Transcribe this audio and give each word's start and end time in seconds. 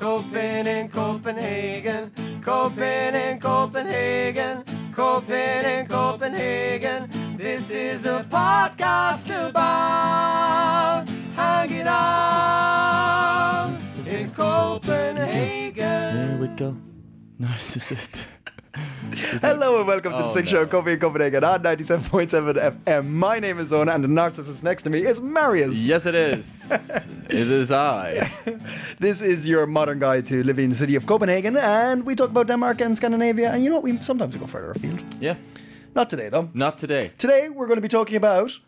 Copen 0.00 0.66
in 0.66 0.88
Copenhagen, 0.88 2.10
Copen 2.40 3.14
in 3.14 3.38
Copenhagen, 3.38 4.64
Copen 4.94 5.64
in 5.66 5.86
Copenhagen. 5.86 7.36
This 7.36 7.70
is 7.70 8.06
a 8.06 8.24
podcast 8.30 9.28
about 9.28 11.06
hanging 11.36 11.86
out 11.86 13.76
in 14.06 14.30
Copenhagen. 14.30 15.74
There 15.76 16.38
we 16.40 16.48
go. 16.56 16.74
Narcissist. 17.38 18.24
Hello 19.20 19.78
and 19.78 19.86
welcome 19.86 20.12
to 20.12 20.18
the 20.18 20.24
Oh, 20.24 20.34
Six 20.34 20.50
no. 20.50 20.60
Show 20.60 20.66
Coffee 20.66 20.92
in 20.92 20.98
Copenhagen 20.98 21.44
on 21.44 21.62
97.7 21.62 22.54
FM. 22.84 23.06
My 23.08 23.38
name 23.38 23.58
is 23.58 23.70
Owen 23.72 23.88
and 23.88 24.02
the 24.02 24.08
narcissist 24.08 24.62
next 24.62 24.82
to 24.84 24.90
me 24.90 25.00
is 25.00 25.20
Marius. 25.20 25.76
yes, 25.76 26.06
it 26.06 26.14
is. 26.14 26.70
it 27.28 27.50
is 27.50 27.70
I. 27.70 28.30
This 28.98 29.20
is 29.20 29.46
your 29.46 29.66
modern 29.66 29.98
guide 29.98 30.26
to 30.28 30.42
living 30.42 30.64
in 30.64 30.70
the 30.70 30.76
city 30.76 30.96
of 30.96 31.06
Copenhagen 31.06 31.56
and 31.56 32.04
we 32.04 32.14
talk 32.14 32.30
about 32.30 32.46
Denmark 32.46 32.80
and 32.80 32.96
Scandinavia 32.96 33.50
and 33.52 33.62
you 33.62 33.68
know 33.70 33.76
what, 33.76 33.84
we 33.84 33.98
sometimes 34.02 34.34
we 34.34 34.40
go 34.40 34.46
further 34.46 34.70
afield. 34.70 35.02
Yeah. 35.20 35.34
Not 35.94 36.08
today 36.08 36.28
though. 36.30 36.48
Not 36.54 36.78
today. 36.78 37.12
Today 37.18 37.50
we're 37.50 37.66
going 37.66 37.78
to 37.78 37.82
be 37.82 37.88
talking 37.88 38.16
about 38.16 38.58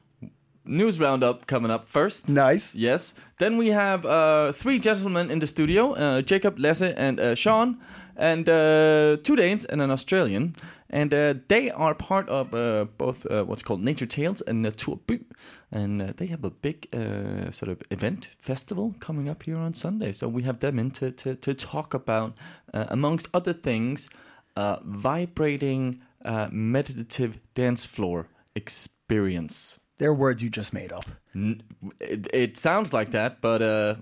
News 0.64 1.00
roundup 1.00 1.46
coming 1.48 1.72
up 1.72 1.88
first. 1.88 2.28
nice. 2.28 2.72
Yes. 2.74 3.14
Then 3.38 3.56
we 3.58 3.68
have 3.72 4.06
uh, 4.06 4.52
three 4.52 4.78
gentlemen 4.78 5.28
in 5.30 5.40
the 5.40 5.46
studio 5.48 5.94
uh, 5.94 6.22
Jacob, 6.22 6.56
Lasse, 6.58 6.82
and 6.96 7.18
uh, 7.18 7.34
Sean, 7.34 7.78
and 8.16 8.48
uh, 8.48 9.16
two 9.22 9.36
Danes 9.36 9.64
and 9.64 9.80
an 9.80 9.91
Australian. 9.91 10.55
And 10.91 11.14
uh, 11.14 11.34
they 11.48 11.70
are 11.70 11.94
part 11.94 12.28
of 12.28 12.52
uh, 12.52 12.84
both 12.98 13.24
uh, 13.27 13.44
what's 13.44 13.62
called 13.62 13.82
Nature 13.82 14.06
Tales 14.06 14.42
and 14.42 14.62
Naturby. 14.64 15.24
And 15.70 16.02
uh, 16.02 16.12
they 16.16 16.27
have 16.27 16.44
a 16.44 16.50
big 16.50 16.86
uh, 16.94 17.50
sort 17.50 17.70
of 17.70 17.80
event 17.90 18.36
festival 18.38 18.94
coming 19.00 19.28
up 19.30 19.42
here 19.42 19.56
on 19.56 19.72
Sunday. 19.72 20.12
So 20.12 20.28
we 20.28 20.42
have 20.42 20.58
them 20.58 20.78
in 20.78 20.90
to, 20.92 21.10
to, 21.10 21.34
to 21.34 21.55
talk 21.55 21.94
about, 21.94 22.34
uh, 22.74 22.84
amongst 22.88 23.28
other 23.33 23.55
things, 23.55 24.10
uh, 24.56 24.77
vibrating 24.84 26.02
uh, 26.27 26.48
meditative 26.52 27.40
dance 27.55 27.86
floor 27.86 28.28
experience. 28.55 29.80
They're 29.96 30.12
words 30.12 30.42
you 30.42 30.50
just 30.50 30.74
made 30.74 30.92
up. 30.92 31.06
N- 31.34 31.62
It, 32.00 32.28
it 32.34 32.58
sounds 32.58 32.92
like 32.92 33.12
that, 33.12 33.40
but 33.40 33.62
uh, 33.62 33.94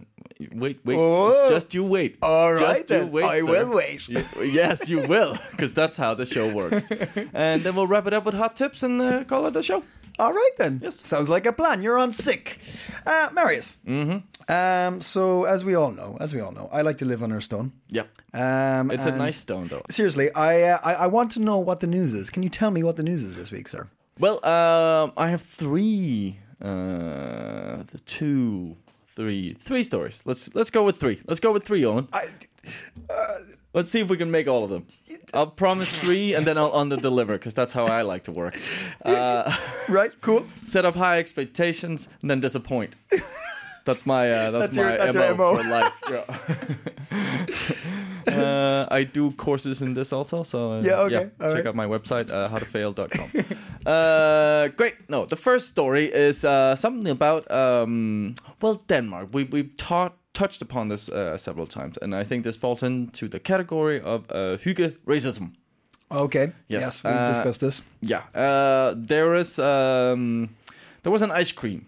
wait, 0.52 0.80
wait, 0.84 0.96
Oh. 0.98 1.48
just 1.50 1.72
you 1.74 1.84
wait. 1.84 2.16
All 2.22 2.52
Just 2.52 2.62
right 2.64 2.78
you 2.80 2.84
then. 2.86 3.10
wait, 3.12 3.24
I 3.24 3.40
sir. 3.40 3.46
will 3.50 3.74
wait. 3.76 4.08
You- 4.08 4.24
yes, 4.42 4.88
you 4.88 5.00
will, 5.06 5.36
because 5.50 5.72
that's 5.72 5.96
how 5.96 6.14
the 6.14 6.26
show 6.26 6.52
works. 6.54 6.90
and 7.34 7.62
then 7.62 7.74
we'll 7.76 7.86
wrap 7.86 8.06
it 8.06 8.12
up 8.14 8.24
with 8.24 8.34
hot 8.34 8.56
tips 8.56 8.82
and 8.82 9.00
uh, 9.00 9.24
call 9.24 9.46
it 9.46 9.56
a 9.56 9.62
show. 9.62 9.82
All 10.18 10.32
right 10.34 10.50
then. 10.58 10.80
Yes. 10.82 11.06
Sounds 11.06 11.28
like 11.30 11.46
a 11.46 11.52
plan. 11.52 11.82
You're 11.82 11.96
on 11.98 12.12
sick. 12.12 12.58
Uh, 13.06 13.28
Marius. 13.32 13.78
Mm-hmm. 13.86 14.18
Um, 14.52 15.00
so 15.00 15.44
as 15.44 15.64
we 15.64 15.74
all 15.74 15.92
know, 15.92 16.18
as 16.20 16.34
we 16.34 16.40
all 16.40 16.52
know, 16.52 16.68
I 16.72 16.82
like 16.82 16.98
to 16.98 17.04
live 17.06 17.22
under 17.22 17.36
a 17.38 17.42
stone. 17.42 17.72
Yeah, 17.88 18.02
Um, 18.34 18.90
it's 18.90 19.06
a 19.06 19.12
nice 19.16 19.38
stone 19.38 19.68
though. 19.68 19.82
Seriously, 19.88 20.30
I, 20.34 20.62
uh, 20.72 20.78
I 20.82 20.92
I 20.94 21.06
want 21.06 21.32
to 21.32 21.40
know 21.40 21.58
what 21.58 21.80
the 21.80 21.86
news 21.86 22.12
is. 22.14 22.28
Can 22.30 22.42
you 22.42 22.50
tell 22.50 22.70
me 22.70 22.82
what 22.82 22.96
the 22.96 23.02
news 23.02 23.22
is 23.22 23.36
this 23.36 23.50
week, 23.52 23.68
sir? 23.68 23.88
Well, 24.18 24.44
um, 24.44 25.12
I 25.16 25.28
have 25.30 25.40
three, 25.42 26.38
uh, 26.60 27.84
the 27.92 28.00
two, 28.04 28.76
three, 29.20 29.52
three 29.52 29.82
stories. 29.82 30.22
Let's 30.24 30.54
let's 30.54 30.70
go 30.70 30.82
with 30.82 30.96
three. 30.96 31.20
Let's 31.26 31.40
go 31.40 31.52
with 31.52 31.64
three, 31.64 31.84
Owen. 31.84 32.08
I, 32.12 32.28
Let's 33.72 33.88
see 33.88 34.00
if 34.00 34.08
we 34.08 34.16
can 34.16 34.32
make 34.32 34.48
all 34.48 34.64
of 34.64 34.70
them. 34.70 34.86
I'll 35.32 35.46
promise 35.46 35.94
three, 35.94 36.34
and 36.34 36.44
then 36.44 36.58
I'll 36.58 36.74
under 36.74 36.96
deliver 36.96 37.34
because 37.34 37.54
that's 37.54 37.72
how 37.72 37.84
I 37.84 38.02
like 38.02 38.24
to 38.24 38.32
work. 38.32 38.58
Uh, 39.04 39.56
right, 39.88 40.10
cool. 40.22 40.44
set 40.64 40.84
up 40.84 40.96
high 40.96 41.18
expectations 41.18 42.08
and 42.20 42.30
then 42.30 42.40
disappoint. 42.40 42.94
That's 43.84 44.04
my 44.06 44.30
uh, 44.30 44.50
that's, 44.50 44.64
That's 44.68 44.76
your- 44.76 44.90
my 44.90 44.96
that's 44.96 45.14
MO, 45.16 45.22
your 45.24 45.34
MO. 45.36 45.56
for 45.56 45.68
life. 45.68 45.92
Yeah. 48.28 48.34
uh, 48.42 48.86
I 48.90 49.04
do 49.04 49.32
courses 49.32 49.82
in 49.82 49.94
this 49.94 50.12
also, 50.12 50.42
so 50.42 50.72
uh, 50.72 50.80
Yeah, 50.82 51.00
okay, 51.06 51.30
all 51.40 51.48
check 51.52 51.54
right. 51.54 51.66
out 51.66 51.74
my 51.74 51.86
website 51.86 52.30
uh, 52.30 52.48
howtofail.com. 52.48 53.28
uh, 53.86 54.68
great. 54.76 54.94
No, 55.08 55.26
the 55.26 55.36
first 55.36 55.68
story 55.68 56.06
is 56.12 56.44
uh, 56.44 56.76
something 56.76 57.08
about 57.10 57.50
um, 57.50 58.34
well 58.60 58.74
Denmark. 58.86 59.28
We 59.32 59.44
we've 59.44 59.74
taught 59.76 60.12
touched 60.32 60.62
upon 60.62 60.88
this 60.88 61.08
uh, 61.08 61.36
several 61.38 61.66
times, 61.66 61.98
and 62.02 62.14
I 62.14 62.24
think 62.24 62.44
this 62.44 62.56
falls 62.56 62.82
into 62.82 63.28
the 63.28 63.40
category 63.40 64.00
of 64.00 64.24
uh, 64.30 64.56
hygge 64.64 64.96
racism. 65.06 65.52
Okay. 66.10 66.52
Yes, 66.68 66.82
Yes, 66.82 67.04
we 67.04 67.10
discussed 67.32 67.60
this. 67.60 67.82
Yeah, 68.00 68.22
uh, 68.34 68.94
there 68.96 69.34
is 69.38 69.58
um, 69.58 70.48
there 71.02 71.12
was 71.12 71.22
an 71.22 71.30
ice 71.40 71.52
cream 71.52 71.86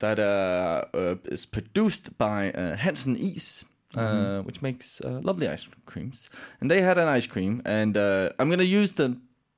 that 0.00 0.18
uh, 0.18 0.84
uh, 0.94 1.14
is 1.24 1.46
produced 1.46 2.16
by 2.18 2.50
uh, 2.52 2.76
Hansen 2.76 3.16
Is, 3.16 3.64
uh, 3.96 4.40
which 4.42 4.62
makes 4.62 5.00
uh, 5.00 5.20
lovely 5.22 5.48
ice 5.48 5.68
creams, 5.86 6.30
and 6.60 6.70
they 6.70 6.80
had 6.82 6.98
an 6.98 7.08
ice 7.08 7.26
cream, 7.26 7.62
and 7.64 7.96
uh, 7.96 8.30
I'm 8.38 8.50
gonna 8.50 8.62
use 8.62 8.92
the 8.92 9.16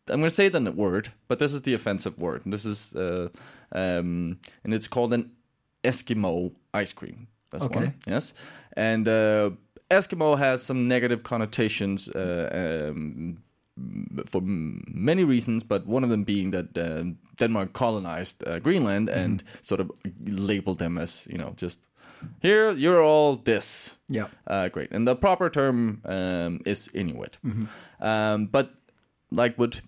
I'm 0.08 0.20
gonna 0.20 0.30
say 0.30 0.48
the 0.48 0.72
word, 0.72 1.12
but 1.28 1.38
this 1.38 1.52
is 1.52 1.62
the 1.62 1.74
offensive 1.74 2.18
word, 2.18 2.44
and 2.44 2.52
this 2.52 2.64
is 2.64 2.94
uh, 2.94 3.28
um, 3.72 4.38
and 4.64 4.74
it's 4.74 4.88
called 4.88 5.12
an 5.12 5.30
Eskimo 5.84 6.52
ice 6.74 6.92
cream. 6.92 7.28
That's 7.50 7.64
Okay. 7.64 7.80
one. 7.80 7.94
Yes, 8.06 8.34
and 8.76 9.06
uh, 9.08 9.50
Eskimo 9.90 10.38
has 10.38 10.62
some 10.62 10.88
negative 10.88 11.22
connotations. 11.22 12.08
Uh, 12.08 12.90
um, 12.92 13.42
for 14.26 14.40
many 14.42 15.24
reasons, 15.24 15.62
but 15.62 15.86
one 15.86 16.04
of 16.04 16.10
them 16.10 16.24
being 16.24 16.50
that 16.50 16.76
uh, 16.76 17.04
Denmark 17.36 17.72
colonized 17.72 18.46
uh, 18.46 18.58
Greenland 18.58 19.08
and 19.08 19.42
sort 19.62 19.80
of 19.80 19.90
labeled 20.24 20.78
them 20.78 20.98
as 20.98 21.26
you 21.30 21.38
know 21.38 21.52
just 21.56 21.80
here 22.40 22.72
you're 22.72 23.02
all 23.02 23.36
this. 23.36 23.96
Yeah. 24.08 24.28
Uh, 24.46 24.68
great, 24.68 24.90
and 24.92 25.06
the 25.06 25.16
proper 25.16 25.50
term 25.50 26.02
um, 26.04 26.60
is 26.64 26.88
Inuit. 26.94 27.38
Um, 28.00 28.46
but 28.46 28.74
like 29.30 29.58
with 29.58 29.80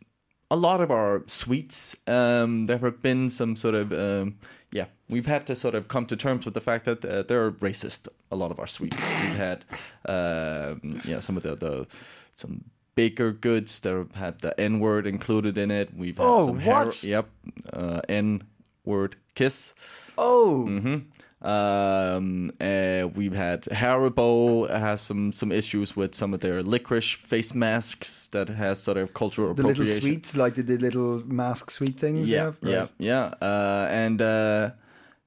a 0.50 0.56
lot 0.56 0.80
of 0.80 0.90
our 0.90 1.22
sweets, 1.26 1.96
um, 2.06 2.66
there 2.66 2.78
have 2.78 3.02
been 3.02 3.30
some 3.30 3.56
sort 3.56 3.74
of 3.74 3.92
um, 3.92 4.38
yeah, 4.72 4.86
we've 5.08 5.26
had 5.26 5.46
to 5.46 5.54
sort 5.54 5.74
of 5.74 5.88
come 5.88 6.06
to 6.06 6.16
terms 6.16 6.44
with 6.44 6.54
the 6.54 6.60
fact 6.60 6.84
that 6.86 7.04
uh, 7.04 7.22
they're 7.22 7.50
racist. 7.52 8.08
A 8.30 8.36
lot 8.36 8.50
of 8.50 8.58
our 8.58 8.66
sweets, 8.66 8.96
we've 8.96 9.36
had 9.36 9.64
uh, 10.06 10.74
yeah 11.04 11.20
some 11.20 11.36
of 11.36 11.42
the, 11.42 11.54
the 11.54 11.86
some 12.34 12.64
baker 12.94 13.32
goods 13.32 13.80
that 13.80 13.94
have 13.94 14.12
had 14.14 14.40
the 14.40 14.58
N 14.60 14.80
word 14.80 15.06
included 15.06 15.56
in 15.58 15.70
it. 15.70 15.94
We've 15.96 16.16
had 16.18 16.26
Oh, 16.26 16.46
some 16.46 16.60
what? 16.64 17.02
yep, 17.04 17.28
uh, 17.72 18.00
N 18.08 18.42
word 18.84 19.16
kiss. 19.34 19.74
Oh, 20.18 20.66
Mm-hmm. 20.68 20.98
Um, 21.44 22.52
uh, 22.60 23.08
we've 23.14 23.32
had 23.34 23.62
Haribo 23.64 24.70
has 24.70 25.00
some 25.00 25.32
some 25.32 25.50
issues 25.50 25.96
with 25.96 26.14
some 26.14 26.32
of 26.34 26.40
their 26.40 26.62
licorice 26.62 27.14
face 27.14 27.52
masks 27.52 28.28
that 28.28 28.48
has 28.48 28.80
sort 28.80 28.96
of 28.96 29.12
cultural 29.12 29.52
the 29.54 29.64
little 29.64 29.86
sweets, 29.88 30.36
like 30.36 30.54
the, 30.54 30.62
the 30.62 30.76
little 30.78 31.22
mask 31.26 31.70
sweet 31.70 31.98
things. 31.98 32.28
Yeah, 32.30 32.44
have? 32.44 32.56
yeah, 32.62 32.78
Right. 32.80 32.90
yeah. 32.98 33.34
Uh, 33.42 33.88
and 33.90 34.22
uh, 34.22 34.70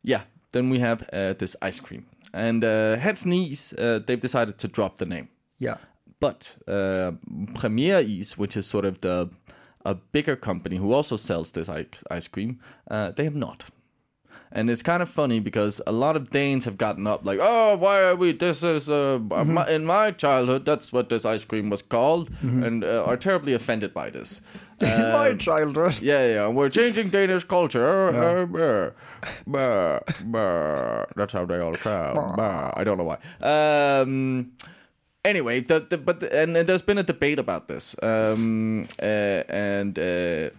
yeah, 0.04 0.22
then 0.52 0.70
we 0.70 0.80
have 0.80 1.02
uh, 1.12 1.34
this 1.34 1.56
ice 1.62 1.82
cream. 1.82 2.06
And 2.34 2.64
uh, 2.64 2.96
Hansens 2.98 3.52
Is, 3.52 3.74
uh, 3.74 4.00
they've 4.06 4.22
decided 4.22 4.58
to 4.60 4.68
drop 4.70 4.98
the 4.98 5.06
name. 5.06 5.28
yeah. 5.60 5.78
But 6.26 6.58
uh, 6.68 7.12
Premier 7.54 8.00
Is, 8.00 8.36
which 8.36 8.58
is 8.58 8.66
sort 8.66 8.86
of 8.86 9.02
the 9.02 9.30
a 9.86 9.94
bigger 9.94 10.36
company 10.36 10.78
who 10.78 10.92
also 10.92 11.18
sells 11.18 11.52
this 11.52 11.70
ice, 11.70 12.04
ice 12.10 12.28
cream, 12.28 12.60
uh, 12.90 13.12
they 13.12 13.26
have 13.26 13.36
not. 13.36 13.64
And 14.52 14.70
it's 14.72 14.82
kind 14.82 15.04
of 15.04 15.10
funny 15.10 15.40
because 15.40 15.82
a 15.86 15.92
lot 15.92 16.16
of 16.16 16.32
Danes 16.32 16.66
have 16.66 16.78
gotten 16.78 17.06
up 17.06 17.26
like, 17.26 17.40
oh, 17.40 17.76
why 17.78 18.02
are 18.02 18.16
we? 18.16 18.32
This 18.32 18.64
is 18.64 18.90
uh, 18.90 19.20
my, 19.20 19.68
in 19.70 19.86
my 19.86 20.12
childhood. 20.12 20.66
That's 20.66 20.92
what 20.92 21.10
this 21.10 21.26
ice 21.26 21.44
cream 21.44 21.70
was 21.70 21.84
called, 21.84 22.32
and 22.42 22.84
uh, 22.84 23.04
are 23.06 23.18
terribly 23.18 23.54
offended 23.54 23.94
by 23.94 24.10
this. 24.10 24.42
In 24.82 25.12
my 25.14 25.34
childhood. 25.36 26.02
Yeah, 26.02 26.26
yeah, 26.28 26.48
we're 26.50 26.70
changing 26.70 27.10
Danish 27.10 27.46
culture. 27.46 28.10
Uh, 28.10 28.46
brr, 28.46 28.94
brr. 29.46 31.08
That's 31.16 31.34
how 31.34 31.46
they 31.46 31.60
all 31.60 31.76
sound. 31.76 32.18
I 32.42 32.84
don't 32.84 32.98
know 32.98 33.10
why. 33.12 33.20
Um, 33.42 34.52
anyway, 35.26 35.60
the, 35.60 35.80
the, 35.80 35.98
but 35.98 36.20
the, 36.20 36.34
and, 36.34 36.56
and 36.56 36.68
there's 36.68 36.82
been 36.82 36.98
a 36.98 37.04
debate 37.04 37.40
about 37.40 37.68
this, 37.68 37.96
um, 38.02 38.88
uh, 39.02 39.06
and 39.50 40.00
uh, 40.00 40.50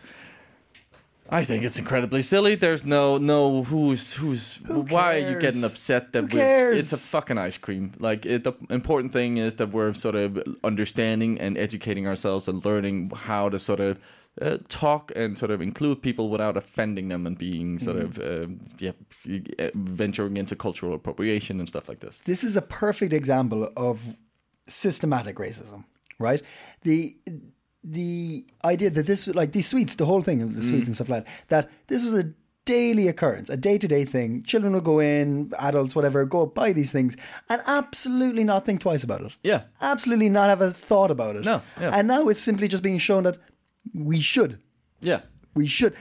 I 1.29 1.45
think 1.45 1.65
it's 1.65 1.79
incredibly 1.79 2.23
silly. 2.23 2.55
There's 2.55 2.85
no 2.85 3.19
no 3.19 3.63
who's 3.65 4.13
who's 4.13 4.61
why 4.67 5.17
are 5.17 5.31
you 5.31 5.41
getting 5.41 5.65
upset 5.65 6.13
that 6.13 6.31
Who 6.31 6.39
we're 6.39 6.73
it's 6.73 6.93
a 6.93 6.97
fucking 6.97 7.39
ice 7.39 7.59
cream. 7.59 7.93
Like 7.99 8.25
it, 8.27 8.45
the 8.45 8.53
important 8.71 9.13
thing 9.13 9.39
is 9.39 9.55
that 9.55 9.71
we're 9.71 9.93
sort 9.95 10.15
of 10.15 10.43
understanding 10.63 11.41
and 11.41 11.59
educating 11.59 12.07
ourselves 12.07 12.49
and 12.49 12.65
learning 12.65 13.11
how 13.15 13.49
to 13.49 13.59
sort 13.59 13.81
of 13.81 13.99
uh, 14.41 14.59
talk 14.69 15.11
and 15.17 15.37
sort 15.39 15.51
of 15.51 15.61
include 15.61 16.03
people 16.03 16.29
without 16.29 16.57
offending 16.57 17.09
them 17.09 17.27
and 17.27 17.39
being 17.39 17.79
sort 17.79 17.97
of 17.97 18.19
uh, 18.19 18.47
yeah 18.79 18.93
venturing 19.75 20.37
into 20.37 20.55
cultural 20.55 20.95
appropriation 20.95 21.59
and 21.59 21.69
stuff 21.69 21.89
like 21.89 22.01
this. 22.01 22.21
This 22.25 22.45
is 22.45 22.57
a 22.57 22.63
perfect 22.63 23.13
example 23.13 23.69
of 23.77 24.17
systematic 24.67 25.37
racism, 25.37 25.85
right? 26.19 26.43
The 26.83 27.17
the 27.85 28.45
idea 28.65 28.91
that 28.91 29.07
this 29.07 29.29
like 29.29 29.53
these 29.53 29.69
sweets, 29.69 29.95
the 29.95 30.07
whole 30.07 30.23
thing 30.23 30.43
of 30.43 30.55
the 30.55 30.63
sweets 30.63 30.85
mm. 30.85 30.87
and 30.89 30.95
stuff 30.97 31.09
like 31.09 31.25
that, 31.25 31.33
that 31.49 31.71
this 31.87 32.03
was 32.03 32.15
a 32.15 32.33
daily 32.65 33.07
occurrence, 33.07 33.49
a 33.49 33.57
day 33.57 33.79
to 33.79 33.87
day 33.87 34.05
thing. 34.05 34.43
Children 34.43 34.73
will 34.73 34.81
go 34.81 34.99
in, 34.99 35.53
adults, 35.59 35.95
whatever, 35.95 36.25
go 36.25 36.47
buy 36.47 36.73
these 36.73 36.91
things 36.91 37.17
and 37.49 37.63
absolutely 37.67 38.43
not 38.45 38.67
think 38.67 38.81
twice 38.81 39.05
about 39.05 39.23
it. 39.23 39.37
Yeah. 39.45 39.63
Absolutely 39.81 40.29
not 40.29 40.49
have 40.49 40.61
a 40.61 40.73
thought 40.73 41.13
about 41.13 41.37
it. 41.37 41.45
No, 41.45 41.63
yeah. 41.81 41.93
And 41.95 42.09
now 42.09 42.29
it's 42.29 42.41
simply 42.41 42.67
just 42.67 42.83
being 42.83 42.99
shown 42.99 43.23
that 43.23 43.39
we 43.95 44.21
should. 44.21 44.59
Yeah. 45.01 45.21
We 45.55 45.69
should. 45.69 45.95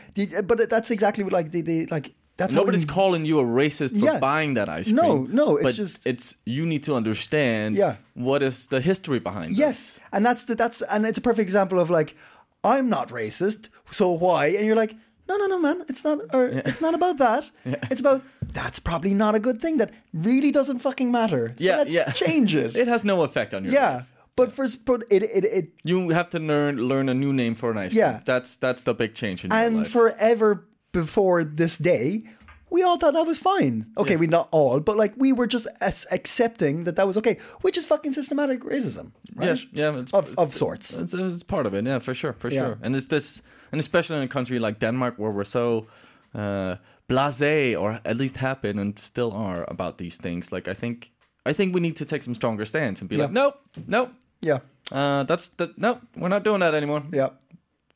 But 0.43 0.69
that's 0.69 0.89
exactly 0.89 1.23
what 1.23 1.31
like 1.31 1.51
the, 1.51 1.61
the 1.61 1.85
like 1.85 2.14
that's 2.37 2.53
Nobody's 2.53 2.85
we- 2.87 2.93
calling 2.93 3.25
you 3.25 3.39
a 3.39 3.43
racist 3.43 3.91
for 3.99 4.05
Yeah. 4.05 4.19
buying 4.19 4.55
that 4.55 4.67
ice 4.69 4.85
cream. 4.85 4.95
no, 4.95 5.27
no, 5.29 5.55
it's 5.57 5.63
but 5.63 5.75
just- 5.75 6.05
it's 6.05 6.35
you 6.45 6.65
need 6.65 6.83
to 6.83 6.95
understand 6.95 7.75
Yeah. 7.75 7.95
what 8.13 8.41
is 8.43 8.67
the 8.67 8.81
history 8.81 9.19
behind 9.19 9.51
this. 9.51 9.59
Yes, 9.59 9.99
and 10.11 10.25
that's 10.25 10.43
the, 10.43 10.55
that's 10.55 10.81
and 10.81 11.05
it's 11.05 11.17
a 11.17 11.21
perfect 11.21 11.43
example 11.49 11.79
of 11.79 11.89
like 11.89 12.15
I'm 12.63 12.89
not 12.89 13.09
racist, 13.09 13.69
so 13.91 14.09
why? 14.11 14.47
And 14.47 14.65
you're 14.65 14.75
like, 14.75 14.95
no, 15.29 15.37
no, 15.37 15.45
no, 15.47 15.59
man, 15.59 15.85
it's 15.87 16.03
not. 16.03 16.17
Or 16.33 16.45
it's 16.47 16.81
not 16.81 16.93
about 16.95 17.17
that. 17.17 17.43
It's 17.91 18.01
about 18.01 18.21
that's 18.53 18.79
probably 18.79 19.13
not 19.13 19.35
a 19.35 19.39
good 19.39 19.59
thing. 19.61 19.77
That 19.77 19.91
really 20.13 20.51
doesn't 20.51 20.79
fucking 20.79 21.11
matter. 21.11 21.49
So 21.57 21.63
Yeah, 21.63 21.77
let's 21.77 21.93
yeah. 21.93 22.11
change 22.11 22.55
it. 22.55 22.75
It 22.81 22.87
has 22.87 23.03
no 23.03 23.23
effect 23.23 23.53
on 23.53 23.63
your 23.65 23.73
yeah, 23.73 23.95
life. 23.95 24.13
but 24.35 24.51
for 24.51 24.65
but 24.85 25.03
it 25.09 25.23
it 25.23 25.43
it 25.59 25.65
You 25.83 26.09
have 26.13 26.29
to 26.31 26.39
learn 26.39 26.77
learn 26.87 27.09
a 27.09 27.13
new 27.13 27.33
name 27.33 27.55
for 27.55 27.71
an 27.71 27.77
ice 27.85 27.91
cream. 27.93 27.99
Yeah. 28.05 28.19
That's 28.25 28.57
that's 28.57 28.83
the 28.83 28.93
big 28.93 29.13
change 29.13 29.45
in 29.45 29.51
your 29.51 29.59
and 29.59 29.87
forever 29.87 30.65
before 31.03 31.43
this 31.43 31.77
day. 31.77 32.23
We 32.71 32.83
all 32.83 32.97
thought 32.97 33.13
that 33.13 33.27
was 33.27 33.39
fine. 33.39 33.85
Okay, 33.97 34.17
we 34.17 34.27
not 34.27 34.47
all, 34.51 34.79
but 34.81 34.95
like 34.97 35.13
we 35.17 35.31
were 35.33 35.47
just 35.47 35.67
accepting 36.11 36.83
that 36.85 36.95
that 36.95 37.07
was 37.07 37.17
okay, 37.17 37.37
which 37.63 37.77
is 37.77 37.85
fucking 37.85 38.13
systematic 38.13 38.59
racism, 38.63 39.11
right? 39.35 39.59
yeah, 39.73 39.91
yeah, 39.91 39.99
it's, 40.01 40.13
of 40.13 40.33
of 40.37 40.53
sorts. 40.53 40.97
It's, 40.97 41.13
it's 41.13 41.43
part 41.43 41.65
of 41.67 41.73
it, 41.73 41.85
yeah, 41.85 41.99
for 42.01 42.13
sure, 42.13 42.33
for 42.33 42.49
Yeah. 42.51 42.59
sure. 42.65 42.77
And 42.81 42.95
it's 42.95 43.05
this, 43.07 43.41
and 43.71 43.79
especially 43.79 44.17
in 44.17 44.23
a 44.23 44.27
country 44.27 44.59
like 44.59 44.79
Denmark 44.79 45.13
where 45.17 45.31
we're 45.31 45.45
so 45.45 45.85
uh, 46.33 46.75
blasé, 47.07 47.75
or 47.79 47.99
at 48.03 48.17
least 48.17 48.37
have 48.37 48.55
been 48.61 48.79
and 48.79 48.99
still 48.99 49.31
are 49.31 49.63
about 49.67 49.97
these 49.97 50.17
things. 50.21 50.51
Like 50.51 50.71
I 50.71 50.73
think, 50.75 51.11
I 51.49 51.53
think 51.53 51.75
we 51.75 51.79
need 51.81 51.95
to 51.97 52.05
take 52.05 52.23
some 52.23 52.35
stronger 52.35 52.65
stance 52.65 53.01
and 53.01 53.09
be 53.09 53.17
like, 53.17 53.31
nope, 53.31 53.53
nope, 53.87 54.09
Yeah, 54.41 54.59
uh, 54.91 55.23
that's 55.27 55.49
the 55.57 55.67
no, 55.77 55.99
we're 56.15 56.29
not 56.29 56.43
doing 56.43 56.59
that 56.61 56.73
anymore. 56.73 57.03
yeah, 57.13 57.29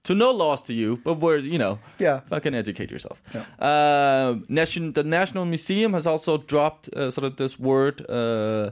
To 0.04 0.16
no 0.16 0.32
loss 0.32 0.62
to 0.62 0.74
you, 0.74 0.98
but 1.04 1.16
we're 1.20 1.38
you 1.40 1.58
know, 1.58 1.78
Yeah. 2.00 2.22
fucking 2.30 2.56
educate 2.56 2.90
yourself. 2.92 3.22
Uh, 3.60 4.36
nation, 4.48 4.94
the 4.94 5.04
National 5.04 5.46
Museum 5.46 5.94
has 5.94 6.08
also 6.08 6.38
dropped 6.38 6.88
uh, 6.96 7.12
sort 7.12 7.26
of 7.26 7.36
this 7.36 7.60
word. 7.60 8.02
Uh, 8.10 8.72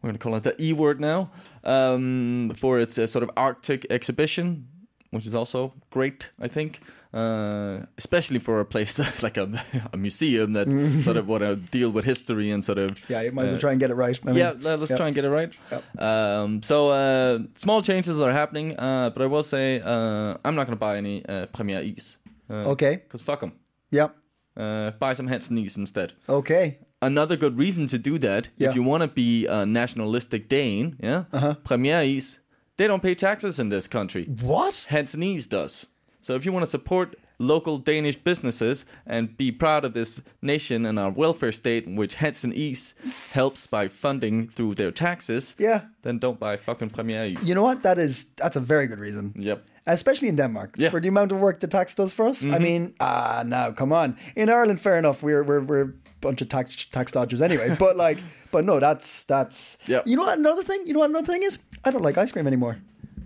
we're 0.00 0.10
gonna 0.10 0.18
call 0.18 0.36
it 0.36 0.44
the 0.44 0.54
E 0.62 0.72
word 0.72 1.00
now 1.00 1.30
um, 1.64 2.52
for 2.56 2.78
its 2.78 2.96
uh, 2.96 3.06
sort 3.06 3.22
of 3.24 3.30
Arctic 3.36 3.86
exhibition, 3.90 4.68
which 5.10 5.26
is 5.26 5.34
also 5.34 5.72
great, 5.90 6.30
I 6.40 6.48
think. 6.48 6.80
Uh, 7.14 7.86
especially 7.96 8.38
for 8.38 8.60
a 8.60 8.64
place 8.66 8.98
like 9.22 9.38
a, 9.38 9.48
a 9.94 9.96
museum 9.96 10.52
that 10.52 10.68
sort 11.04 11.16
of 11.16 11.26
want 11.26 11.42
to 11.42 11.56
deal 11.56 11.88
with 11.90 12.04
history 12.04 12.50
and 12.50 12.62
sort 12.62 12.76
of 12.78 12.98
yeah. 13.08 13.22
You 13.22 13.32
might 13.32 13.44
as 13.44 13.50
well 13.52 13.56
uh, 13.56 13.60
try 13.60 13.70
and 13.70 13.80
get 13.80 13.90
it 13.90 13.94
right. 13.94 14.20
I 14.24 14.26
mean, 14.26 14.36
yeah, 14.36 14.52
let's 14.76 14.90
yeah. 14.90 14.96
try 14.98 15.06
and 15.06 15.14
get 15.14 15.24
it 15.24 15.30
right. 15.30 15.50
Um, 15.98 16.62
so 16.62 16.90
uh, 16.90 17.38
small 17.54 17.80
changes 17.82 18.20
are 18.20 18.32
happening, 18.32 18.78
uh, 18.78 19.08
but 19.10 19.22
I 19.22 19.26
will 19.26 19.42
say 19.42 19.80
uh, 19.80 20.36
I'm 20.44 20.54
not 20.54 20.66
going 20.66 20.76
to 20.76 20.84
buy 20.86 20.96
any 20.98 21.24
uh, 21.26 21.46
Premier 21.46 21.80
Is. 21.80 22.18
Uh, 22.50 22.72
Okay. 22.72 22.96
Because 22.96 23.22
fuck 23.22 23.40
them. 23.40 23.52
Yeah. 23.90 24.08
Uh, 24.56 24.90
buy 24.98 25.14
some 25.14 25.28
Hansen 25.28 25.56
Is 25.58 25.76
instead. 25.76 26.12
Okay. 26.28 26.78
Another 27.00 27.36
good 27.36 27.56
reason 27.56 27.86
to 27.86 27.98
do 27.98 28.18
that, 28.18 28.48
Yeah. 28.56 28.68
if 28.70 28.74
you 28.74 28.82
want 28.82 29.02
to 29.02 29.08
be 29.08 29.46
a 29.46 29.64
nationalistic 29.64 30.48
Dane, 30.48 30.96
yeah, 31.00 31.24
Uh-huh. 31.32 31.54
Premier 31.64 32.02
Is, 32.02 32.40
they 32.78 32.86
don't 32.86 33.02
pay 33.02 33.14
taxes 33.14 33.58
in 33.58 33.68
this 33.68 33.86
country. 33.88 34.24
What? 34.40 34.86
Hansen 34.88 35.22
Is 35.22 35.46
does. 35.46 35.86
So 36.20 36.34
if 36.34 36.44
you 36.44 36.52
want 36.52 36.64
to 36.64 36.70
support 36.70 37.14
local 37.38 37.78
Danish 37.78 38.16
businesses 38.16 38.84
and 39.06 39.36
be 39.36 39.52
proud 39.52 39.84
of 39.84 39.92
this 39.92 40.20
nation 40.42 40.84
and 40.86 40.98
our 40.98 41.10
welfare 41.10 41.52
state, 41.52 41.86
which 41.86 42.14
Hansen 42.16 42.52
Is 42.52 42.94
helps 43.32 43.66
by 43.66 43.88
funding 43.88 44.48
through 44.48 44.74
their 44.74 44.90
taxes, 44.90 45.54
Yeah. 45.58 45.82
then 46.02 46.18
don't 46.18 46.38
buy 46.40 46.56
fucking 46.56 46.90
Premier 46.90 47.22
Is. 47.24 47.48
You 47.48 47.54
know 47.54 47.62
what? 47.62 47.82
That 47.82 47.98
is 47.98 48.26
that's 48.36 48.56
a 48.56 48.60
very 48.60 48.86
good 48.88 48.98
reason. 49.00 49.32
Yep. 49.36 49.64
Especially 49.86 50.28
in 50.28 50.36
Denmark, 50.36 50.70
Yeah. 50.76 50.88
Mm-hmm. 50.88 50.96
for 50.96 51.00
the 51.00 51.08
amount 51.08 51.32
of 51.32 51.38
work 51.38 51.60
the 51.60 51.68
tax 51.68 51.94
does 51.94 52.12
for 52.12 52.26
us. 52.28 52.44
I 52.44 52.58
mean, 52.58 52.94
ah, 53.00 53.42
now 53.46 53.70
come 53.72 53.92
on. 53.92 54.16
In 54.36 54.48
Ireland, 54.50 54.80
fair 54.80 54.98
enough, 54.98 55.22
we're 55.22 55.42
we're 55.44 55.62
we're 55.64 55.94
bunch 56.20 56.40
of 56.42 56.48
tax 56.48 56.84
tax 56.86 57.12
dodgers 57.12 57.40
anyway. 57.42 57.76
but 57.78 57.96
like, 57.96 58.18
but 58.50 58.64
no, 58.64 58.80
that's 58.80 59.24
that's. 59.24 59.78
Yeah. 59.86 60.02
You 60.06 60.16
know 60.16 60.24
what? 60.24 60.38
Another 60.38 60.62
thing. 60.62 60.86
You 60.86 60.92
know 60.94 61.00
what? 61.00 61.10
Another 61.10 61.26
thing 61.32 61.42
is, 61.42 61.58
I 61.84 61.90
don't 61.90 62.02
like 62.02 62.18
ice 62.18 62.32
cream 62.32 62.46
anymore. 62.46 62.78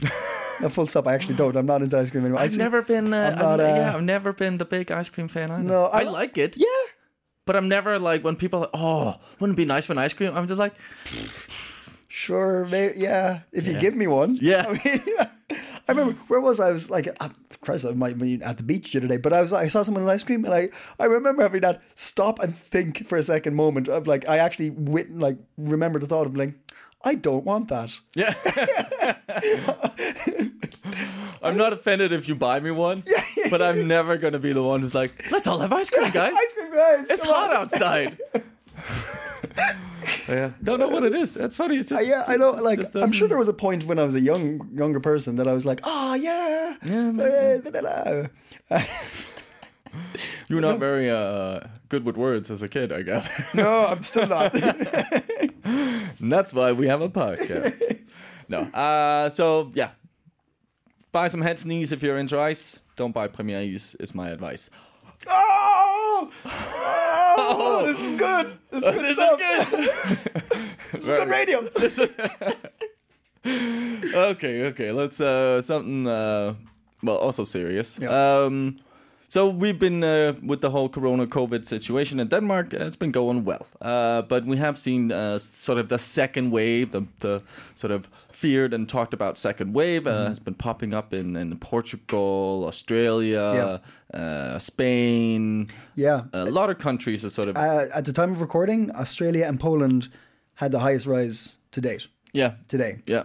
no, 0.60 0.68
full 0.68 0.86
stop. 0.86 1.06
I 1.06 1.14
actually 1.14 1.34
don't. 1.36 1.56
I'm 1.56 1.66
not 1.66 1.82
into 1.82 1.98
ice 1.98 2.10
cream 2.10 2.24
anymore. 2.24 2.40
I 2.40 2.44
I've 2.44 2.52
see- 2.52 2.58
never 2.58 2.82
been. 2.82 3.12
Uh, 3.14 3.18
I'm 3.18 3.32
I'm 3.34 3.38
not, 3.38 3.60
uh, 3.60 3.62
yeah, 3.64 3.94
I've 3.94 4.02
never 4.02 4.32
been 4.32 4.56
the 4.58 4.64
big 4.64 4.90
ice 4.90 5.08
cream 5.08 5.28
fan 5.28 5.50
either. 5.50 5.62
No, 5.62 5.84
I, 5.86 6.00
I 6.00 6.02
like 6.04 6.36
it. 6.38 6.56
Yeah. 6.56 6.66
but 7.46 7.56
I'm 7.56 7.68
never 7.68 7.98
like 7.98 8.22
when 8.24 8.36
people 8.36 8.58
are 8.58 8.62
like, 8.62 8.70
oh, 8.74 9.16
wouldn't 9.40 9.56
it 9.56 9.62
be 9.62 9.64
nice 9.64 9.86
for 9.86 9.92
an 9.92 9.98
ice 9.98 10.12
cream? 10.14 10.32
I'm 10.36 10.46
just 10.46 10.58
like, 10.58 10.74
Sure, 12.08 12.66
may 12.66 12.92
yeah. 12.96 13.40
If 13.52 13.66
you 13.66 13.74
give 13.78 13.94
me 13.96 14.06
one, 14.06 14.36
Yeah. 14.40 14.66
I 14.68 14.72
mean, 14.72 15.02
I 15.92 16.00
remember 16.00 16.20
where 16.28 16.40
was 16.40 16.60
I? 16.60 16.68
I 16.68 16.72
was 16.72 16.90
like, 16.90 17.08
uh, 17.20 17.28
Christ, 17.60 17.84
I 17.84 17.92
might 17.92 18.18
be 18.18 18.42
at 18.42 18.56
the 18.56 18.62
beach 18.62 18.92
the 18.92 18.98
other 18.98 19.08
day, 19.08 19.16
but 19.18 19.32
I 19.32 19.42
was 19.42 19.52
I 19.52 19.68
saw 19.68 19.82
someone 19.82 20.04
with 20.04 20.14
ice 20.14 20.24
cream, 20.24 20.44
and 20.44 20.54
I 20.54 20.68
I 20.98 21.06
remember 21.06 21.42
having 21.42 21.60
that 21.62 21.82
stop 21.94 22.38
and 22.40 22.56
think 22.56 23.06
for 23.06 23.18
a 23.18 23.22
second 23.22 23.54
moment 23.54 23.88
of 23.88 24.06
like 24.06 24.28
I 24.28 24.38
actually 24.38 24.70
wit 24.70 25.14
like 25.14 25.38
remember 25.56 25.98
the 25.98 26.06
thought 26.06 26.26
of 26.26 26.36
like 26.36 26.54
I 27.04 27.14
don't 27.14 27.44
want 27.44 27.68
that. 27.68 27.98
yeah. 28.14 28.34
I'm 31.42 31.56
not 31.56 31.72
offended 31.72 32.12
if 32.12 32.28
you 32.28 32.36
buy 32.36 32.60
me 32.60 32.70
one, 32.70 33.02
but 33.50 33.60
I'm 33.60 33.88
never 33.88 34.16
gonna 34.16 34.38
be 34.38 34.52
the 34.52 34.62
one 34.62 34.80
who's 34.80 34.94
like, 34.94 35.30
let's 35.32 35.48
all 35.48 35.58
have 35.58 35.72
ice 35.72 35.90
cream, 35.90 36.10
guys. 36.12 36.32
Ice 36.36 36.52
cream, 36.56 36.72
guys. 36.72 37.10
It's 37.10 37.24
hot 37.24 37.50
on. 37.50 37.56
outside. 37.56 38.18
yeah, 40.28 40.50
don't 40.62 40.78
know 40.78 40.88
what 40.88 41.02
it 41.04 41.14
is. 41.14 41.34
That's 41.34 41.56
funny. 41.56 41.76
It's 41.78 41.90
Uh, 41.92 41.96
just, 41.96 42.06
yeah, 42.08 42.24
I 42.28 42.36
know. 42.36 42.50
Like, 42.52 42.80
just, 42.80 42.94
I'm 42.96 43.04
um, 43.04 43.12
sure 43.12 43.28
there 43.28 43.38
was 43.38 43.48
a 43.48 43.52
point 43.54 43.84
when 43.84 43.98
I 43.98 44.04
was 44.04 44.14
a 44.14 44.20
young 44.20 44.68
younger 44.74 45.00
person 45.00 45.36
that 45.36 45.46
I 45.48 45.52
was 45.52 45.64
like, 45.64 45.80
oh 45.84 46.14
yeah, 46.14 46.74
Yeah, 46.84 47.10
maybe. 47.10 47.60
vanilla. 47.70 48.30
You 50.48 50.56
were 50.56 50.62
not 50.62 50.78
very 50.78 51.10
uh, 51.10 51.60
good 51.90 52.04
with 52.04 52.16
words 52.16 52.50
as 52.50 52.62
a 52.62 52.68
kid, 52.68 52.92
I 52.92 53.02
guess. 53.02 53.28
No, 53.54 53.86
I'm 53.86 54.02
still 54.02 54.26
not. 54.26 54.54
and 54.54 56.12
that's 56.32 56.52
why 56.54 56.72
we 56.72 56.86
have 56.88 57.02
a 57.02 57.08
podcast. 57.10 57.98
no. 58.48 58.60
Uh, 58.72 59.28
so, 59.30 59.70
yeah. 59.74 59.90
Buy 61.12 61.28
some 61.28 61.42
Hansens 61.42 61.82
Is 61.82 61.92
if 61.92 62.02
you're 62.02 62.16
into 62.18 62.38
ice. 62.40 62.80
Don't 62.96 63.12
buy 63.12 63.28
Premier 63.28 63.60
Ease, 63.62 63.94
is 64.00 64.14
my 64.14 64.30
advice. 64.30 64.70
oh, 65.28 66.30
oh, 67.36 67.86
this 67.86 67.98
is 67.98 68.14
good. 68.18 68.58
This 68.70 68.82
is 68.82 68.94
good 68.94 69.04
This 69.04 69.14
stuff. 69.16 69.40
is 69.40 69.46
good. 69.70 70.68
This 70.92 71.02
is 71.02 71.08
good 71.08 71.28
radio. 71.28 71.58
okay, 74.30 74.64
okay. 74.66 74.92
Let's 74.92 75.20
uh 75.20 75.62
something 75.62 76.06
uh 76.06 76.54
well 77.02 77.16
also 77.16 77.44
serious. 77.44 77.98
Yeah. 78.00 78.10
Um 78.44 78.76
so 79.34 79.40
we've 79.62 79.78
been 79.78 80.00
uh, 80.04 80.32
with 80.50 80.60
the 80.60 80.70
whole 80.70 80.88
corona 80.96 81.26
covid 81.26 81.62
situation 81.66 82.20
in 82.20 82.28
Denmark 82.28 82.66
uh, 82.74 82.86
it's 82.88 82.98
been 83.04 83.12
going 83.12 83.44
well. 83.50 83.64
Uh 83.80 84.22
but 84.32 84.42
we 84.52 84.56
have 84.58 84.76
seen 84.76 85.02
uh, 85.12 85.38
sort 85.66 85.78
of 85.78 85.86
the 85.88 85.98
second 85.98 86.46
wave 86.52 86.86
the 86.90 87.02
the 87.20 87.40
sort 87.74 87.92
of 87.96 88.00
feared 88.42 88.74
and 88.74 88.88
talked 88.88 89.14
about 89.20 89.38
second 89.38 89.74
wave 89.76 90.06
uh, 90.06 90.10
Mm-hmm. 90.12 90.28
has 90.28 90.40
been 90.40 90.54
popping 90.54 90.94
up 90.98 91.12
in, 91.14 91.36
in 91.36 91.56
Portugal, 91.58 92.64
Australia, 92.66 93.80
uh, 94.14 94.58
Spain. 94.58 95.68
Yeah. 95.96 96.20
A 96.32 96.50
lot 96.60 96.70
of 96.70 96.76
countries 96.78 97.24
are 97.24 97.30
sort 97.30 97.48
of 97.48 97.56
Uh, 97.56 97.98
at 97.98 98.04
the 98.04 98.12
time 98.12 98.32
of 98.34 98.40
recording, 98.40 98.90
Australia 98.96 99.44
and 99.48 99.58
Poland 99.60 100.08
had 100.54 100.70
the 100.72 100.78
highest 100.78 101.06
rise 101.06 101.56
to 101.70 101.80
date. 101.80 102.08
yeah, 102.34 102.50
Today, 102.68 102.92
yeah. 103.06 103.24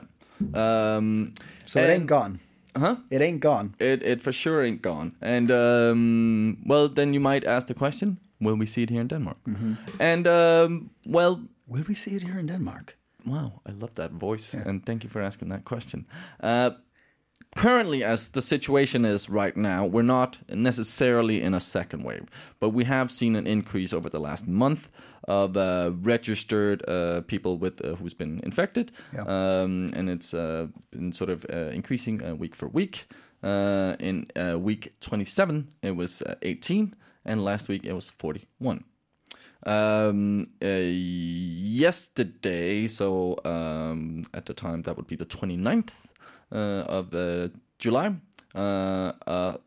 Um 0.54 1.34
so 1.66 1.80
it 1.80 1.90
ain't 1.90 2.10
gone. 2.10 2.40
Huh? 2.80 2.96
It 3.10 3.22
ain't 3.22 3.40
gone. 3.42 3.74
It 3.80 4.04
it 4.04 4.22
for 4.22 4.32
sure 4.32 4.64
ain't 4.68 4.82
gone. 4.82 5.12
And 5.22 5.52
um, 5.52 6.58
well, 6.66 6.90
then 6.90 7.14
you 7.14 7.20
might 7.20 7.44
ask 7.48 7.68
the 7.68 7.74
question: 7.74 8.18
Will 8.40 8.58
we 8.60 8.66
see 8.66 8.82
it 8.84 8.90
here 8.90 9.02
in 9.02 9.08
Denmark? 9.08 9.38
And 10.00 10.28
um, 10.28 10.90
well, 11.06 11.42
Will 11.68 11.84
we 11.88 11.96
see 11.96 12.16
it 12.16 12.24
here 12.24 12.40
in 12.40 12.48
Denmark? 12.48 12.94
wow, 13.26 13.52
I 13.66 13.72
love 13.72 13.94
that 13.96 14.12
voice, 14.12 14.54
and 14.68 14.86
thank 14.86 15.04
you 15.04 15.10
for 15.10 15.22
asking 15.22 15.50
that 15.50 15.64
question. 15.66 16.06
Uh, 16.40 16.70
currently, 17.56 18.04
as 18.04 18.30
the 18.30 18.42
situation 18.42 19.06
is 19.06 19.30
right 19.30 19.58
now, 19.58 19.86
we're 19.86 20.02
not 20.02 20.38
necessarily 20.50 21.42
in 21.42 21.54
a 21.54 21.60
second 21.60 22.04
wave, 22.04 22.26
but 22.60 22.70
we 22.70 22.86
have 22.86 23.12
seen 23.12 23.36
an 23.36 23.48
increase 23.48 23.94
over 23.94 24.10
the 24.10 24.20
last 24.20 24.48
month 24.48 24.90
of 25.28 25.58
uh, 25.58 25.92
registered 26.02 26.88
uh, 26.88 27.22
people 27.28 27.58
with 27.58 27.84
uh, 27.84 27.96
who's 27.96 28.14
been 28.14 28.40
infected, 28.44 28.92
Yeah. 29.14 29.24
um, 29.28 29.92
and 29.96 30.10
it's 30.10 30.34
uh, 30.34 30.68
been 30.92 31.12
sort 31.12 31.30
of 31.30 31.46
uh, 31.52 31.72
increasing 31.74 32.24
uh, 32.24 32.36
week 32.36 32.56
for 32.56 32.68
week. 32.68 33.06
Uh, 33.44 33.96
in 34.00 34.26
uh, 34.36 34.58
week 34.58 34.94
27, 35.00 35.68
it 35.84 35.96
was 35.96 36.22
uh, 36.24 36.36
18, 36.42 36.96
and 37.26 37.44
last 37.44 37.70
week 37.70 37.86
it 37.86 37.94
was 37.94 38.10
41. 38.10 38.84
Um, 39.66 40.46
uh, 40.62 40.68
yesterday, 40.68 42.88
so 42.88 43.38
um, 43.46 44.26
at 44.34 44.46
the 44.46 44.54
time 44.54 44.82
that 44.84 44.96
would 44.98 45.08
be 45.08 45.16
the 45.16 45.26
29th 45.26 45.94
uh, 46.52 46.56
of 46.56 47.14
uh, 47.14 47.50
July, 47.80 48.16
uh, 48.56 49.12
uh, 49.28 49.58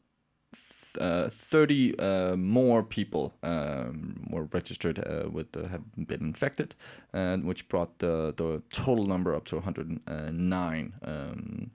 uh, 0.98 1.28
30 1.30 1.98
uh, 1.98 2.36
more 2.36 2.82
people 2.82 3.34
um, 3.42 4.26
were 4.30 4.44
registered 4.52 4.98
uh, 4.98 5.28
with 5.30 5.56
uh, 5.56 5.68
have 5.68 5.82
been 6.06 6.20
infected, 6.20 6.74
and 7.12 7.44
which 7.44 7.68
brought 7.68 7.98
the 7.98 8.32
the 8.36 8.62
total 8.72 9.06
number 9.06 9.34
up 9.34 9.44
to 9.46 9.56
109. 9.56 10.94
Um, 11.02 11.70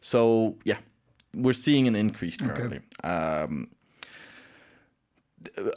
so 0.00 0.56
yeah, 0.64 0.78
we're 1.34 1.54
seeing 1.54 1.86
an 1.88 1.96
increase 1.96 2.36
currently. 2.36 2.80
Um, 3.04 3.68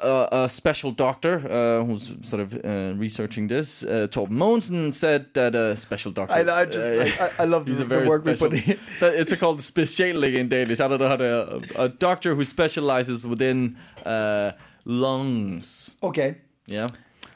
a, 0.03 0.27
a 0.43 0.49
special 0.49 0.91
doctor 0.91 1.35
uh, 1.39 1.85
who's 1.85 2.15
sort 2.23 2.41
of 2.41 2.53
uh, 2.65 2.93
researching 2.97 3.47
this, 3.47 3.83
uh, 3.83 4.07
Torben 4.11 4.31
Mogensen, 4.37 4.91
said 4.93 5.33
that 5.33 5.55
a 5.55 5.75
special 5.77 6.11
doctor. 6.11 6.33
I, 6.33 6.61
I 6.61 6.65
just 6.65 6.87
I, 7.21 7.25
I- 7.25 7.31
I 7.39 7.45
love 7.45 7.65
the, 7.65 7.73
the 7.73 7.85
very 7.85 8.07
work 8.07 8.25
we 8.25 8.35
special. 8.35 8.49
put 8.57 8.67
in. 8.67 8.77
that- 8.99 9.15
it's 9.15 9.33
called 9.35 9.59
speciallæge 9.59 10.35
in 10.35 10.49
Danish. 10.49 10.79
I 10.79 10.87
don't 10.87 10.99
know 10.99 11.07
how 11.07 11.17
to. 11.17 11.61
A, 11.77 11.89
doctor 11.89 12.35
who 12.35 12.43
specializes 12.43 13.25
within 13.25 13.77
uh, 14.05 14.51
lungs. 14.85 15.95
Okay, 16.03 16.37
Yeah. 16.67 16.87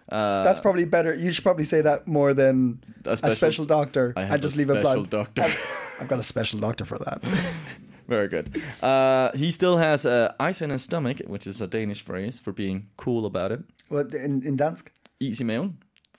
Uh, 0.09 0.41
that's 0.43 0.61
probably 0.61 0.85
better. 0.85 1.13
You 1.13 1.33
should 1.33 1.43
probably 1.43 1.65
say 1.65 1.81
that 1.81 2.07
more 2.07 2.33
than 2.33 2.79
A 3.05 3.11
a 3.11 3.17
special- 3.17 3.35
special, 3.35 3.65
doctor 3.65 4.13
I 4.15 4.21
and 4.23 4.41
just 4.41 4.55
leave 4.55 4.69
it 4.69 4.75
special 4.81 5.03
blank. 5.05 5.09
doctor. 5.09 5.41
I've, 5.43 5.57
I've 5.99 6.07
got 6.07 6.19
a 6.19 6.23
special 6.23 6.59
doctor 6.59 6.85
for 6.85 6.97
that. 6.99 7.19
Very 8.07 8.27
good. 8.27 8.61
Uh, 8.81 9.31
he 9.35 9.51
still 9.51 9.77
has 9.77 10.05
uh, 10.05 10.33
ice 10.39 10.61
in 10.61 10.69
his 10.69 10.83
stomach, 10.83 11.19
which 11.27 11.45
is 11.47 11.61
a 11.61 11.67
Danish 11.67 12.01
phrase 12.01 12.39
for 12.39 12.53
being 12.53 12.87
cool 12.95 13.25
about 13.25 13.51
it. 13.51 13.59
What 13.89 14.13
in, 14.13 14.43
in 14.43 14.57
dansk? 14.57 14.87
Easy 15.19 15.43
meal. 15.43 15.73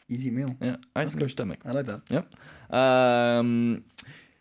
Easy 0.09 0.31
meal. 0.31 0.49
Yeah, 0.61 0.77
ice 0.97 1.15
in 1.15 1.21
your 1.21 1.29
stomach. 1.29 1.59
I 1.65 1.73
like 1.73 1.87
that. 1.87 2.01
Yep. 2.11 2.35
Um, 2.75 3.85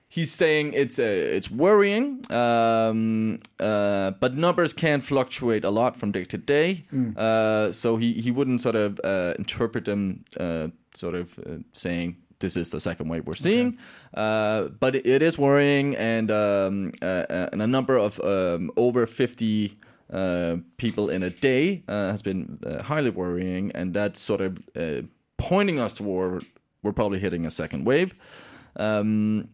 he's 0.10 0.32
saying 0.32 0.74
it's 0.74 1.00
uh, 1.00 1.04
it's 1.38 1.50
worrying, 1.51 2.24
um, 2.32 3.39
uh, 3.60 4.12
but 4.12 4.36
numbers 4.36 4.74
can 4.74 5.01
fluctuate 5.01 5.63
a 5.63 5.70
lot 5.70 5.98
from 5.98 6.12
day 6.12 6.25
to 6.25 6.38
day. 6.38 6.86
Uh, 7.18 7.72
so 7.72 7.98
he, 7.98 8.13
he 8.13 8.32
wouldn't 8.32 8.62
sort 8.62 8.75
of 8.75 9.00
uh, 9.04 9.34
interpret 9.38 9.86
them 9.86 10.24
uh, 10.39 10.68
sort 10.94 11.16
of 11.16 11.38
uh, 11.39 11.58
saying 11.74 12.16
this 12.39 12.56
is 12.56 12.70
the 12.70 12.79
second 12.79 13.10
wave 13.10 13.25
we're 13.25 13.36
seeing. 13.36 13.77
Uh, 14.13 14.63
but 14.79 14.96
it, 14.96 15.22
is 15.22 15.38
worrying, 15.38 15.96
and 15.96 16.32
um, 16.32 16.91
uh, 17.01 17.06
uh, 17.06 17.50
and 17.51 17.62
a 17.62 17.67
number 17.67 17.98
of 17.98 18.20
um, 18.24 18.72
over 18.77 19.06
fifty. 19.08 19.77
Uh, 20.10 20.56
people 20.77 21.10
in 21.10 21.22
a 21.22 21.29
day 21.29 21.84
uh, 21.89 22.10
has 22.10 22.22
been 22.22 22.58
uh, 22.65 22.82
highly 22.82 23.10
worrying, 23.10 23.70
and 23.74 23.94
that's 23.94 24.22
sort 24.22 24.39
of 24.39 24.58
uh, 24.74 25.01
pointing 25.38 25.79
us 25.79 25.91
toward 25.91 26.46
we're 26.82 26.94
probably 26.94 27.20
hitting 27.20 27.46
a 27.46 27.51
second 27.51 27.84
wave. 27.84 28.15
Um, 28.77 29.50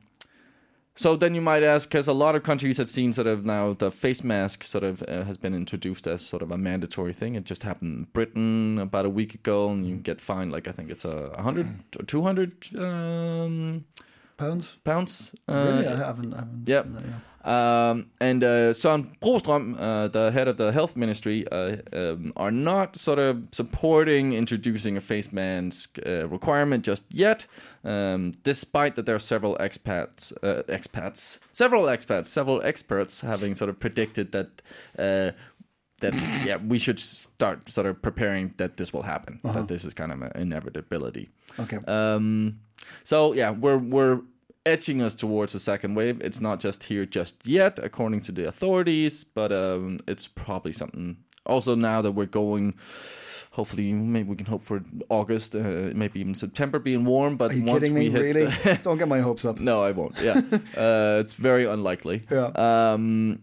so 0.96 1.16
then 1.16 1.34
you 1.36 1.42
might 1.42 1.64
ask, 1.64 1.90
because 1.90 2.08
a 2.08 2.14
lot 2.14 2.36
of 2.36 2.44
countries 2.44 2.78
have 2.78 2.90
seen 2.92 3.14
sort 3.14 3.28
of 3.28 3.46
now 3.46 3.74
the 3.74 3.92
face 3.92 4.24
mask 4.24 4.64
sort 4.64 4.84
of 4.84 5.04
uh, 5.08 5.24
has 5.24 5.38
been 5.38 5.54
introduced 5.56 6.08
as 6.08 6.22
sort 6.26 6.42
of 6.44 6.52
a 6.52 6.58
mandatory 6.58 7.14
thing. 7.14 7.36
It 7.36 7.46
just 7.46 7.64
happened 7.64 7.98
in 7.98 8.04
Britain 8.14 8.80
about 8.80 9.06
a 9.06 9.10
week 9.10 9.34
ago, 9.34 9.70
and 9.70 9.86
you 9.86 9.96
get 9.96 10.22
fined 10.22 10.52
like 10.52 10.68
I 10.68 10.72
think 10.72 10.90
it's 10.92 11.06
a 11.06 11.36
hundred 11.42 11.68
or 12.00 12.06
two 12.06 12.22
hundred 12.22 12.54
um, 12.78 13.86
Pounds? 14.38 14.78
pounds. 14.84 15.34
Uh, 15.48 15.68
really? 15.70 15.88
I 15.88 15.96
haven't. 15.98 16.34
I 16.34 16.38
haven't 16.40 16.66
seen 16.68 16.94
that, 16.94 17.04
yeah. 17.04 17.20
Um, 17.44 18.08
and 18.22 18.44
uh, 18.44 18.74
Brostrøm, 18.74 19.76
uh, 19.78 20.08
the 20.08 20.32
head 20.32 20.48
of 20.48 20.58
the 20.58 20.72
health 20.72 20.96
ministry, 20.96 21.46
uh, 21.52 21.78
um, 21.92 22.34
are 22.38 22.52
not 22.52 22.96
sort 22.96 23.20
of 23.20 23.48
supporting 23.52 24.34
introducing 24.34 24.96
a 24.98 25.02
face 25.02 25.34
mask 25.34 26.00
uh, 26.06 26.28
requirement 26.28 26.86
just 26.86 27.04
yet, 27.10 27.46
um, 27.84 28.34
despite 28.44 28.96
that 28.96 29.06
there 29.06 29.16
are 29.16 29.20
several 29.20 29.58
expats, 29.58 30.32
uh, 30.42 30.64
expats, 30.64 31.40
several 31.52 31.84
expats, 31.84 32.28
several 32.28 32.62
experts 32.64 33.22
having 33.22 33.56
sort 33.56 33.70
of 33.70 33.80
predicted 33.80 34.32
that. 34.32 34.62
Uh, 34.98 35.32
that 36.00 36.14
yeah, 36.46 36.58
we 36.58 36.78
should 36.78 37.00
start 37.00 37.70
sort 37.72 37.88
of 37.88 38.02
preparing 38.02 38.54
that 38.58 38.76
this 38.76 38.92
will 38.92 39.04
happen. 39.04 39.40
That 39.44 39.70
this 39.70 39.86
is 39.86 39.94
kind 39.94 40.12
of 40.12 40.22
an 40.22 40.32
inevitability. 40.36 41.30
Okay. 41.58 41.78
Um, 41.88 42.60
so 43.06 43.32
yeah, 43.32 43.52
we're 43.52 43.78
we're 43.78 44.20
edging 44.65 45.01
us 45.01 45.13
towards 45.13 45.55
a 45.55 45.60
second 45.60 45.96
wave. 45.96 46.22
It's 46.22 46.39
not 46.41 46.60
just 46.60 46.84
here 46.84 47.05
just 47.05 47.46
yet, 47.48 47.79
according 47.79 48.22
to 48.22 48.32
the 48.32 48.48
authorities, 48.48 49.24
but 49.24 49.51
um, 49.51 50.00
it's 50.08 50.27
probably 50.27 50.74
something. 50.74 51.17
Also, 51.46 51.75
now 51.75 52.01
that 52.01 52.12
we're 52.12 52.25
going, 52.25 52.74
hopefully, 53.51 53.91
maybe 53.91 54.29
we 54.29 54.36
can 54.36 54.46
hope 54.46 54.63
for 54.63 54.82
August, 55.10 55.55
uh, 55.55 55.91
maybe 55.93 56.20
even 56.22 56.36
September 56.36 56.79
being 56.79 57.03
warm. 57.05 57.36
But 57.38 57.51
Are 57.51 57.55
you 57.55 57.63
once 57.63 57.79
kidding 57.82 57.93
we 57.93 58.00
me? 58.01 58.10
hit 58.12 58.22
Really? 58.22 58.46
the- 58.46 58.79
Don't 58.84 58.98
get 58.98 59.08
my 59.10 59.20
hopes 59.20 59.43
up. 59.46 59.60
no, 59.60 59.84
I 59.84 59.91
won't. 59.91 60.17
Yeah, 60.22 60.41
uh, 60.77 61.20
it's 61.20 61.34
very 61.34 61.65
unlikely. 61.65 62.24
Yeah. 62.32 62.51
Um, 62.55 63.41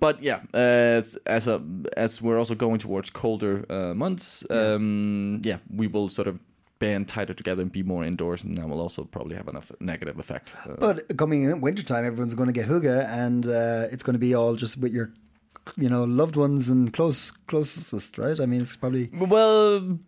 but 0.00 0.22
yeah, 0.22 0.40
as 0.54 1.18
as 1.26 1.46
a 1.46 1.60
as 1.96 2.22
we're 2.22 2.38
also 2.38 2.54
going 2.54 2.78
towards 2.78 3.10
colder 3.10 3.66
uh, 3.68 3.92
months, 3.94 4.42
um, 4.50 5.42
yeah, 5.44 5.58
we 5.68 5.86
will 5.86 6.08
sort 6.08 6.26
of 6.28 6.38
band 6.84 7.08
tighter 7.08 7.34
together 7.34 7.62
and 7.62 7.72
be 7.72 7.82
more 7.82 8.04
indoors, 8.06 8.44
and 8.44 8.56
that 8.58 8.68
will 8.68 8.80
also 8.80 9.04
probably 9.04 9.36
have 9.36 9.48
enough 9.48 9.72
negative 9.80 10.18
effect. 10.18 10.50
Uh, 10.66 10.74
But 10.86 11.16
coming 11.16 11.44
in 11.44 11.60
wintertime, 11.60 12.04
everyone's 12.04 12.34
going 12.34 12.52
to 12.52 12.58
get 12.60 12.66
hygge, 12.68 12.94
and 13.24 13.46
uh, 13.46 13.92
it's 13.92 14.02
going 14.06 14.14
to 14.20 14.24
be 14.28 14.34
all 14.34 14.54
just 14.56 14.74
with 14.82 14.92
your, 14.92 15.08
you 15.76 15.88
know, 15.88 16.04
loved 16.04 16.36
ones 16.36 16.68
and 16.70 16.92
close 16.92 17.32
closest, 17.50 18.18
right? 18.18 18.38
I 18.40 18.46
mean, 18.46 18.60
it's 18.60 18.76
probably 18.76 19.08
well, 19.12 19.98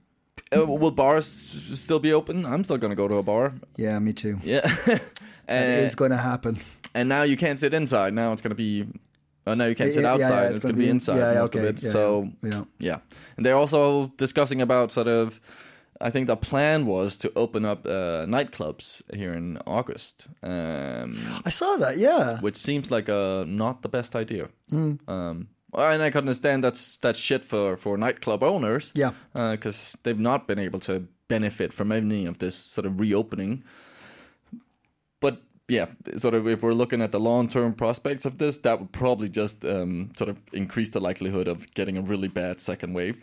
uh, 0.56 0.66
will 0.66 0.90
bars 0.90 1.26
still 1.26 1.98
be 2.00 2.12
open? 2.12 2.44
I'm 2.44 2.62
still 2.64 2.78
going 2.78 2.90
to 2.96 2.96
go 3.02 3.08
to 3.08 3.16
a 3.16 3.22
bar. 3.22 3.52
yeah, 3.76 3.98
me 3.98 4.12
too. 4.12 4.36
Yeah, 4.44 4.66
It 5.48 5.84
is 5.86 5.94
going 5.94 6.10
to 6.10 6.16
happen. 6.30 6.58
and 6.94 7.08
now 7.08 7.22
you 7.24 7.36
can't 7.36 7.58
sit 7.58 7.72
inside. 7.74 8.12
Now 8.14 8.32
it's 8.32 8.42
going 8.42 8.56
to 8.56 8.62
be. 8.66 8.86
Oh, 9.48 9.54
now 9.54 9.66
you 9.66 9.74
can't 9.76 9.92
sit 9.92 10.02
Yeah, 10.02 10.16
yeah, 10.16 10.24
outside. 10.24 10.42
yeah, 10.42 10.50
it's, 10.54 10.64
going 10.64 10.74
to 10.74 10.82
be 10.82 10.88
inside 10.90 11.18
Yeah, 11.18 11.40
most 11.40 11.54
okay. 11.54 11.68
of 11.68 11.84
it. 11.84 11.92
so 11.92 12.28
yeah. 12.42 12.64
Yeah, 12.78 12.98
and 13.36 13.46
they're 13.46 13.56
also 13.64 14.10
discussing 14.18 14.60
about 14.60 14.92
sort 14.92 15.08
of. 15.08 15.40
I 16.00 16.10
think 16.10 16.26
the 16.26 16.36
plan 16.36 16.86
was 16.86 17.16
to 17.18 17.32
open 17.36 17.64
up 17.64 17.86
uh, 17.86 18.26
nightclubs 18.26 19.02
here 19.14 19.32
in 19.32 19.58
August, 19.66 20.26
um, 20.42 21.16
I 21.44 21.50
saw 21.50 21.76
that. 21.76 21.96
Yeah, 21.96 22.40
which 22.40 22.56
seems 22.56 22.90
like 22.90 23.08
a 23.08 23.44
not 23.46 23.82
the 23.82 23.88
best 23.88 24.14
idea. 24.14 24.48
Um, 24.72 25.48
and 25.72 26.02
I 26.02 26.10
can 26.10 26.18
understand 26.18 26.62
that's 26.64 26.96
that's 26.96 27.18
shit 27.18 27.44
for 27.44 27.76
for 27.76 27.96
nightclub 27.96 28.42
owners. 28.42 28.92
Yeah. 28.94 29.12
because 29.32 29.96
they've 30.02 30.18
not 30.18 30.46
been 30.46 30.58
able 30.58 30.80
to 30.80 31.08
benefit 31.28 31.72
from 31.72 31.92
any 31.92 32.26
of 32.26 32.38
this 32.38 32.54
sort 32.54 32.86
of 32.86 33.00
reopening. 33.00 33.64
But 35.20 35.42
yeah, 35.68 35.86
sort 36.16 36.34
of 36.34 36.46
if 36.46 36.62
we're 36.62 36.74
looking 36.74 37.02
at 37.02 37.10
the 37.10 37.18
long 37.18 37.48
term 37.48 37.72
prospects 37.72 38.24
of 38.24 38.38
this, 38.38 38.58
that 38.58 38.78
would 38.78 38.92
probably 38.92 39.28
just 39.28 39.64
um, 39.64 40.12
sort 40.16 40.30
of 40.30 40.38
increase 40.52 40.90
the 40.90 41.00
likelihood 41.00 41.48
of 41.48 41.72
getting 41.74 41.96
a 41.96 42.02
really 42.02 42.28
bad 42.28 42.60
second 42.60 42.94
wave, 42.94 43.22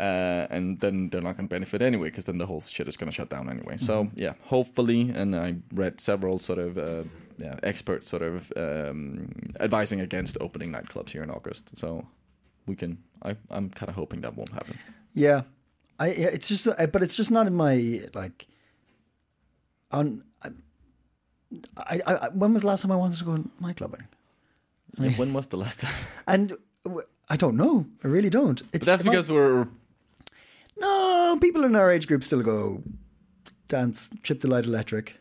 uh, 0.00 0.46
and 0.50 0.80
then 0.80 1.08
they're 1.10 1.20
not 1.20 1.36
going 1.36 1.48
to 1.48 1.54
benefit 1.54 1.80
anyway 1.80 2.10
because 2.10 2.24
then 2.24 2.38
the 2.38 2.46
whole 2.46 2.60
shit 2.60 2.88
is 2.88 2.96
going 2.96 3.10
to 3.10 3.14
shut 3.14 3.30
down 3.30 3.48
anyway. 3.48 3.76
So 3.76 4.08
yeah, 4.16 4.32
hopefully, 4.42 5.10
and 5.10 5.36
I 5.36 5.56
read 5.72 6.00
several 6.00 6.38
sort 6.38 6.58
of. 6.58 6.78
Uh, 6.78 7.04
yeah, 7.40 7.54
experts 7.62 8.08
sort 8.08 8.22
of 8.22 8.52
um, 8.56 9.30
advising 9.60 10.00
against 10.00 10.36
opening 10.40 10.72
nightclubs 10.72 11.10
here 11.10 11.22
in 11.22 11.30
August. 11.30 11.70
So 11.74 12.04
we 12.66 12.74
can. 12.74 12.98
I, 13.22 13.36
I'm 13.48 13.70
kind 13.70 13.88
of 13.88 13.94
hoping 13.94 14.22
that 14.22 14.36
won't 14.36 14.48
happen. 14.48 14.76
yeah. 15.14 15.42
I 16.00 16.08
it's 16.08 16.48
just, 16.48 16.66
but 16.66 17.02
it's 17.02 17.14
just 17.14 17.30
not 17.30 17.46
in 17.46 17.54
my 17.54 18.02
like. 18.12 18.48
On, 19.92 20.24
I, 21.76 22.00
I, 22.06 22.12
I 22.14 22.28
when 22.28 22.52
was 22.52 22.62
the 22.62 22.68
last 22.68 22.82
time 22.82 22.92
I 22.92 22.96
wanted 22.96 23.18
to 23.18 23.24
go 23.24 23.44
nightclubbing? 23.62 24.04
when 25.16 25.32
was 25.32 25.46
the 25.48 25.56
last 25.56 25.80
time? 25.80 25.94
And 26.26 26.56
w- 26.84 27.06
I 27.30 27.36
don't 27.36 27.56
know. 27.56 27.86
I 28.04 28.08
really 28.08 28.30
don't. 28.30 28.60
It's 28.60 28.70
But 28.72 28.82
that's 28.86 29.02
because 29.02 29.30
we're 29.30 29.68
no 30.80 31.38
people 31.40 31.64
in 31.64 31.74
our 31.76 31.90
age 31.90 32.06
group 32.06 32.24
still 32.24 32.42
go 32.42 32.82
dance, 33.68 34.10
trip 34.22 34.40
to 34.40 34.48
light 34.48 34.64
electric. 34.64 35.16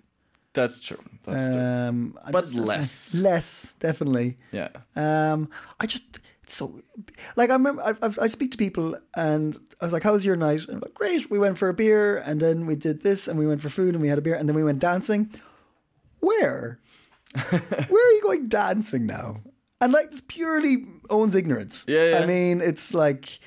That's 0.54 0.80
true. 0.80 1.00
That's. 1.24 1.56
Um, 1.56 2.18
I 2.26 2.32
But 2.32 2.42
just- 2.46 2.56
less. 2.56 3.14
less 3.16 3.76
definitely. 3.80 4.38
Yeah. 4.52 4.70
Um, 4.96 5.50
I 5.80 5.86
just 5.86 6.20
so 6.48 6.82
like 7.36 7.50
I 7.50 7.54
remember 7.54 7.82
I, 7.84 7.94
I, 8.02 8.10
I 8.24 8.28
speak 8.28 8.52
to 8.52 8.58
people 8.58 8.98
and 9.16 9.58
I 9.82 9.86
was 9.86 9.94
like, 9.94 10.04
"How 10.04 10.14
was 10.14 10.26
your 10.26 10.36
night?" 10.38 10.62
And 10.62 10.76
I'm 10.76 10.80
like, 10.80 10.94
"Great. 10.94 11.30
We 11.30 11.38
went 11.40 11.58
for 11.58 11.70
a 11.70 11.74
beer 11.74 12.18
and 12.26 12.40
then 12.42 12.66
we 12.66 12.76
did 12.76 13.04
this 13.04 13.28
and 13.28 13.38
we 13.38 13.46
went 13.46 13.62
for 13.62 13.70
food 13.70 13.94
and 13.94 14.02
we 14.02 14.08
had 14.08 14.18
a 14.18 14.22
beer 14.22 14.36
and 14.36 14.48
then 14.50 14.56
we 14.56 14.64
went 14.64 14.80
dancing." 14.80 15.30
Where? 16.20 16.80
Where 17.50 18.10
are 18.10 18.14
you 18.14 18.22
going 18.24 18.48
dancing 18.48 19.06
now? 19.06 19.42
And 19.80 19.94
like, 19.94 20.10
this 20.12 20.22
purely 20.22 20.86
owns 21.10 21.36
ignorance. 21.36 21.86
Yeah, 21.88 22.10
yeah. 22.12 22.20
I 22.20 22.26
mean, 22.26 22.62
it's 22.62 22.94
like 22.94 23.40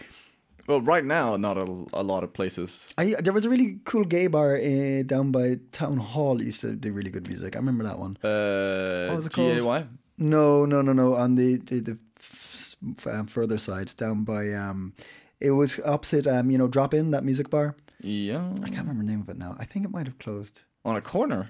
Well, 0.68 0.80
right 0.80 1.04
now, 1.04 1.36
not 1.36 1.56
a, 1.58 1.62
a 1.92 2.02
lot 2.04 2.22
of 2.22 2.32
places. 2.32 2.92
I, 2.96 3.16
there 3.20 3.32
was 3.32 3.44
a 3.44 3.50
really 3.50 3.80
cool 3.84 4.04
gay 4.04 4.28
bar 4.28 4.54
uh, 4.56 5.02
down 5.04 5.32
by 5.32 5.58
Town 5.72 5.96
Hall. 5.96 6.36
that 6.36 6.44
used 6.44 6.60
to 6.60 6.72
do 6.72 6.92
really 6.92 7.10
good 7.10 7.26
music. 7.28 7.56
I 7.56 7.58
remember 7.58 7.84
that 7.84 7.98
one. 7.98 8.16
Uh, 8.22 9.08
What 9.08 9.16
was 9.16 9.26
it 9.26 9.32
called? 9.32 9.54
G-A-Y? 9.54 9.86
No, 10.18 10.64
no, 10.66 10.82
no, 10.82 10.92
no. 10.92 11.14
On 11.14 11.34
the 11.34 11.56
the, 11.56 11.80
the 11.80 11.98
f- 12.18 12.76
f- 12.98 13.06
um, 13.06 13.26
further 13.26 13.58
side, 13.58 13.90
down 13.96 14.22
by 14.24 14.52
um, 14.52 14.92
it 15.40 15.50
was 15.52 15.80
opposite 15.84 16.26
um, 16.28 16.50
you 16.50 16.58
know, 16.58 16.68
Drop 16.68 16.94
In 16.94 17.10
that 17.10 17.24
music 17.24 17.50
bar. 17.50 17.74
Yeah. 18.02 18.52
I 18.62 18.68
can't 18.68 18.86
remember 18.86 19.02
the 19.02 19.10
name 19.10 19.20
of 19.22 19.28
it 19.30 19.38
now. 19.38 19.56
I 19.58 19.64
think 19.64 19.84
it 19.84 19.90
might 19.90 20.06
have 20.06 20.18
closed. 20.18 20.60
On 20.84 20.94
a 20.96 21.00
corner. 21.00 21.48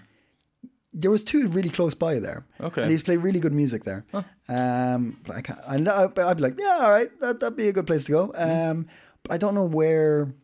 There 0.92 1.11
was 1.11 1.23
two 1.23 1.47
really 1.49 1.68
close 1.68 1.94
by 1.94 2.18
there. 2.18 2.44
Okay. 2.61 2.82
And 2.82 2.88
they 2.90 2.94
used 2.94 3.04
to 3.04 3.11
play 3.11 3.16
really 3.16 3.40
good 3.40 3.52
music 3.52 3.85
there. 3.85 4.04
Um, 4.49 5.18
but 5.25 5.37
I 5.37 5.40
can't, 5.40 5.61
I, 5.66 5.75
I'd 6.28 6.37
be 6.37 6.42
like, 6.42 6.59
yeah, 6.59 6.78
all 6.82 6.90
right, 6.90 7.09
that, 7.20 7.40
that'd 7.40 7.56
be 7.56 7.68
a 7.68 7.73
good 7.73 7.87
place 7.87 8.04
to 8.04 8.12
go. 8.12 8.32
Um, 8.35 8.88
but 9.23 9.32
I 9.32 9.38
don't 9.38 9.54
know 9.54 9.66
where. 9.66 10.35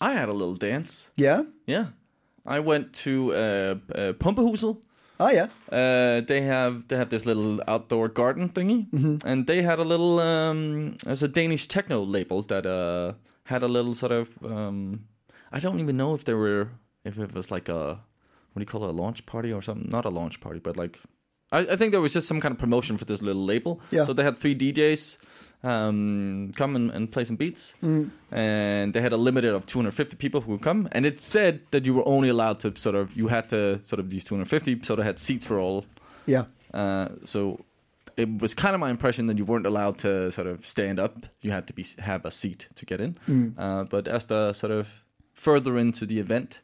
I 0.00 0.12
had 0.12 0.28
a 0.28 0.32
little 0.32 0.54
dance. 0.54 1.10
Yeah. 1.16 1.42
Yeah. 1.66 1.86
I 2.46 2.60
went 2.60 2.92
to 3.04 3.32
uh, 3.34 3.74
uh. 3.94 4.12
Oh 5.20 5.30
yeah. 5.30 5.48
Uh, 5.70 6.22
they 6.22 6.40
have 6.40 6.88
they 6.88 6.96
have 6.96 7.10
this 7.10 7.26
little 7.26 7.60
outdoor 7.68 8.08
garden 8.08 8.48
thingy, 8.48 8.86
and 9.24 9.46
they 9.46 9.60
had 9.62 9.78
a 9.78 9.84
little 9.84 10.18
um, 10.18 10.96
as 11.06 11.22
a 11.22 11.28
Danish 11.28 11.68
techno 11.68 12.02
label 12.02 12.42
that 12.42 12.64
uh, 12.64 13.12
had 13.44 13.62
a 13.62 13.68
little 13.68 13.92
sort 13.94 14.12
of 14.12 14.30
um, 14.42 15.04
I 15.52 15.60
don't 15.60 15.78
even 15.80 15.98
know 15.98 16.14
if 16.14 16.24
there 16.24 16.38
were 16.38 16.70
if 17.04 17.18
it 17.18 17.34
was 17.34 17.50
like 17.50 17.68
a 17.68 18.00
what 18.52 18.60
do 18.60 18.62
you 18.62 18.66
call 18.66 18.84
it 18.84 18.88
a 18.88 18.92
launch 18.92 19.24
party 19.26 19.52
or 19.52 19.62
something 19.62 19.88
not 19.90 20.04
a 20.04 20.10
launch 20.10 20.40
party 20.40 20.58
but 20.58 20.76
like 20.76 20.98
I, 21.52 21.60
I 21.60 21.76
think 21.76 21.92
there 21.92 22.00
was 22.00 22.12
just 22.12 22.28
some 22.28 22.40
kind 22.40 22.52
of 22.52 22.58
promotion 22.58 22.96
for 22.96 23.04
this 23.04 23.22
little 23.22 23.44
label. 23.44 23.80
Yeah. 23.90 24.04
So 24.04 24.12
they 24.12 24.22
had 24.22 24.38
three 24.38 24.54
DJs 24.54 25.18
um, 25.62 26.52
come 26.56 26.76
and, 26.76 26.90
and 26.90 27.10
play 27.10 27.24
some 27.24 27.36
beats, 27.36 27.74
and 28.30 28.92
they 28.92 29.00
had 29.00 29.12
a 29.12 29.16
limit 29.16 29.44
of 29.44 29.66
250 29.66 30.16
people 30.16 30.40
who 30.40 30.52
would 30.52 30.62
come. 30.62 30.88
And 30.92 31.04
it 31.04 31.20
said 31.20 31.60
that 31.72 31.86
you 31.86 31.94
were 31.94 32.06
only 32.06 32.28
allowed 32.28 32.60
to 32.60 32.76
sort 32.76 32.94
of 32.94 33.16
you 33.16 33.28
had 33.28 33.48
to 33.50 33.80
sort 33.84 34.00
of 34.00 34.10
these 34.10 34.24
250 34.24 34.84
sort 34.84 34.98
of 35.00 35.04
had 35.04 35.18
seats 35.18 35.44
for 35.44 35.58
all. 35.58 35.84
Yeah. 36.26 36.44
Uh, 36.72 37.08
so 37.24 37.64
it 38.16 38.40
was 38.40 38.54
kind 38.54 38.74
of 38.74 38.80
my 38.80 38.90
impression 38.90 39.26
that 39.26 39.36
you 39.36 39.44
weren't 39.44 39.66
allowed 39.66 39.98
to 39.98 40.30
sort 40.30 40.46
of 40.46 40.64
stand 40.64 40.98
up. 40.98 41.26
You 41.42 41.50
had 41.50 41.66
to 41.66 41.72
be 41.72 41.84
have 41.98 42.24
a 42.24 42.30
seat 42.30 42.68
to 42.76 42.86
get 42.86 43.00
in. 43.00 43.16
Uh, 43.58 43.84
but 43.84 44.06
as 44.08 44.26
the 44.26 44.52
sort 44.52 44.72
of 44.72 44.88
further 45.34 45.76
into 45.76 46.06
the 46.06 46.20
event, 46.20 46.60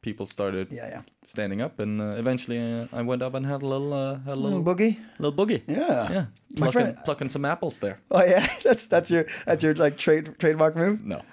people 0.00 0.26
started 0.26 0.68
Yeah, 0.70 0.88
yeah. 0.88 1.02
standing 1.26 1.60
up, 1.62 1.78
and 1.80 2.00
uh, 2.00 2.14
eventually 2.18 2.58
uh, 2.58 2.86
I 2.92 3.02
went 3.02 3.22
up 3.22 3.34
and 3.34 3.44
had 3.46 3.62
a 3.62 3.66
little 3.66 3.92
uh, 3.92 4.18
had 4.20 4.36
a 4.36 4.40
Little 4.40 4.60
little 4.60 4.74
boogie. 4.74 4.96
little 5.18 5.46
boogie. 5.46 5.62
Yeah. 5.66 6.10
Yeah, 6.12 6.24
My 6.50 6.56
plucking, 6.56 6.72
friend- 6.72 6.96
plucking 7.04 7.28
some 7.30 7.44
apples 7.44 7.78
there. 7.80 8.00
Oh 8.10 8.24
yeah, 8.24 8.46
that's 8.64 8.86
that's 8.86 9.10
your 9.10 9.26
that's 9.46 9.62
your 9.62 9.74
like 9.74 9.96
trade 9.98 10.34
trademark 10.38 10.76
move. 10.76 11.04
No, 11.04 11.22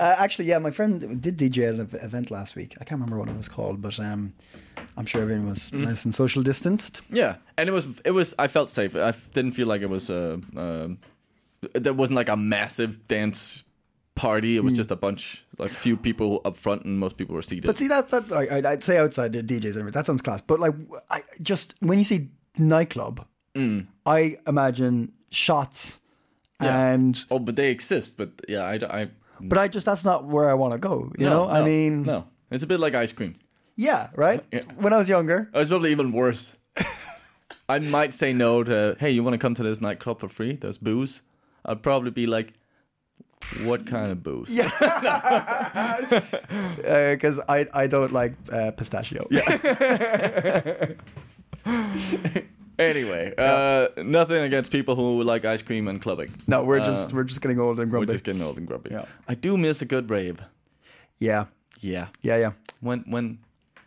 Uh, 0.00 0.14
actually, 0.18 0.46
yeah, 0.48 0.58
my 0.58 0.70
friend 0.70 1.20
did 1.22 1.38
DJ 1.38 1.68
at 1.68 1.74
an 1.74 2.00
event 2.04 2.30
last 2.30 2.56
week. 2.56 2.74
I 2.80 2.84
can't 2.84 3.00
remember 3.00 3.18
what 3.18 3.28
it 3.28 3.36
was 3.36 3.48
called, 3.48 3.80
but 3.82 3.98
um, 4.00 4.32
I'm 4.96 5.06
sure 5.06 5.22
everyone 5.22 5.46
was 5.48 5.72
nice 5.72 6.04
and 6.04 6.14
social 6.14 6.42
distanced. 6.42 7.02
yeah, 7.10 7.36
and 7.56 7.68
it 7.68 7.72
was 7.72 7.86
it 8.04 8.10
was 8.12 8.34
I 8.38 8.48
felt 8.48 8.70
safe. 8.70 8.96
I 8.96 9.12
didn't 9.34 9.52
feel 9.52 9.68
like 9.68 9.82
it 9.82 9.90
was 9.90 10.10
uh, 10.10 10.38
um 10.56 10.98
there 11.74 11.92
wasn't 11.94 12.16
like 12.16 12.28
a 12.32 12.36
massive 12.36 13.06
dance 13.06 13.62
party. 14.14 14.56
It 14.56 14.64
was 14.64 14.74
hmm. 14.74 14.78
just 14.78 14.90
a 14.90 14.96
bunch 14.96 15.44
like 15.58 15.70
few 15.70 15.96
people 15.96 16.40
up 16.44 16.56
front, 16.56 16.84
and 16.84 16.98
most 16.98 17.16
people 17.16 17.34
were 17.34 17.42
seated. 17.42 17.66
But 17.66 17.78
see 17.78 17.88
that 17.88 18.08
that 18.08 18.28
like, 18.28 18.50
I'd 18.50 18.82
say 18.82 18.98
outside 18.98 19.32
the 19.32 19.42
DJs 19.42 19.76
and 19.76 19.92
that 19.92 20.06
sounds 20.06 20.22
class. 20.22 20.40
But 20.40 20.60
like, 20.60 20.74
I 21.10 21.22
just 21.40 21.74
when 21.80 21.98
you 21.98 22.04
see 22.04 22.28
nightclub, 22.58 23.26
hmm. 23.54 23.80
I 24.06 24.38
imagine 24.46 25.12
shots 25.30 26.00
Yeah. 26.60 26.92
and. 26.92 27.24
Oh, 27.30 27.38
but 27.38 27.56
they 27.56 27.70
exist. 27.70 28.16
But 28.16 28.30
yeah, 28.48 28.62
I, 28.62 28.74
I 29.02 29.10
But 29.40 29.58
I 29.58 29.68
just 29.68 29.86
that's 29.86 30.04
not 30.04 30.24
where 30.24 30.50
I 30.50 30.54
want 30.54 30.74
to 30.74 30.78
go. 30.78 31.12
You 31.18 31.26
no, 31.26 31.46
know, 31.46 31.50
I 31.50 31.62
mean, 31.62 32.02
no, 32.02 32.26
it's 32.50 32.64
a 32.64 32.66
bit 32.66 32.80
like 32.80 32.94
ice 32.94 33.12
cream. 33.12 33.36
yeah, 33.76 34.08
right. 34.14 34.44
Yeah. 34.52 34.62
When 34.76 34.92
I 34.92 34.98
was 34.98 35.08
younger, 35.08 35.50
Oh, 35.54 35.60
was 35.60 35.68
probably 35.68 35.90
even 35.92 36.12
worse. 36.12 36.56
I 37.68 37.78
might 37.78 38.12
say 38.12 38.32
no 38.32 38.62
to, 38.64 38.96
hey, 39.00 39.10
you 39.10 39.22
want 39.22 39.34
to 39.34 39.38
come 39.38 39.54
to 39.54 39.62
this 39.62 39.80
nightclub 39.80 40.20
for 40.20 40.28
free? 40.28 40.56
There's 40.56 40.78
booze. 40.78 41.22
I'd 41.64 41.82
probably 41.82 42.10
be 42.10 42.26
like, 42.26 42.52
what 43.64 43.86
kind 43.86 44.10
of 44.10 44.22
booze? 44.22 44.50
Yeah. 44.50 44.70
because 47.12 47.38
uh, 47.40 47.44
I 47.48 47.66
I 47.74 47.86
don't 47.86 48.12
like 48.12 48.34
uh, 48.50 48.72
pistachio. 48.72 49.26
Yeah. 49.30 50.92
Anyway, 52.78 53.32
uh, 53.36 53.88
nothing 53.98 54.42
against 54.42 54.72
people 54.72 54.96
who 54.96 55.22
like 55.22 55.44
ice 55.44 55.62
cream 55.62 55.88
and 55.88 56.00
clubbing. 56.00 56.34
No, 56.46 56.64
we're 56.64 56.80
just 56.80 57.12
we're 57.12 57.24
just 57.24 57.40
getting 57.40 57.60
old 57.60 57.78
and 57.78 57.90
grubby. 57.90 58.06
We're 58.06 58.12
just 58.14 58.24
getting 58.24 58.42
old 58.42 58.56
and 58.56 58.66
grumpy. 58.66 58.90
Yeah. 58.90 59.04
I 59.28 59.34
do 59.34 59.56
miss 59.58 59.82
a 59.82 59.84
good 59.84 60.10
rave. 60.10 60.40
Yeah, 61.18 61.44
Yeah. 61.80 62.08
yeah, 62.22 62.36
yeah. 62.38 62.52
When 62.80 63.04
when 63.06 63.38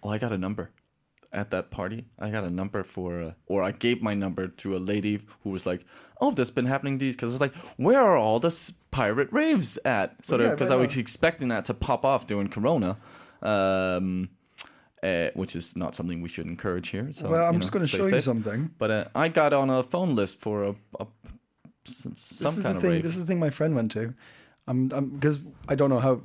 oh 0.04 0.10
I 0.10 0.18
got 0.20 0.32
a 0.32 0.38
number 0.38 0.70
at 1.34 1.52
that 1.52 1.72
party. 1.72 2.06
I 2.18 2.30
got 2.30 2.44
a 2.44 2.50
number 2.50 2.84
for 2.84 3.22
uh, 3.22 3.32
or 3.48 3.64
I 3.64 3.72
gave 3.72 4.02
my 4.02 4.14
number 4.14 4.48
to 4.48 4.78
a 4.78 4.80
lady 4.80 5.20
who 5.44 5.50
was 5.50 5.66
like, 5.66 5.84
"Oh, 6.22 6.32
there's 6.32 6.52
been 6.52 6.66
happening 6.66 6.98
these 6.98 7.16
because 7.16 7.32
I 7.32 7.34
was 7.34 7.42
like, 7.42 7.56
where 7.78 8.02
are 8.02 8.18
all 8.18 8.40
the 8.40 8.74
pirate 8.92 9.30
raves 9.32 9.78
at?" 9.86 10.26
Sort 10.26 10.42
of 10.42 10.48
Yeah, 10.48 10.54
because 10.54 10.70
right 10.70 10.80
I 10.80 10.82
was 10.82 10.98
expecting 10.98 11.50
that 11.50 11.66
to 11.66 11.74
pop 11.74 12.04
off 12.06 12.28
during 12.28 12.48
Corona. 12.50 12.98
Um, 13.42 14.30
uh, 15.04 15.30
which 15.36 15.56
is 15.56 15.76
not 15.76 15.94
something 15.94 16.22
we 16.22 16.30
should 16.30 16.48
encourage 16.48 16.90
here. 16.90 17.12
So, 17.14 17.30
Well, 17.30 17.46
I'm 17.48 17.54
you 17.56 17.60
just 17.60 17.72
going 17.72 17.86
to 17.86 17.88
show 17.88 18.08
you 18.08 18.22
something. 18.22 18.72
But 18.80 18.90
uh, 18.92 19.06
I 19.14 19.28
got 19.28 19.54
on 19.54 19.70
a 19.70 19.84
phone 19.84 20.16
list 20.16 20.40
for 20.42 20.64
a, 20.64 20.76
a 21.00 21.06
some, 21.86 22.14
This 22.14 22.22
some 22.24 22.64
kind 22.64 22.76
of 22.78 22.82
thing. 22.82 22.92
rave. 22.94 23.04
This 23.04 23.14
is 23.14 23.20
the 23.20 23.26
thing 23.28 23.38
my 23.40 23.52
friend 23.52 23.76
went 23.76 23.92
to. 23.92 24.16
I'm 24.68 24.88
because 24.88 25.42
I 25.70 25.76
don't 25.76 25.92
know 25.92 26.00
how 26.00 26.22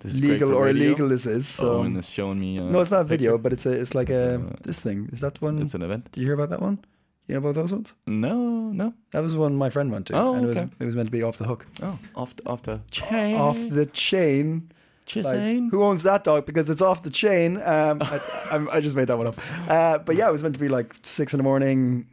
This 0.00 0.18
legal 0.20 0.52
or 0.52 0.64
radio. 0.64 0.86
illegal 0.86 1.08
this 1.08 1.26
is. 1.26 1.46
So 1.46 1.78
oh, 1.78 1.82
and 1.82 1.96
it's 1.96 2.08
showing 2.08 2.40
me. 2.40 2.58
Uh, 2.58 2.64
no, 2.64 2.80
it's 2.80 2.90
not 2.90 3.02
a 3.02 3.04
video, 3.04 3.32
picture. 3.32 3.42
but 3.42 3.52
it's 3.52 3.66
a 3.66 3.72
it's 3.80 3.94
like 3.94 4.10
a 4.10 4.34
It's 4.34 4.60
a- 4.60 4.62
this 4.64 4.80
thing. 4.80 5.08
Is 5.12 5.20
that 5.20 5.40
one? 5.40 5.62
It's 5.62 5.74
an 5.74 5.82
event. 5.82 6.10
Did 6.10 6.20
you 6.20 6.26
hear 6.26 6.34
about 6.34 6.50
that 6.50 6.60
one? 6.62 6.78
You 7.26 7.34
know 7.34 7.38
about 7.38 7.54
those 7.54 7.72
ones? 7.72 7.94
No, 8.06 8.36
no. 8.70 8.92
That 9.12 9.22
was 9.22 9.34
one 9.34 9.56
my 9.56 9.70
friend 9.70 9.90
went 9.90 10.06
to, 10.08 10.14
Oh, 10.16 10.34
and 10.34 10.44
it 10.44 10.48
was 10.48 10.58
okay. 10.58 10.68
it 10.78 10.84
was 10.84 10.94
meant 10.94 11.06
to 11.06 11.12
be 11.12 11.22
off 11.22 11.38
the 11.38 11.46
hook, 11.46 11.66
Oh, 11.82 11.98
off 12.14 12.36
the, 12.36 12.46
off 12.46 12.62
the 12.62 12.80
chain. 12.90 13.34
off 13.36 13.56
the 13.70 13.86
chain. 13.86 14.70
Like, 15.16 15.70
who 15.70 15.82
owns 15.84 16.02
that 16.04 16.24
dog? 16.24 16.46
Because 16.46 16.70
it's 16.70 16.80
off 16.80 17.02
the 17.02 17.10
chain. 17.10 17.60
Um, 17.62 18.00
I, 18.02 18.20
I, 18.50 18.66
I 18.76 18.80
just 18.80 18.94
made 18.96 19.08
that 19.08 19.18
one 19.18 19.26
up. 19.26 19.38
Uh, 19.68 19.98
but 19.98 20.16
yeah, 20.16 20.28
it 20.28 20.32
was 20.32 20.42
meant 20.42 20.54
to 20.54 20.60
be 20.60 20.68
like 20.70 20.94
six 21.02 21.34
in 21.34 21.38
the 21.38 21.44
morning. 21.44 22.06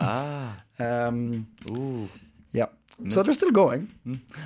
Ah, 0.00 0.56
Um, 0.78 1.46
ooh. 1.70 2.08
yeah. 2.52 2.66
So 3.10 3.22
they're 3.22 3.34
still 3.34 3.50
going. 3.50 3.90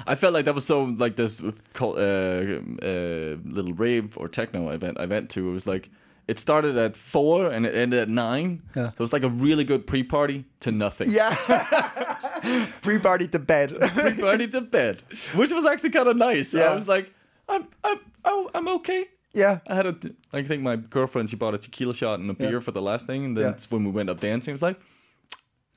I 0.06 0.14
felt 0.14 0.32
like 0.34 0.46
that 0.46 0.54
was 0.54 0.64
so 0.66 0.82
like 0.84 1.16
this 1.16 1.42
uh, 1.42 1.50
uh, 1.86 3.36
little 3.44 3.72
rave 3.74 4.16
or 4.16 4.26
techno 4.26 4.70
event 4.70 4.98
I 4.98 5.06
went 5.06 5.30
to. 5.30 5.48
It 5.48 5.52
was 5.52 5.66
like 5.66 5.90
it 6.28 6.38
started 6.38 6.76
at 6.76 6.96
four 6.96 7.46
and 7.50 7.66
it 7.66 7.74
ended 7.74 7.98
at 8.00 8.08
nine. 8.08 8.62
Yeah. 8.76 8.90
So 8.90 8.94
it 8.98 9.00
was 9.00 9.12
like 9.12 9.22
a 9.24 9.28
really 9.30 9.64
good 9.64 9.86
pre-party 9.86 10.44
to 10.60 10.70
nothing. 10.70 11.08
Yeah. 11.10 11.34
Free 12.82 12.98
party 12.98 13.26
to 13.28 13.38
bed. 13.38 13.70
Pre-party 13.80 14.48
to 14.48 14.60
bed, 14.60 15.02
which 15.34 15.50
was 15.50 15.66
actually 15.66 15.90
kind 15.90 16.08
of 16.08 16.16
nice. 16.16 16.54
Yeah. 16.54 16.70
I 16.70 16.74
was 16.74 16.86
like, 16.86 17.12
I'm, 17.48 17.66
I'm, 17.82 17.98
oh, 18.24 18.50
I'm 18.54 18.68
okay. 18.68 19.06
yeah. 19.34 19.60
I 19.66 19.74
had 19.74 19.86
a, 19.86 19.96
I 20.32 20.42
think 20.42 20.62
my 20.62 20.76
girlfriend 20.76 21.30
she 21.30 21.36
bought 21.36 21.54
a 21.54 21.58
tequila 21.58 21.94
shot 21.94 22.20
and 22.20 22.30
a 22.30 22.34
beer 22.34 22.52
Yeah. 22.54 22.60
for 22.60 22.72
the 22.72 22.82
last 22.82 23.06
thing, 23.06 23.24
and 23.24 23.36
then 23.36 23.44
Yeah. 23.52 23.58
when 23.70 23.84
we 23.84 23.90
went 23.90 24.10
up 24.10 24.20
dancing, 24.20 24.52
it 24.52 24.54
was 24.54 24.62
like, 24.62 24.78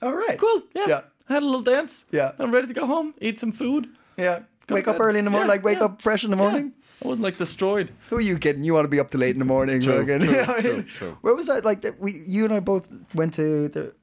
All 0.01 0.13
right. 0.13 0.37
cool, 0.37 0.63
yeah. 0.75 0.85
Yeah. 0.87 1.01
I 1.29 1.33
had 1.33 1.43
a 1.43 1.45
little 1.45 1.61
dance. 1.61 2.05
Yeah. 2.11 2.33
I'm 2.39 2.51
ready 2.53 2.67
to 2.67 2.73
go 2.73 2.85
home, 2.85 3.13
eat 3.21 3.39
some 3.39 3.53
food. 3.53 3.87
Yeah. 4.17 4.41
Go 4.67 4.75
wake 4.75 4.87
up 4.87 4.99
early 4.99 5.19
in 5.19 5.25
the 5.25 5.31
morning. 5.31 5.47
Like 5.49 5.63
wake 5.63 5.79
up 5.81 6.01
fresh 6.01 6.23
in 6.25 6.29
the 6.29 6.35
morning. 6.37 6.73
I 7.03 7.07
wasn't 7.07 7.23
like 7.23 7.37
destroyed. 7.37 7.91
Who 8.09 8.17
are 8.17 8.21
you 8.21 8.37
kidding? 8.37 8.63
You 8.63 8.73
want 8.73 8.85
to 8.85 8.89
be 8.89 8.99
up 8.99 9.09
till 9.11 9.19
late 9.21 9.31
in 9.35 9.39
the 9.39 9.45
morning? 9.45 9.81
True, 9.81 10.03
true, 10.05 10.13
You 10.13 10.19
know 10.19 10.31
what 10.39 10.49
I 10.49 10.61
true, 10.61 10.73
mean? 10.73 10.83
true. 10.85 11.17
Where 11.21 11.33
was 11.35 11.47
that? 11.47 11.65
Like 11.65 11.81
that 11.81 11.99
we, 11.99 12.21
you 12.27 12.45
and 12.45 12.53
I 12.53 12.59
both 12.59 12.89
went 13.15 13.33
to 13.35 13.67
the. 13.69 13.93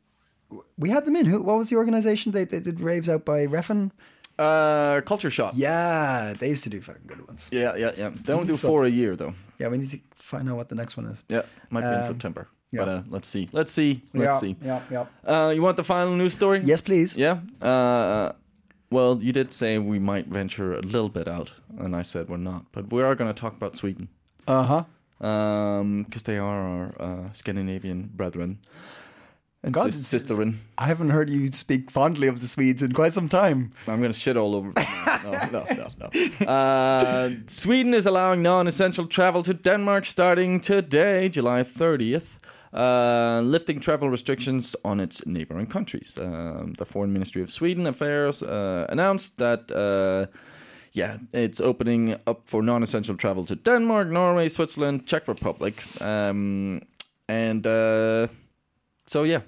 We 0.78 0.90
had 0.90 1.04
them 1.04 1.14
in. 1.16 1.26
Who? 1.26 1.42
What 1.42 1.56
was 1.58 1.68
the 1.70 1.76
organization? 1.76 2.32
They, 2.32 2.44
they 2.44 2.61
did 2.61 2.80
raves 2.80 3.08
out 3.08 3.24
by 3.24 3.46
Refn. 3.46 3.90
Uh, 4.38 5.00
culture 5.02 5.30
shop. 5.30 5.52
Yeah, 5.56 6.32
they 6.38 6.48
used 6.50 6.62
to 6.64 6.70
do 6.70 6.80
fucking 6.80 7.02
good 7.06 7.26
ones. 7.26 7.48
yeah, 7.52 7.74
yeah. 7.76 7.90
yeah. 7.96 8.11
They 8.24 8.32
only 8.32 8.46
do 8.46 8.56
four 8.56 8.84
a 8.84 8.88
year 8.88 9.16
though. 9.16 9.34
Yeah, 9.58 9.68
we 9.68 9.78
need 9.78 9.90
to 9.90 10.00
find 10.14 10.48
out 10.48 10.56
what 10.56 10.68
the 10.68 10.76
next 10.76 10.96
one 10.96 11.06
is. 11.06 11.22
Yeah, 11.28 11.42
might 11.70 11.80
be 11.82 11.88
in 11.88 11.94
Um, 11.94 12.02
September. 12.02 12.46
yeah. 12.70 12.80
But 12.84 12.88
uh, 12.88 13.02
let's 13.08 13.26
see. 13.28 13.48
Let's 13.52 13.72
see. 13.72 14.02
Let's 14.14 14.34
yeah, 14.34 14.38
see. 14.38 14.56
Yeah, 14.64 14.80
yeah. 14.90 15.04
Uh, 15.24 15.50
you 15.50 15.61
want 15.62 15.76
the 15.76 15.84
final 15.84 16.14
news 16.16 16.32
story? 16.34 16.61
Yes, 16.64 16.80
please. 16.80 17.16
Yeah. 17.16 17.40
Uh, 17.61 18.32
well, 18.90 19.18
you 19.22 19.33
did 19.33 19.51
say 19.53 19.79
we 19.79 19.98
might 19.98 20.27
venture 20.27 20.72
a 20.74 20.81
little 20.83 21.09
bit 21.09 21.29
out, 21.29 21.53
and 21.79 21.94
I 21.94 22.03
said 22.03 22.29
we're 22.29 22.37
not. 22.37 22.66
But 22.72 22.92
we 22.92 23.03
are 23.03 23.14
going 23.14 23.33
to 23.35 23.40
talk 23.40 23.55
about 23.57 23.77
Sweden. 23.77 24.09
Uh 24.46 24.62
huh. 24.64 24.85
because 25.18 26.22
they 26.22 26.38
are 26.38 26.68
our 26.68 26.94
uh, 27.01 27.33
Scandinavian 27.33 28.11
brethren 28.14 28.59
and 29.62 29.74
God, 29.74 29.92
sis- 29.92 30.24
sisterin. 30.24 30.57
I 30.79 30.87
haven't 30.87 31.11
heard 31.11 31.31
you 31.31 31.51
speak 31.53 31.90
fondly 31.90 32.29
of 32.29 32.40
the 32.40 32.46
Swedes 32.46 32.83
in 32.83 32.92
quite 32.92 33.12
some 33.14 33.29
time. 33.29 33.72
I'm 33.87 34.01
gonna 34.01 34.14
shit 34.14 34.37
all 34.37 34.55
over. 34.55 34.72
No, 35.24 35.33
no, 35.53 35.66
no, 35.74 35.88
no. 35.98 36.46
Uh, 36.46 37.31
Sweden 37.48 37.92
is 37.92 38.07
allowing 38.07 38.40
non-essential 38.40 39.07
travel 39.07 39.42
to 39.42 39.53
Denmark 39.53 40.07
starting 40.07 40.61
today, 40.61 41.29
July 41.29 41.62
30th. 41.62 42.38
Uh, 42.72 43.40
lifting 43.44 43.81
travel 43.81 44.11
restrictions 44.11 44.76
on 44.85 45.00
its 45.00 45.26
neighboring 45.26 45.66
countries. 45.66 46.18
Um, 46.18 46.74
the 46.78 46.85
Foreign 46.85 47.12
Ministry 47.12 47.42
of 47.42 47.50
Sweden 47.50 47.87
Affairs 47.87 48.42
uh, 48.42 48.87
announced 48.88 49.37
that. 49.38 49.70
Uh, 49.70 50.26
yeah, 50.92 51.18
it's 51.33 51.61
opening 51.61 52.16
up 52.26 52.40
for 52.44 52.62
non-essential 52.62 53.16
travel 53.16 53.44
to 53.44 53.54
Denmark, 53.54 54.09
Norway, 54.09 54.48
Switzerland, 54.48 55.07
Czech 55.07 55.28
Republic, 55.28 55.85
um, 56.00 56.81
and 57.28 57.66
uh, 57.66 58.26
so 59.07 59.22
yeah. 59.22 59.40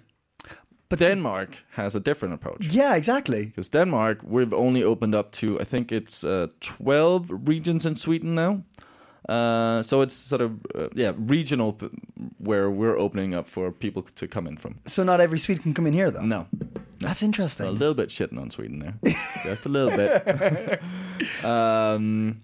But 0.88 0.98
Denmark 0.98 1.56
has 1.76 1.94
a 1.94 2.00
different 2.00 2.34
approach. 2.34 2.74
Yeah, 2.74 2.96
exactly. 2.96 3.46
Because 3.46 3.68
Denmark, 3.70 4.18
we've 4.22 4.52
only 4.52 4.84
opened 4.84 5.14
up 5.14 5.30
to 5.32 5.60
I 5.60 5.64
think 5.64 5.92
it's 5.92 6.24
uh, 6.24 6.48
twelve 6.60 7.30
regions 7.48 7.86
in 7.86 7.94
Sweden 7.94 8.34
now. 8.34 8.62
Uh, 9.28 9.82
so 9.82 10.00
it's 10.00 10.14
sort 10.14 10.42
of 10.42 10.52
uh, 10.74 10.88
yeah 10.94 11.12
regional 11.16 11.72
th- 11.74 11.92
where 12.38 12.70
we're 12.70 12.98
opening 12.98 13.34
up 13.34 13.48
for 13.48 13.70
people 13.70 14.02
to 14.02 14.26
come 14.26 14.46
in 14.46 14.56
from. 14.56 14.78
So 14.86 15.02
not 15.04 15.20
every 15.20 15.38
Swede 15.38 15.62
can 15.62 15.74
come 15.74 15.86
in 15.86 15.92
here, 15.92 16.10
though. 16.10 16.22
No, 16.22 16.46
That's 17.00 17.22
interesting. 17.22 17.66
a 17.66 17.70
little 17.70 17.94
bit 17.94 18.08
shitting 18.08 18.38
on 18.40 18.50
Sweden 18.50 18.78
there, 18.78 18.94
just 19.44 19.66
a 19.66 19.68
little 19.68 19.96
bit. 19.96 20.80
um, 21.44 22.40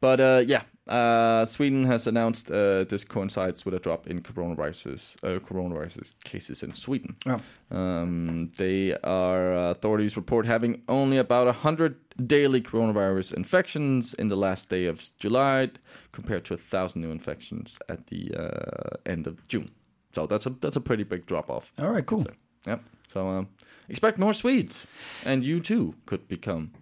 but 0.00 0.20
uh, 0.20 0.42
yeah, 0.46 0.62
uh, 0.88 1.44
Sweden 1.44 1.84
has 1.84 2.06
announced 2.06 2.50
uh, 2.50 2.84
this 2.84 3.04
coincides 3.04 3.64
with 3.64 3.74
a 3.74 3.78
drop 3.78 4.08
in 4.08 4.20
coronavirus 4.20 5.16
uh, 5.22 5.38
coronavirus 5.38 6.12
cases 6.24 6.62
in 6.62 6.72
Sweden. 6.72 7.16
Oh. 7.26 7.40
Um, 7.70 8.50
they 8.56 8.96
are 9.04 9.54
uh, 9.54 9.70
authorities 9.70 10.16
report 10.16 10.46
having 10.46 10.82
only 10.88 11.18
about 11.18 11.54
hundred 11.54 11.96
daily 12.26 12.60
coronavirus 12.60 13.34
infections 13.34 14.14
in 14.14 14.28
the 14.28 14.36
last 14.36 14.70
day 14.70 14.86
of 14.86 15.08
July, 15.18 15.70
compared 16.10 16.44
to 16.46 16.54
a 16.54 16.58
thousand 16.58 17.02
new 17.02 17.12
infections 17.12 17.78
at 17.88 18.08
the 18.08 18.34
uh, 18.36 18.96
end 19.06 19.28
of 19.28 19.46
June. 19.46 19.70
So 20.12 20.26
that's 20.26 20.46
a 20.46 20.50
that's 20.50 20.76
a 20.76 20.80
pretty 20.80 21.04
big 21.04 21.26
drop 21.26 21.48
off. 21.48 21.72
All 21.78 21.90
right, 21.90 22.04
cool. 22.04 22.26
Yep. 22.66 22.82
So 23.06 23.28
um, 23.28 23.48
expect 23.88 24.18
more 24.18 24.32
Swedes, 24.32 24.86
and 25.24 25.44
you 25.44 25.60
too 25.60 25.94
could 26.06 26.26
become 26.26 26.72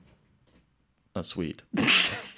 a 1.15 1.23
Swede. 1.23 1.63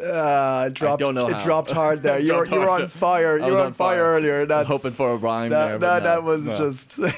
Uh, 0.00 0.64
it 0.68 0.74
dropped, 0.74 1.00
don't 1.00 1.14
know 1.14 1.28
it 1.28 1.34
how. 1.34 1.44
dropped 1.44 1.70
hard 1.70 2.02
there. 2.04 2.18
You 2.18 2.32
were, 2.34 2.44
Dropped 2.46 2.50
you 2.52 2.60
were 2.60 2.70
on 2.70 2.88
fire. 2.88 3.38
You 3.38 3.52
were 3.52 3.60
on 3.60 3.72
fire, 3.72 4.02
earlier. 4.02 4.46
That's, 4.46 4.66
hoping 4.68 4.90
for 4.92 5.10
a 5.10 5.16
rhyme 5.16 5.50
that, 5.50 5.80
but 5.80 5.80
that, 5.80 6.02
no, 6.02 6.08
that 6.10 6.22
was 6.24 6.46
no. 6.46 6.58
just. 6.58 6.98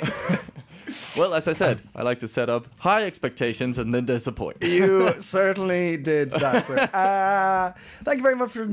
well, 1.17 1.33
as 1.35 1.49
I 1.49 1.53
said, 1.53 1.81
I 1.95 2.03
like 2.03 2.21
to 2.21 2.29
set 2.29 2.51
up 2.51 2.69
high 2.79 3.05
expectations 3.05 3.79
and 3.79 3.95
then 3.95 4.05
disappoint. 4.05 4.59
you 4.63 5.13
certainly 5.21 5.97
did 5.97 6.31
that, 6.33 6.67
sir. 6.67 6.79
Uh, 6.93 7.73
thank 8.05 8.19
you 8.19 8.23
very 8.23 8.35
much 8.37 8.51
for. 8.51 8.65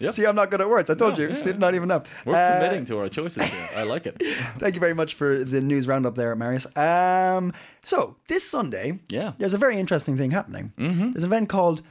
Yep. 0.00 0.14
See, 0.14 0.24
I'm 0.26 0.34
not 0.36 0.50
good 0.50 0.60
at 0.60 0.68
words. 0.68 0.88
I 0.88 0.94
told 0.94 1.18
No, 1.18 1.24
you. 1.24 1.30
yeah. 1.44 1.52
Not 1.58 1.74
even 1.74 1.88
know. 1.88 2.02
We're 2.24 2.36
Uh, 2.36 2.54
committing 2.60 2.84
to 2.86 2.98
our 2.98 3.08
choices 3.08 3.42
here. 3.42 3.68
I 3.76 3.82
like 3.82 4.06
it. 4.06 4.22
Thank 4.58 4.74
you 4.74 4.80
very 4.80 4.94
much 4.94 5.14
for 5.14 5.44
the 5.44 5.60
news 5.60 5.86
roundup 5.88 6.14
there, 6.14 6.34
Marius. 6.36 6.66
Um, 6.76 7.52
so 7.82 8.16
this 8.28 8.48
Sunday, 8.48 9.00
Yeah. 9.08 9.32
there's 9.38 9.54
a 9.54 9.58
very 9.58 9.76
interesting 9.78 10.16
thing 10.16 10.30
happening. 10.30 10.72
Mm-hmm. 10.78 11.12
There's 11.12 11.24
an 11.24 11.28
event 11.32 11.48
called. 11.48 11.82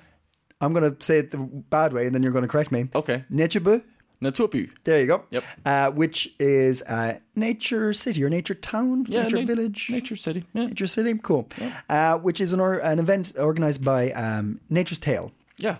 I'm 0.61 0.73
going 0.73 0.95
to 0.95 1.03
say 1.03 1.19
it 1.19 1.31
the 1.31 1.37
bad 1.37 1.93
way, 1.93 2.05
and 2.05 2.15
then 2.15 2.23
you're 2.23 2.31
going 2.31 2.43
to 2.43 2.47
correct 2.47 2.71
me. 2.71 2.89
Okay. 2.95 3.23
Naturebu. 3.31 3.83
Naturby. 4.21 4.71
There 4.83 4.99
you 4.99 5.05
go. 5.05 5.23
Yep. 5.29 5.43
Uh, 5.65 5.91
which 5.91 6.33
is 6.39 6.81
uh, 6.83 7.19
Nature 7.35 7.93
City 7.93 8.23
or 8.23 8.29
Nature 8.29 8.55
Town, 8.55 9.05
Yeah, 9.07 9.23
Nature 9.23 9.37
na- 9.41 9.45
Village, 9.45 9.89
Nature 9.91 10.15
City. 10.15 10.43
Yeah. 10.53 10.65
Nature 10.65 10.87
City. 10.87 11.13
Cool. 11.21 11.47
Uh, 11.87 12.17
which 12.17 12.41
is 12.41 12.51
an, 12.53 12.59
or- 12.59 12.79
an 12.79 12.97
event 12.97 13.33
organized 13.37 13.83
by 13.85 14.11
um, 14.13 14.59
Nature's 14.71 14.97
Tale, 14.97 15.31
Yeah. 15.59 15.77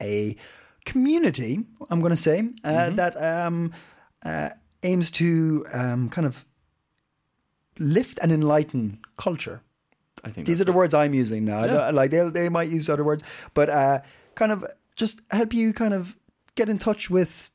a 0.00 0.36
community. 0.86 1.64
I'm 1.90 2.00
going 2.00 2.10
to 2.16 2.22
say 2.22 2.38
uh, 2.64 2.68
Mm-hmm. 2.70 2.96
that 2.96 3.16
um, 3.22 3.74
uh, 4.24 4.50
aims 4.82 5.10
to 5.10 5.66
um, 5.74 6.08
kind 6.08 6.26
of 6.26 6.46
lift 7.78 8.18
and 8.22 8.32
enlighten 8.32 9.00
culture. 9.18 9.60
I 10.26 10.30
think 10.30 10.46
These 10.46 10.60
are 10.60 10.64
the 10.64 10.72
words 10.72 10.92
I'm 10.94 11.14
using 11.14 11.44
now. 11.44 11.64
Yeah. 11.64 11.90
Like 11.90 12.10
they 12.10 12.28
they 12.30 12.48
might 12.48 12.68
use 12.68 12.90
other 12.92 13.04
words, 13.04 13.22
but 13.54 13.68
uh, 13.70 14.00
kind 14.34 14.52
of 14.52 14.64
just 14.96 15.20
help 15.30 15.52
you 15.54 15.72
kind 15.72 15.94
of 15.94 16.16
get 16.54 16.68
in 16.68 16.78
touch 16.78 17.10
with 17.10 17.50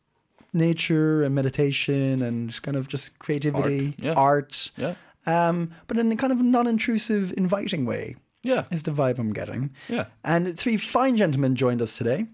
nature 0.54 1.24
and 1.24 1.34
meditation 1.36 2.22
and 2.22 2.62
kind 2.62 2.78
of 2.78 2.88
just 2.88 3.18
creativity, 3.20 3.88
Art, 3.88 3.96
yeah. 4.00 4.14
art. 4.14 4.72
Yeah. 4.78 4.94
Um, 5.26 5.72
but 5.88 5.98
in 5.98 6.12
a 6.12 6.16
kind 6.16 6.34
of 6.34 6.42
non-intrusive, 6.42 7.34
inviting 7.38 7.86
way 7.86 8.16
Yeah. 8.44 8.64
is 8.72 8.84
the 8.84 8.92
vibe 8.92 9.20
I'm 9.20 9.34
getting. 9.34 9.72
Yeah. 9.90 10.06
And 10.24 10.58
three 10.58 10.78
fine 10.78 11.16
gentlemen 11.18 11.56
joined 11.56 11.82
us 11.82 11.98
today. 11.98 12.26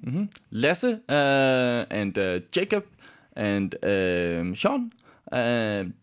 Lasse 0.52 0.84
uh, 1.10 1.86
and 1.90 2.18
uh, 2.18 2.40
Jacob 2.52 2.86
and 3.36 3.76
um, 3.84 4.54
Sean. 4.56 4.92
Um, 5.32 5.94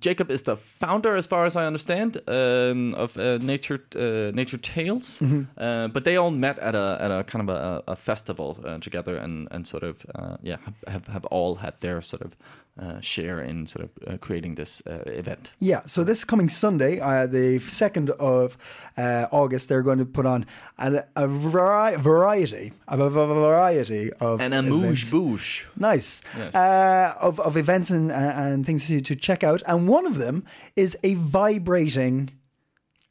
Jacob 0.00 0.30
is 0.30 0.42
the 0.42 0.56
founder, 0.56 1.16
as 1.16 1.26
far 1.26 1.46
as 1.46 1.56
I 1.56 1.66
understand, 1.66 2.16
um, 2.26 2.94
of 2.94 3.16
uh, 3.16 3.38
Nature 3.38 3.80
uh, 3.96 4.34
Nature 4.34 4.58
Tales. 4.58 5.22
Uh, 5.56 5.88
but 5.88 6.04
they 6.04 6.16
all 6.16 6.30
met 6.30 6.58
at 6.58 6.74
a 6.74 6.98
at 7.00 7.10
a 7.10 7.24
kind 7.24 7.48
of 7.48 7.56
a, 7.56 7.82
a 7.88 7.96
festival 7.96 8.56
uh, 8.64 8.78
together, 8.78 9.16
and 9.16 9.48
and 9.50 9.66
sort 9.66 9.82
of 9.82 10.04
uh, 10.14 10.36
yeah 10.42 10.58
have 10.86 11.06
have 11.08 11.24
all 11.26 11.56
had 11.56 11.74
their 11.80 12.02
sort 12.02 12.22
of 12.22 12.36
uh, 12.78 13.00
share 13.00 13.40
in 13.40 13.66
sort 13.66 13.84
of 13.84 13.90
uh, 14.06 14.16
creating 14.18 14.54
this 14.54 14.82
uh, 14.86 15.02
event. 15.06 15.52
Yeah, 15.60 15.80
so 15.86 16.04
this 16.04 16.24
coming 16.24 16.48
Sunday, 16.48 17.00
uh, 17.00 17.26
the 17.26 17.58
2nd 17.60 18.10
of 18.10 18.56
uh, 18.96 19.26
August, 19.32 19.68
they're 19.68 19.82
going 19.82 19.98
to 19.98 20.04
put 20.04 20.26
on 20.26 20.46
a, 20.78 21.02
a 21.16 21.26
vari- 21.26 21.96
variety, 21.96 22.72
of 22.86 23.00
a, 23.00 23.04
a 23.04 23.26
variety 23.26 24.12
of 24.20 24.40
a 24.40 24.44
events. 24.46 24.68
mouche 24.70 25.10
bouche. 25.10 25.64
Nice. 25.76 26.20
Yes. 26.36 26.54
Uh, 26.54 27.14
of, 27.20 27.40
of 27.40 27.56
events 27.56 27.90
and, 27.90 28.12
and 28.12 28.64
things 28.64 28.86
to, 28.86 29.00
to 29.00 29.16
check 29.16 29.42
out. 29.42 29.62
And 29.66 29.88
one 29.88 30.06
of 30.06 30.18
them 30.18 30.44
is 30.76 30.96
a 31.02 31.14
vibrating 31.14 32.30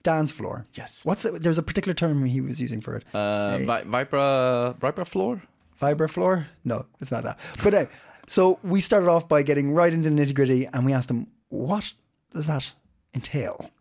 dance 0.03 0.31
floor. 0.31 0.65
Yes. 0.75 1.01
What's 1.03 1.25
it? 1.25 1.43
There's 1.43 1.57
a 1.57 1.63
particular 1.63 1.93
term 1.93 2.23
he 2.25 2.39
was 2.41 2.61
using 2.61 2.79
for 2.81 2.95
it. 2.95 3.03
Uh, 3.13 3.57
vi- 3.59 3.83
Vibra 3.83 4.77
Vibra 4.79 5.05
floor. 5.05 5.41
Vibra 5.81 6.09
floor? 6.09 6.47
No, 6.63 6.85
it's 7.01 7.11
not 7.11 7.23
that. 7.23 7.37
But 7.63 7.89
so 8.27 8.59
we 8.61 8.81
started 8.81 9.09
off 9.09 9.27
by 9.27 9.41
getting 9.41 9.73
right 9.73 9.93
into 9.93 10.09
the 10.09 10.15
nitty 10.15 10.35
gritty 10.35 10.67
and 10.67 10.85
we 10.85 10.93
asked 10.93 11.09
him, 11.09 11.27
what 11.49 11.93
does 12.29 12.47
that 12.47 12.71
entail? 13.13 13.71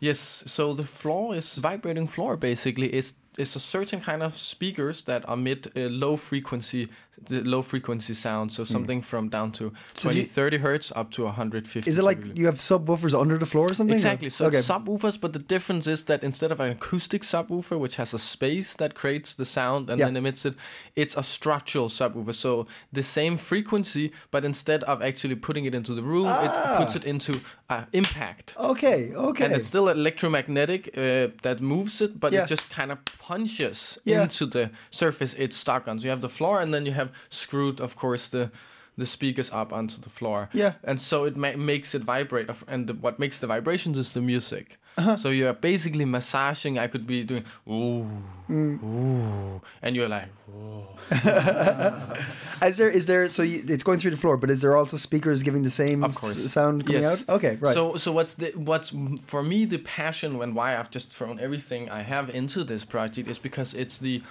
Yes, 0.00 0.44
so 0.46 0.74
the 0.74 0.84
floor 0.84 1.34
is 1.34 1.56
vibrating 1.58 2.06
floor 2.06 2.36
basically. 2.36 2.88
It's 2.88 3.14
it's 3.36 3.56
a 3.56 3.60
certain 3.60 4.00
kind 4.00 4.22
of 4.22 4.36
speakers 4.36 5.02
that 5.04 5.24
emit 5.28 5.66
a 5.74 5.88
low 5.88 6.16
frequency 6.16 6.88
the 7.22 7.42
low 7.42 7.62
frequency 7.62 8.14
sound. 8.14 8.50
So 8.52 8.64
something 8.64 9.00
from 9.02 9.28
down 9.28 9.52
to 9.52 9.72
20 9.94 10.18
you- 10.18 10.24
30 10.24 10.58
hertz 10.58 10.92
up 10.96 11.10
to 11.12 11.24
150. 11.24 11.88
Is 11.90 11.98
it 11.98 12.04
like 12.04 12.36
you 12.38 12.46
have 12.46 12.56
subwoofers 12.56 13.18
under 13.18 13.38
the 13.38 13.46
floor 13.46 13.70
or 13.70 13.74
something? 13.74 13.94
Exactly. 13.94 14.28
Or- 14.28 14.30
So 14.30 14.46
okay. 14.46 14.58
subwoofers, 14.58 15.20
but 15.20 15.32
the 15.32 15.38
difference 15.38 15.86
is 15.86 16.04
that 16.04 16.22
instead 16.24 16.50
of 16.52 16.60
an 16.60 16.70
acoustic 16.70 17.22
subwoofer, 17.22 17.78
which 17.78 17.96
has 17.96 18.14
a 18.14 18.18
space 18.18 18.74
that 18.74 18.94
creates 18.94 19.34
the 19.34 19.44
sound 19.44 19.90
and 19.90 19.98
Yeah. 19.98 20.06
then 20.06 20.16
emits 20.16 20.44
it, 20.44 20.54
it's 20.96 21.16
a 21.16 21.22
structural 21.22 21.88
subwoofer. 21.88 22.34
So 22.34 22.66
the 22.92 23.02
same 23.02 23.36
frequency, 23.36 24.12
but 24.30 24.44
instead 24.44 24.82
of 24.84 25.02
actually 25.02 25.36
putting 25.36 25.64
it 25.64 25.74
into 25.74 25.94
the 25.94 26.02
room, 26.02 26.26
it 26.26 26.50
puts 26.76 26.94
it 26.96 27.04
into 27.04 27.40
uh, 27.70 27.84
impact. 27.92 28.54
okay, 28.58 29.12
Ah. 29.16 29.28
okay. 29.28 29.44
And 29.44 29.54
it's 29.54 29.66
still 29.66 29.88
electromagnetic 29.88 30.88
uh, 30.96 31.28
that 31.42 31.60
moves 31.60 32.00
it, 32.00 32.20
but 32.20 32.32
Yeah. 32.32 32.42
it 32.44 32.48
just 32.50 32.68
kind 32.70 32.90
of 32.92 32.98
punches 33.28 33.98
Yeah. 34.04 34.22
into 34.22 34.46
the 34.46 34.70
surface 34.90 35.34
it's 35.38 35.56
stuck 35.56 35.88
on. 35.88 35.98
So 35.98 36.04
you 36.04 36.10
have 36.10 36.20
the 36.20 36.28
floor, 36.28 36.60
and 36.60 36.72
then 36.74 36.86
you 36.86 36.92
have 36.92 37.03
screwed, 37.28 37.80
of 37.80 37.96
course, 37.96 38.28
the 38.28 38.50
the 38.96 39.06
speakers 39.06 39.50
up 39.50 39.72
onto 39.72 40.00
the 40.00 40.08
floor. 40.08 40.48
Yeah. 40.52 40.74
And 40.84 41.00
so 41.00 41.24
it 41.24 41.36
ma- 41.36 41.56
makes 41.56 41.96
it 41.96 42.02
vibrate, 42.04 42.48
of- 42.48 42.62
and 42.68 42.86
the, 42.86 42.94
what 42.94 43.18
makes 43.18 43.40
the 43.40 43.48
vibrations 43.48 43.98
is 43.98 44.12
the 44.12 44.20
music. 44.20 44.76
Uh-huh. 44.96 45.16
So 45.16 45.30
you're 45.30 45.52
basically 45.52 46.04
massaging. 46.04 46.78
I 46.78 46.86
could 46.86 47.04
be 47.04 47.24
doing 47.24 47.44
ooh, 47.68 48.06
Mm. 48.48 48.80
ooh, 48.84 49.60
and 49.82 49.96
you're 49.96 50.08
like, 50.08 50.28
ooh. 50.48 50.86
Is 52.62 52.76
there 52.76 52.88
is 52.88 53.04
there 53.06 53.26
so 53.26 53.42
you, 53.42 53.62
it's 53.66 53.84
going 53.84 53.98
through 53.98 54.12
the 54.12 54.16
floor, 54.16 54.36
but 54.36 54.48
is 54.50 54.60
there 54.60 54.76
also 54.76 54.96
speakers 54.96 55.42
giving 55.42 55.64
the 55.64 55.70
same 55.70 56.02
s- 56.04 56.52
sound 56.52 56.86
coming 56.86 57.02
Yes. 57.02 57.24
out? 57.28 57.34
Okay, 57.36 57.56
right. 57.60 57.74
So, 57.74 57.96
so 57.96 58.12
what's 58.12 58.34
the 58.34 58.52
what's 58.54 58.92
for 59.26 59.42
me 59.42 59.64
the 59.66 59.78
passion 59.78 60.38
when 60.38 60.54
why 60.54 60.76
I've 60.78 60.90
just 60.90 61.12
thrown 61.12 61.38
everything 61.40 61.90
I 61.90 62.02
have 62.02 62.30
into 62.34 62.64
this 62.64 62.84
project 62.84 63.28
is 63.28 63.38
because 63.38 63.74
it's 63.74 63.98
the 63.98 64.22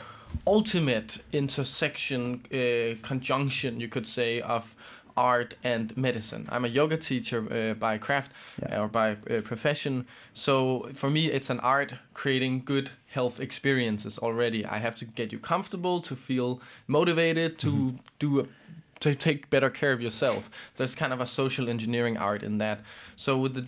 ultimate 0.45 1.23
intersection 1.31 2.41
uh, 2.51 2.95
conjunction 3.07 3.79
you 3.79 3.87
could 3.87 4.07
say 4.07 4.41
of 4.41 4.75
art 5.15 5.55
and 5.63 5.95
medicine. 5.95 6.47
I'm 6.49 6.65
a 6.65 6.67
yoga 6.67 6.97
teacher 6.97 7.39
uh, 7.51 7.73
by 7.75 7.97
craft 7.99 8.31
Yeah. 8.61 8.81
or 8.81 8.87
by 8.87 9.11
uh, 9.11 9.41
profession. 9.41 10.05
So 10.33 10.89
for 10.93 11.09
me, 11.09 11.27
it's 11.31 11.49
an 11.51 11.59
art 11.59 11.93
creating 12.13 12.63
good 12.65 12.91
health 13.07 13.39
experiences 13.39 14.17
already. 14.17 14.65
I 14.65 14.79
have 14.79 14.95
to 14.95 15.05
get 15.05 15.31
you 15.31 15.39
comfortable, 15.39 16.01
to 16.01 16.15
feel 16.15 16.59
motivated, 16.87 17.59
to 17.59 17.99
do 18.19 18.39
a 18.39 18.45
to 18.99 19.13
take 19.13 19.49
better 19.49 19.69
care 19.69 19.91
of 19.91 20.01
yourself. 20.01 20.49
So 20.73 20.83
it's 20.85 20.95
kind 20.95 21.11
of 21.11 21.19
a 21.19 21.27
social 21.27 21.67
engineering 21.69 22.17
art 22.17 22.41
in 22.41 22.57
that. 22.59 22.79
So 23.17 23.37
with 23.37 23.53
the 23.53 23.65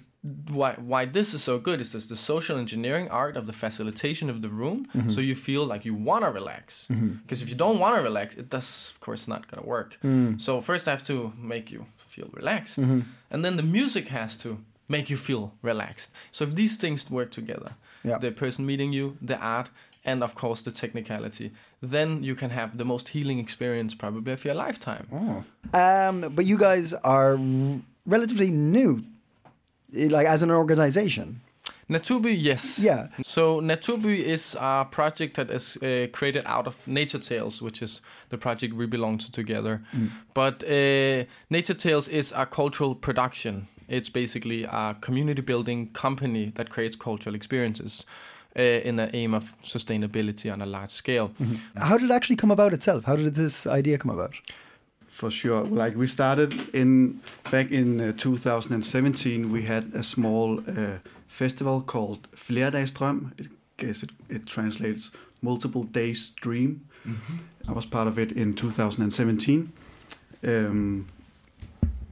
why 0.49 0.73
why 0.91 1.05
this 1.05 1.33
is 1.33 1.43
so 1.43 1.59
good 1.59 1.79
is 1.81 1.91
this 1.91 2.05
the 2.07 2.15
social 2.15 2.57
engineering 2.57 3.07
art 3.09 3.37
of 3.37 3.45
the 3.45 3.53
facilitation 3.53 4.29
of 4.29 4.41
the 4.41 4.49
room, 4.49 4.87
mm-hmm. 4.95 5.09
so 5.09 5.21
you 5.21 5.35
feel 5.35 5.65
like 5.65 5.85
you 5.85 5.93
want 5.93 6.23
to 6.23 6.31
relax. 6.31 6.87
Mm-hmm. 6.89 7.11
Because 7.21 7.41
if 7.43 7.49
you 7.49 7.55
don't 7.55 7.79
want 7.79 7.95
to 7.97 8.01
relax, 8.01 8.35
it 8.35 8.49
does 8.49 8.91
of 8.93 8.99
course 8.99 9.27
not 9.27 9.47
gonna 9.49 9.67
work. 9.67 9.97
Mm. 10.03 10.39
So 10.39 10.61
first 10.61 10.87
I 10.87 10.91
have 10.91 11.03
to 11.03 11.33
make 11.37 11.71
you 11.71 11.85
feel 12.07 12.29
relaxed, 12.33 12.79
mm-hmm. 12.79 13.01
and 13.31 13.45
then 13.45 13.55
the 13.57 13.63
music 13.63 14.07
has 14.07 14.35
to 14.37 14.57
make 14.87 15.09
you 15.09 15.17
feel 15.17 15.51
relaxed. 15.61 16.11
So 16.31 16.43
if 16.43 16.53
these 16.55 16.75
things 16.75 17.09
work 17.09 17.31
together, 17.31 17.71
Yeah. 18.03 18.19
the 18.19 18.31
person 18.31 18.65
meeting 18.65 18.93
you, 18.93 19.17
the 19.21 19.37
art, 19.37 19.69
and 20.05 20.23
of 20.23 20.33
course 20.35 20.61
the 20.61 20.71
technicality, 20.71 21.51
then 21.81 22.23
you 22.23 22.35
can 22.35 22.51
have 22.51 22.77
the 22.77 22.85
most 22.85 23.09
healing 23.09 23.39
experience 23.39 23.95
probably 23.95 24.33
of 24.33 24.45
your 24.45 24.53
lifetime. 24.55 25.07
Oh. 25.11 25.43
Um, 25.73 26.31
but 26.35 26.45
you 26.45 26.57
guys 26.57 26.93
are 27.03 27.33
r- 27.37 27.79
relatively 28.05 28.51
new, 28.51 29.03
like 29.95 30.27
as 30.27 30.43
an 30.43 30.51
organization. 30.51 31.41
Naturby, 31.89 32.35
yes. 32.35 32.79
Yeah. 32.79 33.09
So 33.23 33.61
Naturby 33.61 34.17
is 34.17 34.57
a 34.59 34.85
project 34.89 35.35
that 35.35 35.51
is 35.51 35.77
uh, 35.77 36.07
created 36.11 36.43
out 36.45 36.67
of 36.67 36.87
Nature 36.87 37.19
Tales, 37.19 37.61
which 37.61 37.81
is 37.81 38.01
the 38.29 38.37
project 38.37 38.73
we 38.73 38.87
belong 38.87 39.19
to 39.19 39.31
together. 39.31 39.83
But 40.33 40.63
uh, 40.63 41.25
Nature 41.49 41.75
Tales 41.75 42.07
is 42.07 42.33
a 42.35 42.45
cultural 42.45 42.95
production. 42.95 43.67
It's 43.87 44.09
basically 44.09 44.63
a 44.63 44.95
community 44.99 45.41
building 45.43 45.91
company 45.93 46.51
that 46.55 46.69
creates 46.69 46.95
cultural 46.95 47.35
experiences 47.35 48.05
uh, 48.57 48.61
in 48.61 48.95
the 48.95 49.15
aim 49.15 49.35
of 49.35 49.53
sustainability 49.61 50.51
on 50.51 50.61
a 50.61 50.65
large 50.65 50.89
scale. 50.89 51.31
How 51.77 51.99
did 51.99 52.09
it 52.09 52.13
actually 52.13 52.37
come 52.37 52.49
about 52.49 52.73
itself? 52.73 53.03
How 53.03 53.15
did 53.15 53.35
this 53.35 53.67
idea 53.67 53.99
come 53.99 54.09
about? 54.09 54.33
For 55.15 55.31
sure. 55.31 55.63
Like 55.63 55.95
we 55.95 56.07
started 56.07 56.53
in 56.73 57.21
back 57.49 57.71
in 57.71 58.01
uh, 58.01 58.11
2017, 58.17 59.49
we 59.49 59.61
had 59.61 59.93
a 59.93 60.03
small 60.03 60.59
uh, 60.59 60.97
festival 61.27 61.81
called 61.81 62.27
Flerdagsdrøm. 62.35 63.31
I 63.39 63.47
guess 63.77 64.03
it, 64.03 64.11
it 64.29 64.45
translates 64.45 65.11
multiple 65.41 65.83
days 65.83 66.33
dream. 66.41 66.81
I 67.69 67.71
was 67.71 67.85
part 67.85 68.07
of 68.09 68.19
it 68.19 68.33
in 68.33 68.55
2017. 68.55 69.71
Um, 70.43 71.07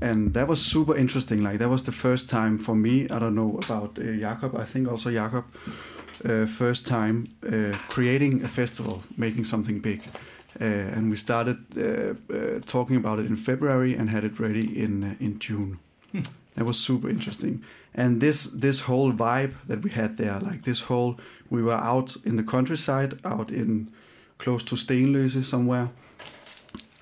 and 0.02 0.34
that 0.34 0.48
was 0.48 0.62
super 0.62 0.96
interesting. 0.96 1.44
Like 1.44 1.58
that 1.58 1.70
was 1.70 1.84
the 1.84 1.92
first 1.92 2.30
time 2.30 2.58
for 2.58 2.74
me. 2.74 3.10
I 3.10 3.20
don't 3.20 3.36
know 3.36 3.60
about 3.66 4.00
uh, 4.00 4.14
Jakob. 4.22 4.56
I 4.56 4.64
think 4.64 4.88
also 4.88 5.12
Jakob. 5.12 5.44
Uh, 6.24 6.46
first 6.46 6.88
time 6.88 7.28
uh, 7.46 7.76
creating 7.90 8.46
a 8.46 8.48
festival, 8.48 9.02
making 9.18 9.44
something 9.44 9.82
big. 9.82 10.02
Uh, 10.62 10.96
and 10.96 11.10
we 11.10 11.16
started 11.16 11.58
uh, 11.78 12.14
uh, 12.34 12.60
talking 12.66 12.96
about 12.96 13.20
it 13.20 13.26
in 13.26 13.36
February 13.36 13.96
and 13.96 14.10
had 14.10 14.24
it 14.24 14.40
ready 14.40 14.84
in 14.84 15.04
uh, 15.04 15.16
in 15.20 15.40
June. 15.40 15.80
That 16.56 16.66
was 16.66 16.78
super 16.78 17.10
interesting. 17.10 17.64
And 17.96 18.22
this 18.22 18.44
this 18.62 18.82
whole 18.82 19.12
vibe 19.14 19.54
that 19.68 19.82
we 19.84 19.90
had 19.90 20.18
there, 20.18 20.40
like 20.40 20.62
this 20.62 20.82
whole, 20.82 21.16
we 21.50 21.62
were 21.62 21.84
out 21.94 22.16
in 22.24 22.36
the 22.36 22.44
countryside, 22.44 23.14
out 23.24 23.52
in 23.52 23.88
close 24.38 24.64
to 24.66 24.76
Stenløse 24.76 25.44
somewhere, 25.44 25.90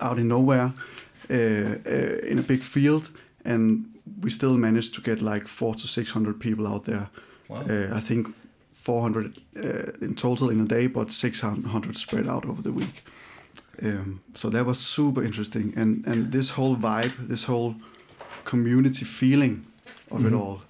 out 0.00 0.18
in 0.18 0.28
nowhere, 0.28 0.72
uh, 1.30 1.34
uh, 1.34 2.30
in 2.30 2.38
a 2.38 2.42
big 2.42 2.62
field, 2.62 3.10
and 3.44 3.84
we 4.22 4.30
still 4.30 4.56
managed 4.56 4.94
to 4.94 5.00
get 5.02 5.20
like 5.20 5.46
four 5.46 5.74
to 5.74 5.86
six 5.86 6.12
hundred 6.12 6.40
people 6.40 6.66
out 6.66 6.84
there. 6.84 7.08
Uh, 7.50 7.96
I 7.96 8.00
think 8.00 8.34
400 8.72 9.38
uh, 9.56 9.92
in 10.00 10.14
total 10.14 10.50
in 10.50 10.60
a 10.60 10.64
day, 10.64 10.88
but 10.88 11.12
600 11.12 11.96
spread 11.96 12.26
out 12.26 12.44
over 12.46 12.62
the 12.62 12.72
week. 12.72 13.04
Um, 13.82 14.20
so 14.34 14.50
that 14.50 14.66
was 14.66 14.78
super 14.78 15.22
interesting, 15.24 15.72
and 15.76 16.06
and 16.06 16.32
this 16.32 16.50
whole 16.50 16.76
vibe, 16.76 17.28
this 17.28 17.44
whole 17.44 17.74
community 18.44 19.04
feeling 19.04 19.66
of 20.10 20.26
it 20.26 20.32
all. 20.32 20.62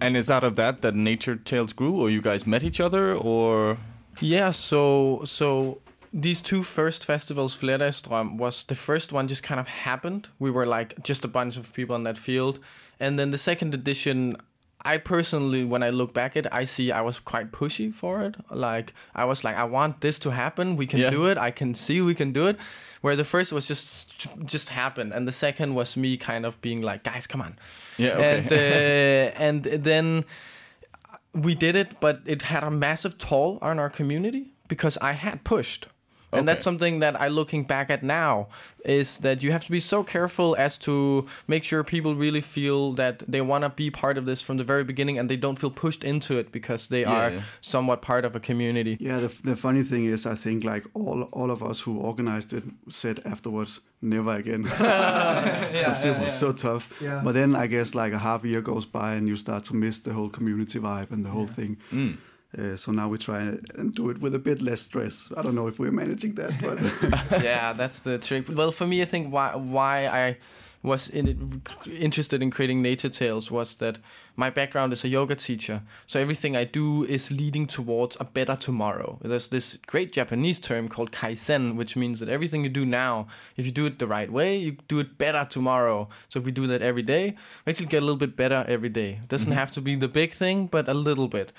And 0.00 0.16
is 0.16 0.30
out 0.30 0.44
of 0.44 0.54
that 0.56 0.80
that 0.82 0.94
Nature 0.94 1.36
Tales 1.36 1.72
grew, 1.72 2.00
or 2.00 2.08
you 2.10 2.22
guys 2.22 2.46
met 2.46 2.62
each 2.62 2.80
other, 2.80 3.14
or 3.14 3.78
Yeah, 4.20 4.52
so 4.52 5.22
so 5.24 5.80
these 6.12 6.40
two 6.40 6.62
first 6.62 7.04
festivals, 7.04 7.56
Flerdagsdrøm, 7.56 8.38
was 8.38 8.64
the 8.64 8.74
first 8.74 9.12
one 9.12 9.28
just 9.28 9.42
kind 9.42 9.60
of 9.60 9.68
happened. 9.68 10.28
We 10.38 10.50
were 10.50 10.66
like 10.66 11.02
just 11.02 11.24
a 11.24 11.28
bunch 11.28 11.56
of 11.56 11.72
people 11.72 11.96
in 11.96 12.04
that 12.04 12.18
field. 12.18 12.60
And 13.00 13.18
then 13.18 13.30
the 13.30 13.38
second 13.38 13.74
edition, 13.74 14.36
I 14.84 14.98
personally, 14.98 15.64
when 15.64 15.82
I 15.82 15.90
look 15.90 16.14
back 16.14 16.36
at 16.36 16.46
it, 16.46 16.52
I 16.52 16.64
see 16.64 16.92
I 16.92 17.00
was 17.00 17.18
quite 17.20 17.50
pushy 17.50 17.92
for 17.92 18.22
it. 18.22 18.36
Like 18.50 18.94
I 19.14 19.24
was 19.24 19.42
like, 19.44 19.56
I 19.56 19.64
want 19.64 20.00
this 20.00 20.18
to 20.20 20.30
happen. 20.30 20.76
We 20.76 20.86
can 20.86 21.00
Yeah. 21.00 21.10
do 21.10 21.26
it. 21.26 21.36
I 21.38 21.50
can 21.50 21.74
see 21.74 22.00
we 22.00 22.14
can 22.14 22.32
do 22.32 22.46
it. 22.46 22.56
Where 23.00 23.16
the 23.16 23.24
first 23.24 23.52
was 23.52 23.66
just 23.68 24.28
just 24.44 24.68
happened, 24.70 25.12
and 25.12 25.26
the 25.28 25.32
second 25.32 25.74
was 25.74 25.96
me 25.96 26.16
kind 26.16 26.44
of 26.46 26.60
being 26.60 26.82
like, 26.82 27.02
guys, 27.04 27.26
come 27.28 27.40
on. 27.42 27.56
yeah, 27.98 28.14
okay. 28.18 29.32
And 29.36 29.66
uh, 29.66 29.74
and 29.74 29.84
then 29.84 30.24
we 31.32 31.54
did 31.54 31.76
it, 31.76 32.00
but 32.00 32.20
it 32.26 32.42
had 32.42 32.64
a 32.64 32.70
massive 32.70 33.16
toll 33.18 33.58
on 33.62 33.78
our 33.78 33.90
community 33.90 34.52
because 34.68 34.98
I 35.00 35.12
had 35.12 35.44
pushed. 35.44 35.86
And 36.32 36.46
that's 36.46 36.62
something 36.64 37.00
that 37.00 37.20
I 37.20 37.28
looking 37.28 37.64
back 37.64 37.90
at 37.90 38.02
now 38.02 38.48
is 38.84 39.18
that 39.18 39.42
you 39.42 39.50
have 39.52 39.64
to 39.64 39.70
be 39.70 39.80
so 39.80 40.04
careful 40.04 40.54
as 40.58 40.78
to 40.78 41.24
make 41.46 41.64
sure 41.64 41.82
people 41.82 42.14
really 42.14 42.40
feel 42.42 42.92
that 42.94 43.22
they 43.26 43.40
want 43.40 43.62
to 43.64 43.70
be 43.70 43.90
part 43.90 44.18
of 44.18 44.24
this 44.26 44.42
from 44.42 44.56
the 44.58 44.64
very 44.64 44.84
beginning 44.84 45.18
and 45.18 45.28
they 45.30 45.36
don't 45.36 45.58
feel 45.58 45.70
pushed 45.70 46.04
into 46.04 46.38
it 46.38 46.52
because 46.52 46.88
they 46.88 47.00
Yeah, 47.00 47.12
are 47.12 47.30
yeah. 47.30 47.40
somewhat 47.60 48.02
part 48.02 48.24
of 48.24 48.34
a 48.36 48.40
community. 48.40 48.96
Yeah, 49.00 49.18
the, 49.20 49.28
the 49.42 49.56
funny 49.56 49.82
thing 49.82 50.04
is, 50.04 50.26
I 50.26 50.34
think 50.34 50.64
like 50.64 50.84
all 50.94 51.22
all 51.32 51.50
of 51.50 51.62
us 51.62 51.80
who 51.80 51.98
organized 51.98 52.52
it 52.52 52.64
said 52.88 53.20
afterwards, 53.24 53.80
never 54.00 54.34
again. 54.36 54.62
Because 54.62 56.04
it 56.08 56.18
was 56.18 56.34
so 56.38 56.52
tough. 56.52 56.88
Yeah. 57.00 57.20
But 57.24 57.32
then 57.34 57.56
I 57.56 57.66
guess 57.68 57.94
like 57.94 58.12
a 58.12 58.18
half 58.18 58.44
year 58.44 58.60
goes 58.62 58.86
by 58.86 59.14
and 59.16 59.26
you 59.28 59.36
start 59.36 59.64
to 59.64 59.74
miss 59.74 59.98
the 60.00 60.12
whole 60.12 60.28
community 60.30 60.78
vibe 60.78 61.10
and 61.10 61.24
the 61.24 61.30
whole 61.30 61.46
thing. 61.48 61.76
Mm. 61.92 62.16
Uh, 62.56 62.76
so 62.76 62.92
now 62.92 63.08
we 63.08 63.18
try 63.18 63.40
and 63.40 63.94
do 63.94 64.08
it 64.08 64.20
with 64.20 64.34
a 64.34 64.38
bit 64.38 64.62
less 64.62 64.80
stress. 64.80 65.30
I 65.36 65.42
don't 65.42 65.54
know 65.54 65.66
if 65.66 65.78
we're 65.78 65.92
managing 65.92 66.34
that, 66.36 66.52
but 66.62 67.42
yeah, 67.42 67.74
that's 67.74 68.00
the 68.00 68.16
trick. 68.18 68.46
Well, 68.48 68.70
for 68.70 68.86
me, 68.86 69.02
I 69.02 69.04
think 69.04 69.32
why 69.32 69.54
why 69.54 70.06
I 70.06 70.38
was 70.82 71.08
in 71.08 71.26
it, 71.26 71.36
interested 71.90 72.42
in 72.42 72.50
creating 72.50 72.82
Nature 72.82 73.08
Tales 73.08 73.50
was 73.50 73.74
that 73.76 73.98
my 74.36 74.48
background 74.48 74.92
is 74.92 75.04
a 75.04 75.08
yoga 75.08 75.34
teacher, 75.34 75.82
so 76.06 76.20
everything 76.20 76.56
I 76.56 76.64
do 76.64 77.04
is 77.04 77.30
leading 77.30 77.66
towards 77.66 78.16
a 78.20 78.24
better 78.24 78.56
tomorrow. 78.56 79.18
There's 79.22 79.48
this 79.48 79.76
great 79.86 80.12
Japanese 80.12 80.60
term 80.60 80.88
called 80.88 81.10
kaizen, 81.10 81.74
which 81.74 81.96
means 81.96 82.20
that 82.20 82.28
everything 82.28 82.62
you 82.62 82.68
do 82.70 82.86
now, 82.86 83.26
if 83.56 83.66
you 83.66 83.72
do 83.72 83.86
it 83.86 83.98
the 83.98 84.06
right 84.06 84.30
way, 84.30 84.56
you 84.56 84.76
do 84.86 85.00
it 85.00 85.18
better 85.18 85.44
tomorrow. 85.44 86.08
So 86.28 86.38
if 86.38 86.44
we 86.44 86.52
do 86.52 86.66
that 86.68 86.82
every 86.82 87.02
day, 87.02 87.34
we 87.64 87.70
actually 87.70 87.86
get 87.86 88.02
a 88.02 88.06
little 88.06 88.16
bit 88.16 88.36
better 88.36 88.64
every 88.68 88.88
day. 88.88 89.20
It 89.22 89.28
doesn't 89.28 89.52
have 89.52 89.70
to 89.72 89.80
be 89.80 89.96
the 89.96 90.08
big 90.08 90.32
thing, 90.32 90.66
but 90.66 90.88
a 90.88 90.94
little 90.94 91.28
bit. 91.28 91.52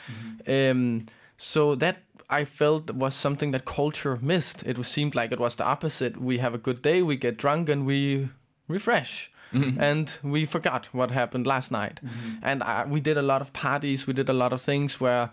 Um, 0.48 1.08
so 1.38 1.76
that 1.76 2.04
I 2.30 2.46
felt 2.46 2.92
was 2.92 3.16
something 3.16 3.52
that 3.52 3.66
culture 3.66 4.18
missed. 4.22 4.64
It 4.64 4.78
was 4.78 4.88
seemed 4.88 5.16
like 5.16 5.32
it 5.32 5.40
was 5.40 5.56
the 5.56 5.66
opposite. 5.66 6.22
We 6.22 6.38
have 6.38 6.54
a 6.54 6.60
good 6.60 6.82
day, 6.82 7.02
we 7.02 7.16
get 7.18 7.38
drunk, 7.38 7.70
and 7.70 7.86
we 7.86 8.30
refresh. 8.70 9.30
And 9.52 10.16
we 10.22 10.46
forgot 10.46 10.90
what 10.92 11.10
happened 11.10 11.48
last 11.48 11.72
night. 11.72 12.00
And 12.44 12.62
I, 12.64 12.86
we 12.86 13.00
did 13.00 13.18
a 13.18 13.24
lot 13.24 13.42
of 13.42 13.52
parties. 13.52 14.06
We 14.06 14.14
did 14.14 14.30
a 14.30 14.34
lot 14.34 14.54
of 14.54 14.62
things 14.62 15.02
where 15.02 15.32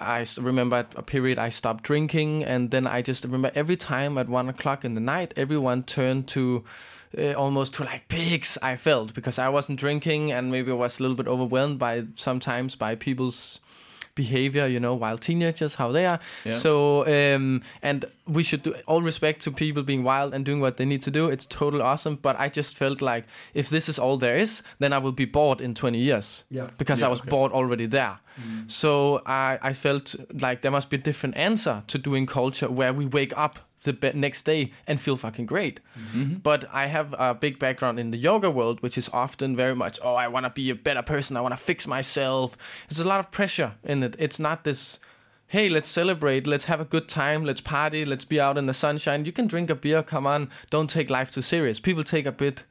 I 0.00 0.26
remember 0.40 0.76
at 0.76 0.92
a 0.96 1.02
period 1.02 1.38
I 1.38 1.50
stopped 1.50 1.84
drinking, 1.84 2.42
and 2.44 2.70
then 2.72 2.86
I 2.88 3.02
just 3.02 3.24
remember 3.24 3.52
every 3.54 3.76
time 3.76 4.18
at 4.18 4.28
one 4.28 4.48
o'clock 4.48 4.84
in 4.84 4.94
the 4.94 5.00
night, 5.00 5.32
everyone 5.36 5.84
turned 5.84 6.26
to 6.28 6.64
uh, 7.16 7.34
almost 7.34 7.74
to 7.74 7.84
like 7.84 8.08
pigs. 8.08 8.58
I 8.62 8.74
felt 8.76 9.14
because 9.14 9.38
I 9.38 9.48
wasn't 9.48 9.78
drinking, 9.78 10.32
and 10.32 10.50
maybe 10.50 10.72
I 10.72 10.74
was 10.74 10.98
a 10.98 11.02
little 11.02 11.16
bit 11.16 11.28
overwhelmed 11.28 11.78
by 11.78 12.06
sometimes 12.16 12.74
by 12.74 12.96
people's 12.96 13.60
behavior, 14.14 14.66
you 14.66 14.78
know, 14.80 14.94
wild 14.94 15.20
teenagers, 15.20 15.74
how 15.76 15.90
they 15.92 16.06
are. 16.06 16.20
Yeah. 16.44 16.52
So, 16.58 17.06
um, 17.06 17.62
and 17.82 18.04
we 18.26 18.42
should 18.42 18.62
do 18.62 18.74
all 18.86 19.02
respect 19.02 19.40
to 19.42 19.50
people 19.50 19.82
being 19.82 20.02
wild 20.04 20.34
and 20.34 20.44
doing 20.44 20.60
what 20.60 20.76
they 20.76 20.84
need 20.84 21.02
to 21.02 21.10
do. 21.10 21.28
It's 21.28 21.46
totally 21.46 21.82
awesome. 21.82 22.16
But 22.16 22.38
I 22.38 22.48
just 22.48 22.76
felt 22.76 23.00
like 23.00 23.24
if 23.54 23.68
this 23.70 23.88
is 23.88 23.98
all 23.98 24.18
there 24.18 24.36
is, 24.36 24.62
then 24.78 24.92
I 24.92 24.98
will 24.98 25.12
be 25.12 25.24
bored 25.24 25.60
in 25.60 25.74
20 25.74 25.98
years. 25.98 26.44
Yeah. 26.50 26.68
Because 26.78 27.00
Yeah, 27.00 27.06
I 27.08 27.10
was 27.10 27.20
okay. 27.20 27.30
bored 27.30 27.52
already 27.52 27.86
there. 27.86 28.18
So 28.66 29.20
I, 29.26 29.58
I 29.62 29.72
felt 29.74 30.14
like 30.32 30.62
there 30.62 30.70
must 30.70 30.88
be 30.90 30.96
a 30.96 31.00
different 31.00 31.36
answer 31.36 31.82
to 31.86 31.98
doing 31.98 32.26
culture 32.26 32.70
where 32.70 32.92
we 32.92 33.04
wake 33.06 33.36
up 33.36 33.58
the 33.82 34.12
next 34.14 34.42
day 34.42 34.72
and 34.86 35.00
feel 35.00 35.16
fucking 35.16 35.46
great. 35.46 35.80
Mm-hmm. 35.98 36.34
But 36.36 36.64
I 36.72 36.86
have 36.86 37.14
a 37.18 37.34
big 37.34 37.58
background 37.58 37.98
in 37.98 38.10
the 38.10 38.16
yoga 38.16 38.50
world, 38.50 38.80
which 38.82 38.96
is 38.96 39.08
often 39.12 39.56
very 39.56 39.74
much, 39.74 39.98
oh, 40.02 40.14
I 40.14 40.28
want 40.28 40.46
to 40.46 40.50
be 40.50 40.70
a 40.70 40.74
better 40.74 41.02
person. 41.02 41.36
I 41.36 41.40
want 41.40 41.52
to 41.52 41.62
fix 41.62 41.86
myself. 41.86 42.56
There's 42.88 43.00
a 43.00 43.08
lot 43.08 43.20
of 43.20 43.30
pressure 43.30 43.74
in 43.84 44.02
it. 44.02 44.16
It's 44.18 44.38
not 44.38 44.64
this, 44.64 45.00
hey, 45.48 45.68
let's 45.68 45.88
celebrate, 45.88 46.46
let's 46.46 46.64
have 46.64 46.80
a 46.80 46.84
good 46.84 47.08
time, 47.08 47.44
let's 47.44 47.60
party, 47.60 48.04
let's 48.04 48.24
be 48.24 48.40
out 48.40 48.56
in 48.56 48.66
the 48.66 48.74
sunshine. 48.74 49.24
You 49.24 49.32
can 49.32 49.46
drink 49.46 49.68
a 49.68 49.74
beer, 49.74 50.02
come 50.02 50.26
on. 50.26 50.48
Don't 50.70 50.88
take 50.88 51.10
life 51.10 51.30
too 51.30 51.42
serious. 51.42 51.80
People 51.80 52.04
take 52.04 52.26
a 52.26 52.32
bit 52.32 52.64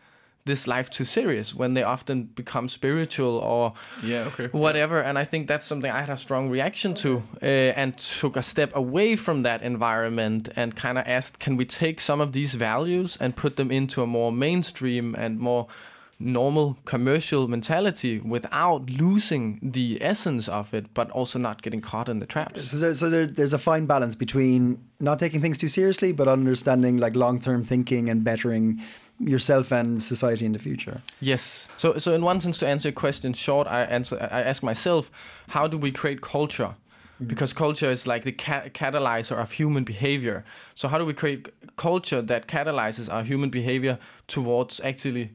this 0.45 0.67
life 0.67 0.89
too 0.89 1.05
serious 1.05 1.53
when 1.53 1.73
they 1.75 1.83
often 1.83 2.23
become 2.23 2.67
spiritual 2.67 3.37
or 3.37 3.73
Yeah, 4.03 4.25
okay. 4.27 4.47
whatever. 4.47 4.99
And 5.01 5.17
I 5.17 5.23
think 5.23 5.47
that's 5.47 5.65
something 5.65 5.91
I 5.91 5.99
had 5.99 6.09
a 6.09 6.17
strong 6.17 6.49
reaction 6.49 6.93
to 6.95 7.21
uh, 7.41 7.45
and 7.45 7.97
took 7.97 8.35
a 8.35 8.41
step 8.41 8.75
away 8.75 9.15
from 9.15 9.43
that 9.43 9.61
environment 9.61 10.49
and 10.55 10.75
kind 10.75 10.97
of 10.97 11.07
asked, 11.07 11.39
can 11.39 11.57
we 11.57 11.65
take 11.65 11.99
some 12.01 12.19
of 12.21 12.31
these 12.33 12.55
values 12.55 13.17
and 13.21 13.35
put 13.35 13.55
them 13.55 13.71
into 13.71 14.01
a 14.01 14.07
more 14.07 14.31
mainstream 14.31 15.15
and 15.15 15.39
more 15.39 15.67
normal 16.23 16.77
commercial 16.85 17.47
mentality 17.47 18.19
without 18.19 18.87
losing 18.89 19.59
the 19.63 19.97
essence 20.01 20.47
of 20.47 20.73
it, 20.73 20.93
but 20.93 21.09
also 21.11 21.39
not 21.39 21.61
getting 21.63 21.81
caught 21.81 22.07
in 22.07 22.19
the 22.19 22.27
traps. 22.27 22.69
So, 22.69 22.77
there, 22.77 22.93
so 22.93 23.09
there, 23.09 23.25
there's 23.25 23.53
a 23.53 23.57
fine 23.59 23.87
balance 23.87 24.15
between 24.15 24.79
not 24.99 25.17
taking 25.17 25.41
things 25.41 25.57
too 25.57 25.67
seriously, 25.67 26.11
but 26.11 26.27
understanding 26.27 26.97
like 26.97 27.15
long-term 27.15 27.63
thinking 27.63 28.07
and 28.09 28.23
bettering 28.23 28.81
yourself 29.27 29.71
and 29.71 30.01
society 30.01 30.45
in 30.45 30.53
the 30.53 30.59
future. 30.59 31.01
Yes. 31.19 31.69
So, 31.77 31.97
so 31.97 32.13
in 32.13 32.21
one 32.23 32.41
sense, 32.41 32.59
to 32.59 32.67
answer 32.67 32.89
your 32.89 32.93
question 32.93 33.33
short, 33.33 33.67
I 33.67 33.83
answer. 33.83 34.17
I 34.31 34.41
ask 34.41 34.63
myself, 34.63 35.11
how 35.49 35.67
do 35.67 35.77
we 35.77 35.91
create 35.91 36.21
culture? 36.21 36.75
Mm. 37.21 37.27
Because 37.27 37.53
culture 37.53 37.89
is 37.89 38.07
like 38.07 38.23
the 38.23 38.31
ca- 38.31 38.69
catalyzer 38.69 39.37
of 39.37 39.51
human 39.51 39.83
behavior. 39.83 40.43
So, 40.75 40.87
how 40.87 40.97
do 40.97 41.05
we 41.05 41.13
create 41.13 41.49
culture 41.75 42.21
that 42.21 42.47
catalyzes 42.47 43.11
our 43.11 43.23
human 43.23 43.49
behavior 43.49 43.99
towards 44.27 44.79
actually 44.81 45.31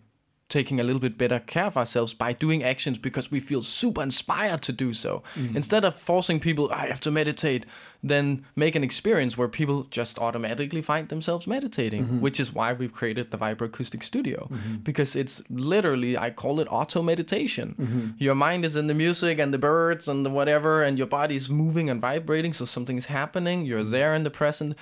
taking 0.48 0.78
a 0.78 0.84
little 0.84 1.00
bit 1.00 1.18
better 1.18 1.40
care 1.40 1.64
of 1.64 1.76
ourselves 1.76 2.14
by 2.14 2.32
doing 2.32 2.62
actions 2.62 2.98
because 2.98 3.32
we 3.32 3.40
feel 3.40 3.60
super 3.60 4.00
inspired 4.00 4.62
to 4.62 4.72
do 4.72 4.92
so. 4.92 5.22
Mm-hmm. 5.34 5.56
Instead 5.56 5.84
of 5.84 5.94
forcing 5.94 6.38
people, 6.38 6.70
I 6.72 6.86
have 6.86 7.00
to 7.00 7.10
meditate, 7.10 7.66
then 8.00 8.46
make 8.54 8.76
an 8.76 8.84
experience 8.84 9.36
where 9.36 9.48
people 9.48 9.84
just 9.90 10.20
automatically 10.20 10.82
find 10.82 11.08
themselves 11.08 11.48
meditating, 11.48 12.04
mm-hmm. 12.04 12.20
which 12.20 12.38
is 12.38 12.52
why 12.52 12.72
we've 12.72 12.92
created 12.92 13.32
the 13.32 13.38
Vibroacoustic 13.38 14.04
Studio. 14.04 14.48
Mm-hmm. 14.52 14.76
Because 14.76 15.16
it's 15.16 15.42
literally, 15.50 16.16
I 16.16 16.30
call 16.30 16.60
it 16.60 16.68
auto 16.70 17.02
meditation. 17.02 18.14
Your 18.18 18.36
mind 18.36 18.64
is 18.64 18.76
in 18.76 18.86
the 18.86 18.94
music 18.94 19.40
and 19.40 19.52
the 19.52 19.58
birds 19.58 20.06
and 20.06 20.24
the 20.24 20.30
whatever, 20.30 20.82
and 20.82 20.96
your 20.96 21.08
body 21.08 21.34
is 21.34 21.50
moving 21.50 21.90
and 21.90 22.00
vibrating, 22.00 22.52
so 22.52 22.64
something 22.64 22.96
is 22.96 23.06
happening. 23.06 23.66
You're 23.66 23.82
there 23.82 24.14
in 24.14 24.22
the 24.22 24.30
present, 24.30 24.76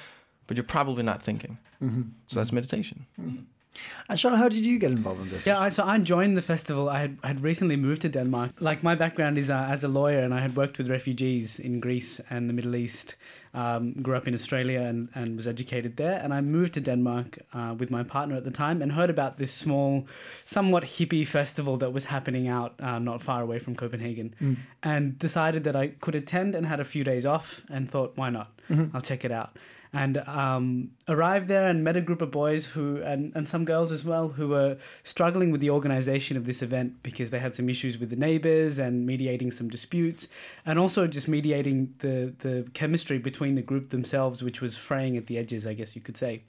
but 0.46 0.58
you're 0.58 0.64
probably 0.64 1.02
not 1.02 1.22
thinking. 1.22 1.56
So 2.26 2.40
that's 2.40 2.52
meditation. 2.52 3.06
And 4.08 4.20
Sean, 4.20 4.34
how 4.34 4.48
did 4.48 4.64
you 4.64 4.78
get 4.78 4.90
involved 4.90 5.22
in 5.22 5.28
this? 5.30 5.46
Yeah, 5.46 5.58
I, 5.58 5.68
so 5.70 5.84
I 5.84 5.98
joined 5.98 6.36
the 6.36 6.42
festival. 6.42 6.88
I 6.88 6.98
had, 6.98 7.18
had 7.22 7.40
recently 7.40 7.76
moved 7.76 8.02
to 8.02 8.08
Denmark. 8.08 8.52
Like 8.60 8.82
my 8.82 8.94
background 8.94 9.38
is 9.38 9.50
uh, 9.50 9.66
as 9.70 9.84
a 9.84 9.88
lawyer, 9.88 10.20
and 10.20 10.34
I 10.34 10.40
had 10.40 10.56
worked 10.56 10.78
with 10.78 10.90
refugees 10.90 11.58
in 11.58 11.80
Greece 11.80 12.20
and 12.30 12.48
the 12.48 12.52
Middle 12.52 12.76
East. 12.76 13.16
Um, 13.56 13.92
grew 14.02 14.16
up 14.16 14.26
in 14.26 14.34
Australia 14.34 14.80
and, 14.80 15.08
and 15.14 15.36
was 15.36 15.46
educated 15.46 15.96
there. 15.96 16.18
And 16.20 16.34
I 16.34 16.40
moved 16.40 16.74
to 16.74 16.80
Denmark 16.80 17.38
uh, 17.52 17.76
with 17.78 17.88
my 17.88 18.02
partner 18.02 18.34
at 18.34 18.42
the 18.42 18.50
time 18.50 18.82
and 18.82 18.90
heard 18.90 19.10
about 19.10 19.38
this 19.38 19.52
small, 19.52 20.08
somewhat 20.44 20.82
hippie 20.82 21.24
festival 21.24 21.76
that 21.76 21.92
was 21.92 22.06
happening 22.06 22.48
out 22.48 22.74
uh, 22.80 22.98
not 22.98 23.22
far 23.22 23.42
away 23.42 23.60
from 23.60 23.76
Copenhagen, 23.76 24.34
and 24.82 25.16
decided 25.18 25.62
that 25.64 25.76
I 25.76 25.88
could 26.00 26.16
attend 26.16 26.54
and 26.56 26.66
had 26.66 26.80
a 26.80 26.84
few 26.84 27.04
days 27.04 27.24
off 27.24 27.64
and 27.70 27.88
thought, 27.88 28.16
why 28.16 28.28
not? 28.30 28.48
I'll 28.92 29.00
check 29.00 29.24
it 29.24 29.30
out 29.30 29.56
and 29.94 30.18
um, 30.28 30.90
arrived 31.08 31.46
there 31.48 31.66
and 31.68 31.84
met 31.84 31.96
a 31.96 32.00
group 32.00 32.20
of 32.20 32.30
boys 32.30 32.66
who 32.66 33.00
and, 33.02 33.32
and 33.36 33.48
some 33.48 33.64
girls 33.64 33.92
as 33.92 34.04
well 34.04 34.28
who 34.30 34.48
were 34.48 34.76
struggling 35.04 35.50
with 35.52 35.60
the 35.60 35.70
organization 35.70 36.36
of 36.36 36.44
this 36.46 36.60
event 36.62 37.02
because 37.02 37.30
they 37.30 37.38
had 37.38 37.54
some 37.54 37.68
issues 37.68 37.96
with 37.98 38.10
the 38.10 38.16
neighbors 38.16 38.78
and 38.78 39.06
mediating 39.06 39.50
some 39.50 39.68
disputes 39.68 40.28
and 40.66 40.78
also 40.78 41.06
just 41.06 41.28
mediating 41.28 41.94
the 42.00 42.32
the 42.40 42.66
chemistry 42.74 43.18
between 43.18 43.54
the 43.54 43.62
group 43.62 43.90
themselves 43.90 44.42
which 44.42 44.60
was 44.60 44.76
fraying 44.76 45.16
at 45.16 45.26
the 45.28 45.38
edges 45.38 45.66
i 45.66 45.72
guess 45.72 45.94
you 45.96 46.02
could 46.02 46.16
say 46.16 46.42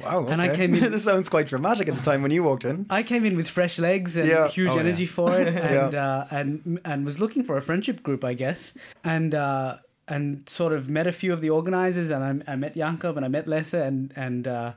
Wow. 0.00 0.18
Okay. 0.20 0.32
And 0.32 0.40
I 0.40 0.54
came 0.54 0.74
in- 0.76 0.92
this 0.96 1.02
sounds 1.02 1.28
quite 1.28 1.48
dramatic 1.48 1.88
at 1.88 1.96
the 1.96 2.02
time 2.02 2.22
when 2.22 2.30
you 2.30 2.44
walked 2.44 2.64
in. 2.64 2.86
I 2.88 3.02
came 3.02 3.24
in 3.24 3.34
with 3.36 3.48
fresh 3.48 3.80
legs 3.80 4.16
and 4.16 4.28
Yeah. 4.28 4.46
huge 4.48 4.70
Oh, 4.70 4.78
energy 4.78 5.06
for 5.06 5.28
it, 5.40 5.48
and 5.70 5.92
Yeah. 5.92 6.06
uh, 6.08 6.28
and 6.30 6.78
and 6.84 7.04
was 7.04 7.18
looking 7.18 7.42
for 7.42 7.56
a 7.56 7.60
friendship 7.68 8.00
group, 8.04 8.22
I 8.24 8.34
guess, 8.34 8.74
and 9.02 9.34
uh, 9.34 9.78
and 10.08 10.48
sort 10.48 10.72
of 10.72 10.90
met 10.90 11.06
a 11.06 11.12
few 11.12 11.32
of 11.32 11.40
the 11.40 11.50
organizers, 11.50 12.10
and 12.10 12.44
I, 12.46 12.52
I 12.52 12.56
met 12.56 12.74
Jakob 12.74 13.16
and 13.16 13.24
I 13.24 13.28
met 13.28 13.46
Lasse, 13.46 13.74
and 13.74 14.12
and 14.16 14.48
uh, 14.48 14.72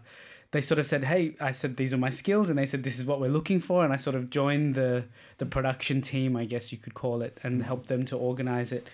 they 0.51 0.61
sort 0.61 0.79
of 0.79 0.85
said, 0.85 1.03
"Hey," 1.03 1.35
I 1.39 1.51
said, 1.51 1.77
"These 1.77 1.93
are 1.93 1.97
my 1.97 2.09
skills," 2.09 2.49
and 2.49 2.57
they 2.57 2.65
said, 2.65 2.83
"This 2.83 2.97
is 2.97 3.05
what 3.05 3.19
we're 3.19 3.31
looking 3.31 3.59
for," 3.59 3.83
and 3.83 3.93
I 3.93 3.97
sort 3.97 4.15
of 4.15 4.29
joined 4.29 4.75
the 4.75 5.05
the 5.37 5.45
production 5.45 6.01
team, 6.01 6.35
I 6.35 6.45
guess 6.45 6.71
you 6.71 6.77
could 6.77 6.93
call 6.93 7.21
it, 7.21 7.37
and 7.43 7.63
helped 7.63 7.87
them 7.87 8.05
to 8.05 8.17
organize 8.17 8.71
it. 8.71 8.87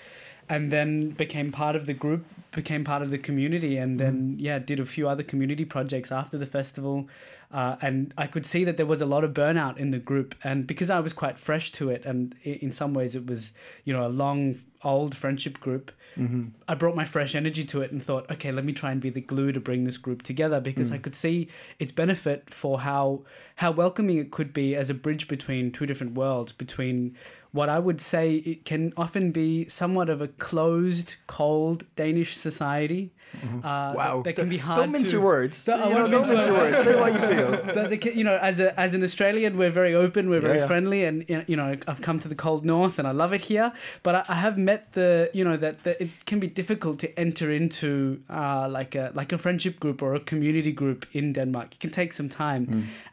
And 0.50 0.72
then 0.72 1.12
became 1.12 1.52
part 1.52 1.76
of 1.76 1.86
the 1.86 1.94
group, 1.94 2.26
became 2.52 2.84
part 2.84 3.02
of 3.02 3.10
the 3.10 3.18
community, 3.18 3.78
and 3.78 4.00
then 4.00 4.36
yeah, 4.40 4.60
did 4.60 4.80
a 4.80 4.86
few 4.86 5.08
other 5.08 5.24
community 5.24 5.66
projects 5.66 6.12
after 6.12 6.38
the 6.38 6.46
festival. 6.46 7.08
Uh, 7.52 7.76
and 7.82 8.14
I 8.18 8.28
could 8.28 8.46
see 8.46 8.64
that 8.64 8.78
there 8.78 8.86
was 8.86 9.02
a 9.02 9.06
lot 9.06 9.24
of 9.24 9.32
burnout 9.34 9.78
in 9.78 9.92
the 9.92 10.00
group, 10.00 10.36
and 10.44 10.66
because 10.66 10.90
I 10.90 11.00
was 11.00 11.14
quite 11.14 11.38
fresh 11.38 11.72
to 11.74 11.90
it, 11.90 12.06
and 12.06 12.36
in 12.44 12.72
some 12.72 12.94
ways 12.94 13.16
it 13.16 13.26
was, 13.28 13.52
you 13.84 13.94
know, 13.94 14.06
a 14.06 14.10
long, 14.10 14.58
old 14.84 15.16
friendship 15.16 15.60
group. 15.60 15.92
Mm-hmm. 16.18 16.50
I 16.68 16.76
brought 16.76 16.96
my 16.96 17.06
fresh 17.06 17.36
energy 17.36 17.64
to 17.66 17.82
it 17.82 17.92
and 17.92 18.04
thought, 18.04 18.30
okay, 18.30 18.52
let 18.52 18.66
me 18.66 18.74
try 18.74 18.92
and 18.92 19.00
be 19.00 19.10
the 19.10 19.22
glue 19.22 19.52
to 19.52 19.60
bring 19.60 19.86
this 19.86 19.98
group 19.98 20.24
together 20.24 20.60
because 20.60 20.92
mm. 20.92 20.96
I 20.96 20.98
could 20.98 21.16
see 21.16 21.48
its 21.80 21.92
benefit 21.92 22.50
for 22.50 22.82
how 22.82 23.22
how 23.56 23.72
welcoming 23.72 24.18
it 24.18 24.32
could 24.32 24.54
be 24.54 24.76
as 24.76 24.90
a 24.90 24.94
bridge 24.94 25.28
between 25.28 25.72
two 25.72 25.86
different 25.86 26.14
worlds, 26.14 26.52
between 26.52 27.16
what 27.52 27.68
I 27.68 27.80
would 27.80 28.00
say 28.00 28.36
it 28.36 28.66
can 28.66 28.94
often 28.96 29.32
be 29.32 29.66
somewhat 29.66 30.10
of 30.10 30.22
a 30.22 30.30
closed, 30.30 31.16
cold 31.28 31.86
Danish 31.96 32.36
society. 32.36 33.12
Mm-hmm. 33.38 33.66
Uh, 33.66 33.94
Wow. 33.94 34.22
that 34.24 34.34
can 34.34 34.50
be 34.50 34.58
hard. 34.58 34.80
Don't 34.80 34.92
mince 34.92 35.10
to, 35.10 35.16
your 35.18 35.22
words. 35.22 35.66
Don't- 35.66 35.82
I 35.82 35.90
you 35.90 35.96
know, 35.96 36.08
don't 36.08 36.28
mince 36.28 36.34
mince 36.34 36.46
your 36.48 36.58
words. 36.58 36.84
Say 36.84 36.96
what 37.00 37.14
you 37.14 37.20
feel. 37.20 37.52
but 37.76 37.90
the, 37.90 38.14
you 38.16 38.24
know, 38.24 38.38
as 38.38 38.60
a 38.60 38.78
as 38.80 38.94
an 38.94 39.04
Australian, 39.04 39.58
we're 39.58 39.70
very 39.70 39.94
open, 39.94 40.30
we're 40.30 40.40
very 40.40 40.60
yeah. 40.60 40.68
friendly, 40.68 41.04
and 41.06 41.26
you 41.48 41.56
know, 41.56 41.78
I've 41.88 42.02
come 42.02 42.20
to 42.20 42.28
the 42.28 42.36
cold 42.36 42.66
north 42.66 43.00
and 43.00 43.08
I 43.08 43.12
love 43.12 43.34
it 43.34 43.42
here. 43.42 43.72
But 44.04 44.16
I, 44.16 44.26
I 44.30 44.36
have 44.36 44.58
met 44.58 44.71
the, 44.94 45.30
you 45.34 45.44
know, 45.44 45.58
that, 45.58 45.84
that 45.84 46.02
it 46.02 46.10
can 46.26 46.40
be 46.40 46.48
difficult 46.48 47.00
to 47.00 47.08
enter 47.20 47.52
into 47.52 48.22
uh, 48.30 48.68
like 48.70 48.96
a 48.96 49.12
like 49.14 49.32
a 49.32 49.38
friendship 49.38 49.80
group 49.80 50.02
or 50.02 50.16
a 50.16 50.20
community 50.20 50.72
group 50.72 51.06
in 51.14 51.34
Denmark. 51.34 51.68
It 51.74 51.80
can 51.80 51.92
take 51.92 52.14
some 52.14 52.30
time. 52.30 52.62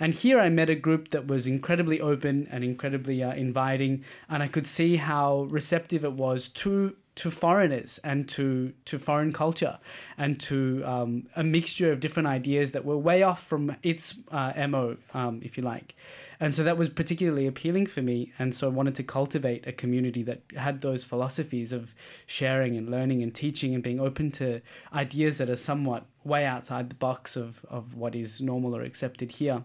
And 0.00 0.14
here 0.14 0.38
I 0.46 0.48
met 0.48 0.70
a 0.70 0.74
group 0.74 1.10
that 1.10 1.26
was 1.26 1.46
incredibly 1.46 2.00
open 2.00 2.46
and 2.50 2.64
incredibly 2.64 3.22
uh, 3.22 3.34
inviting, 3.34 4.04
and 4.28 4.42
I 4.42 4.48
could 4.48 4.66
see 4.66 4.96
how 4.96 5.48
receptive 5.50 6.04
it 6.04 6.12
was 6.12 6.48
to 6.48 6.94
to 7.18 7.30
foreigners 7.32 7.98
and 8.04 8.28
to 8.28 8.72
to 8.84 8.98
foreign 8.98 9.32
culture 9.32 9.78
and 10.16 10.38
to 10.38 10.82
um, 10.84 11.26
a 11.34 11.42
mixture 11.42 11.90
of 11.90 11.98
different 11.98 12.28
ideas 12.28 12.70
that 12.72 12.84
were 12.84 12.96
way 12.96 13.24
off 13.24 13.44
from 13.44 13.74
its 13.82 14.14
uh, 14.30 14.52
mo, 14.68 14.96
um, 15.14 15.40
if 15.42 15.56
you 15.58 15.64
like. 15.64 15.96
And 16.38 16.54
so 16.54 16.62
that 16.62 16.78
was 16.78 16.88
particularly 16.88 17.48
appealing 17.48 17.86
for 17.86 18.02
me. 18.02 18.32
And 18.38 18.54
so 18.54 18.68
I 18.68 18.70
wanted 18.70 18.94
to 18.94 19.02
cultivate 19.02 19.66
a 19.66 19.72
community 19.72 20.22
that 20.22 20.42
had 20.56 20.80
those 20.80 21.02
philosophies 21.02 21.72
of 21.72 21.92
sharing 22.26 22.76
and 22.76 22.88
learning 22.88 23.22
and 23.24 23.34
teaching 23.34 23.74
and 23.74 23.82
being 23.82 23.98
open 23.98 24.30
to 24.32 24.60
ideas 24.92 25.38
that 25.38 25.50
are 25.50 25.56
somewhat 25.56 26.06
way 26.22 26.44
outside 26.46 26.88
the 26.90 26.94
box 26.94 27.36
of, 27.36 27.64
of 27.68 27.96
what 27.96 28.14
is 28.14 28.40
normal 28.40 28.76
or 28.76 28.82
accepted 28.82 29.32
here. 29.32 29.64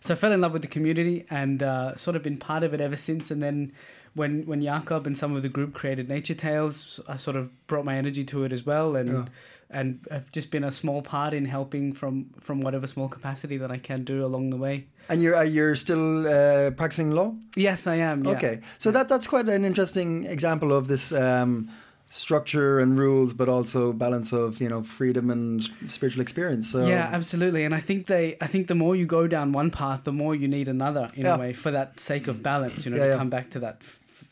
So 0.00 0.14
I 0.14 0.16
fell 0.16 0.32
in 0.32 0.40
love 0.40 0.52
with 0.52 0.62
the 0.62 0.68
community 0.68 1.26
and 1.28 1.62
uh, 1.62 1.96
sort 1.96 2.16
of 2.16 2.22
been 2.22 2.38
part 2.38 2.62
of 2.62 2.72
it 2.72 2.80
ever 2.80 2.96
since. 2.96 3.30
And 3.30 3.42
then 3.42 3.72
when 4.14 4.46
when 4.46 4.60
Jakob 4.60 5.06
and 5.06 5.16
some 5.16 5.36
of 5.36 5.42
the 5.42 5.48
group 5.48 5.74
created 5.74 6.08
Nature 6.08 6.34
Tales, 6.34 7.00
I 7.08 7.16
sort 7.16 7.36
of 7.36 7.50
brought 7.66 7.84
my 7.84 7.96
energy 7.96 8.24
to 8.24 8.44
it 8.44 8.52
as 8.52 8.64
well, 8.66 8.96
and 8.96 9.08
Yeah. 9.08 9.24
and 9.70 10.00
I've 10.10 10.30
just 10.32 10.50
been 10.50 10.64
a 10.64 10.70
small 10.72 11.02
part 11.02 11.34
in 11.34 11.44
helping 11.46 11.92
from 11.94 12.26
from 12.40 12.60
whatever 12.60 12.86
small 12.86 13.08
capacity 13.08 13.58
that 13.58 13.70
I 13.70 13.78
can 13.78 14.04
do 14.04 14.24
along 14.24 14.50
the 14.50 14.56
way. 14.56 14.86
And 15.08 15.22
you're 15.22 15.36
uh, 15.36 15.42
you're 15.44 15.74
still 15.76 16.26
uh, 16.26 16.70
practicing 16.72 17.10
law. 17.14 17.34
Yes, 17.56 17.86
I 17.86 17.96
am. 17.96 18.24
Yeah. 18.24 18.32
Okay, 18.36 18.60
so 18.78 18.90
that 18.90 19.08
that's 19.08 19.26
quite 19.26 19.48
an 19.48 19.64
interesting 19.64 20.24
example 20.26 20.72
of 20.72 20.86
this 20.86 21.12
um, 21.12 21.68
structure 22.08 22.78
and 22.80 22.98
rules, 22.98 23.32
but 23.34 23.48
also 23.48 23.92
balance 23.92 24.32
of 24.32 24.60
you 24.60 24.68
know 24.68 24.82
freedom 24.82 25.30
and 25.30 25.62
spiritual 25.86 26.22
experience. 26.22 26.70
So 26.70 26.86
Yeah, 26.86 27.08
absolutely. 27.12 27.64
And 27.64 27.74
I 27.74 27.80
think 27.80 28.06
they, 28.06 28.36
I 28.40 28.46
think 28.46 28.66
the 28.66 28.74
more 28.74 28.96
you 28.96 29.06
go 29.06 29.26
down 29.26 29.52
one 29.52 29.70
path, 29.70 30.04
the 30.04 30.12
more 30.12 30.34
you 30.34 30.48
need 30.48 30.68
another 30.68 31.08
in 31.14 31.26
Yeah. 31.26 31.34
a 31.36 31.38
way 31.38 31.52
for 31.52 31.70
that 31.70 32.00
sake 32.00 32.26
of 32.26 32.42
balance. 32.42 32.84
You 32.84 32.90
know, 32.92 32.96
Yeah, 32.96 33.04
to 33.04 33.10
yeah. 33.10 33.16
come 33.18 33.28
back 33.30 33.50
to 33.50 33.58
that 33.60 33.82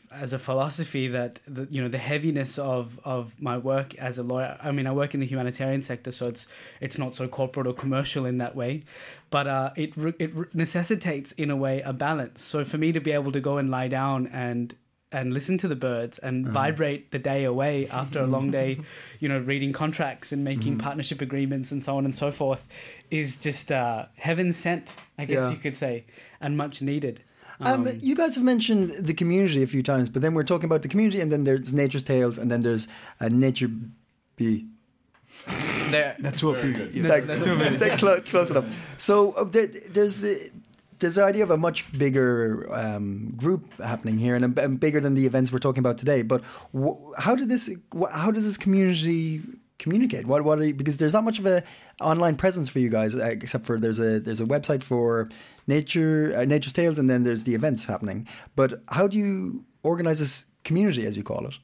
as 0.09 0.33
a 0.33 0.39
philosophy 0.39 1.07
that 1.09 1.39
the, 1.47 1.67
you 1.69 1.79
know 1.81 1.89
the 1.89 1.97
heaviness 1.99 2.57
of 2.57 2.99
of 3.03 3.39
my 3.39 3.57
work 3.57 3.93
as 3.95 4.17
a 4.17 4.23
lawyer. 4.23 4.57
I 4.63 4.71
mean, 4.71 4.87
I 4.87 4.91
work 4.91 5.13
in 5.13 5.19
the 5.19 5.27
humanitarian 5.27 5.83
sector, 5.83 6.11
so 6.11 6.27
it's 6.27 6.47
it's 6.81 6.97
not 6.97 7.13
so 7.13 7.27
corporate 7.27 7.67
or 7.67 7.73
commercial 7.73 8.25
in 8.25 8.39
that 8.39 8.55
way, 8.55 8.81
but 9.29 9.45
uh, 9.47 9.69
it 9.75 9.93
it 10.17 10.55
necessitates 10.55 11.31
in 11.33 11.51
a 11.51 11.55
way 11.55 11.81
a 11.81 11.93
balance. 11.93 12.41
So 12.41 12.65
for 12.65 12.79
me 12.79 12.91
to 12.93 12.99
be 12.99 13.11
able 13.11 13.31
to 13.33 13.39
go 13.39 13.57
and 13.59 13.69
lie 13.69 13.87
down 13.89 14.25
and 14.27 14.73
and 15.11 15.33
listen 15.33 15.57
to 15.59 15.67
the 15.67 15.75
birds 15.75 16.17
and 16.17 16.45
vibrate 16.47 17.11
the 17.11 17.19
day 17.19 17.45
away 17.45 17.87
after 17.87 18.19
a 18.19 18.27
long 18.27 18.51
day, 18.51 18.79
you 19.19 19.29
know, 19.29 19.39
reading 19.39 19.71
contracts 19.71 20.31
and 20.33 20.43
making 20.43 20.77
partnership 20.77 21.21
agreements 21.21 21.71
and 21.71 21.81
so 21.81 21.95
on 21.97 22.03
and 22.05 22.13
so 22.13 22.29
forth 22.31 22.67
is 23.09 23.37
just 23.37 23.71
uh, 23.71 24.05
heaven 24.17 24.51
sent, 24.51 24.91
I 25.17 25.23
guess 25.25 25.37
Yeah. 25.37 25.51
you 25.51 25.57
could 25.57 25.77
say, 25.77 26.05
and 26.41 26.57
much 26.57 26.81
needed. 26.81 27.21
Um, 27.59 27.87
you 28.01 28.15
guys 28.15 28.35
have 28.35 28.43
mentioned 28.43 28.91
the 28.99 29.13
community 29.15 29.63
a 29.63 29.67
few 29.67 29.81
times, 29.81 30.09
but 30.09 30.21
then 30.21 30.33
we're 30.35 30.43
talking 30.43 30.65
about 30.65 30.83
the 30.83 30.87
community, 30.89 31.21
and 31.21 31.31
then 31.31 31.43
there's 31.43 31.73
Nature's 31.73 32.03
Tales, 32.03 32.37
and 32.37 32.51
then 32.51 32.61
there's 32.61 32.87
uh, 33.19 33.29
Nature 33.29 33.69
Bee. 34.35 34.67
There, 35.89 36.15
Naturby. 36.19 37.01
That- 37.07 37.79
that 37.79 37.97
clo- 37.99 38.21
close 38.21 38.51
enough. 38.51 38.93
So 38.97 39.31
uh, 39.31 39.45
there, 39.45 39.67
there's 39.67 40.21
the, 40.21 40.51
there's 40.99 41.15
the 41.15 41.23
idea 41.23 41.43
of 41.43 41.51
a 41.51 41.57
much 41.57 41.91
bigger 41.97 42.67
um, 42.73 43.33
group 43.35 43.77
happening 43.81 44.17
here, 44.17 44.35
and, 44.35 44.57
and 44.57 44.79
bigger 44.79 44.99
than 44.99 45.15
the 45.15 45.25
events 45.25 45.51
we're 45.51 45.59
talking 45.59 45.79
about 45.79 45.97
today. 45.97 46.21
But 46.21 46.43
how 47.17 47.35
did 47.35 47.49
this? 47.49 47.69
How 48.11 48.31
does 48.31 48.45
this 48.45 48.57
community 48.57 49.41
communicate? 49.79 50.25
What 50.25 50.43
what 50.43 50.59
are 50.59 50.65
you, 50.65 50.73
because 50.73 50.97
there's 50.97 51.13
not 51.13 51.23
much 51.23 51.39
of 51.39 51.45
a 51.45 51.63
online 52.01 52.35
presence 52.35 52.69
for 52.69 52.79
you 52.79 52.89
guys 52.89 53.15
uh, 53.15 53.25
except 53.25 53.65
for 53.65 53.79
there's 53.79 53.99
a 53.99 54.19
there's 54.19 54.39
a 54.39 54.45
website 54.45 54.83
for 54.83 55.29
nature 55.67 56.33
uh, 56.35 56.45
nature's 56.45 56.73
tales 56.73 56.99
and 56.99 57.09
then 57.09 57.23
there's 57.23 57.43
the 57.43 57.55
events 57.55 57.85
happening. 57.85 58.27
But 58.55 58.81
how 58.89 59.07
do 59.07 59.17
you 59.17 59.65
organize 59.83 60.19
this 60.19 60.45
community 60.63 61.05
as 61.05 61.17
you 61.17 61.23
call 61.23 61.47
it? 61.47 61.55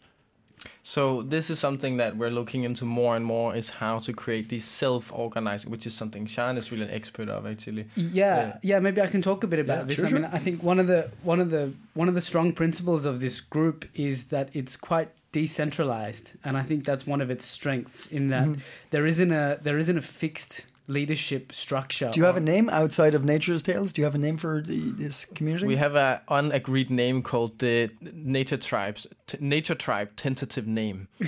So 0.86 1.22
this 1.22 1.50
is 1.50 1.60
something 1.60 1.96
that 1.98 2.18
we're 2.18 2.30
looking 2.30 2.64
into 2.64 2.84
more 2.84 3.16
and 3.16 3.24
more 3.26 3.56
is 3.56 3.70
how 3.70 4.00
to 4.00 4.12
create 4.12 4.50
these 4.50 4.66
self-organizing, 4.66 5.72
which 5.72 5.88
is 5.88 5.94
something 5.94 6.26
Sean 6.26 6.58
is 6.58 6.72
really 6.74 6.84
an 6.84 6.92
expert 6.92 7.30
of 7.30 7.46
actually. 7.48 7.86
Yeah, 7.96 8.58
yeah. 8.62 8.80
Maybe 8.80 9.02
I 9.02 9.08
can 9.08 9.22
talk 9.22 9.44
a 9.46 9.48
bit 9.48 9.60
about 9.60 9.78
Yeah, 9.78 9.84
this. 9.86 9.96
sure, 9.96 10.08
I 10.08 10.12
mean, 10.12 10.26
I 10.26 10.40
think 10.40 10.62
one 10.62 10.80
of 10.80 10.88
the 10.88 11.10
one 11.24 11.40
of 11.40 11.50
the 11.52 11.72
one 11.94 12.10
of 12.10 12.16
the 12.16 12.22
strong 12.22 12.52
principles 12.52 13.06
of 13.06 13.22
this 13.22 13.40
group 13.40 13.86
is 13.96 14.26
that 14.26 14.50
it's 14.54 14.76
quite 14.76 15.10
decentralized, 15.32 16.34
and 16.44 16.58
I 16.58 16.64
think 16.64 16.84
that's 16.86 17.08
one 17.08 17.22
of 17.22 17.30
its 17.32 17.46
strengths 17.46 18.06
in 18.08 18.30
that 18.30 18.44
Mm-hmm. 18.48 18.62
there 18.92 19.06
isn't 19.08 19.32
a 19.32 19.60
there 19.62 19.78
isn't 19.78 19.98
a 19.98 20.02
fixed 20.02 20.68
leadership 20.88 21.54
structure. 21.54 22.10
Do 22.12 22.20
you 22.20 22.26
have 22.26 22.36
a 22.36 22.42
name 22.42 22.70
outside 22.70 23.14
of 23.16 23.24
Nature's 23.24 23.64
Tales? 23.64 23.94
Do 23.94 24.02
you 24.02 24.06
have 24.06 24.16
a 24.16 24.20
name 24.20 24.38
for 24.38 24.62
the, 24.62 24.92
this 24.92 25.26
community? 25.26 25.66
We 25.66 25.78
have 25.78 25.96
an 25.96 26.20
unagreed 26.28 26.90
name 26.90 27.22
called 27.24 27.60
the 27.60 27.90
Nature 28.02 28.58
Tribes 28.58 29.08
t- 29.28 29.38
Nature 29.40 29.76
Tribe 29.76 30.10
tentative 30.16 30.68
name. 30.68 31.08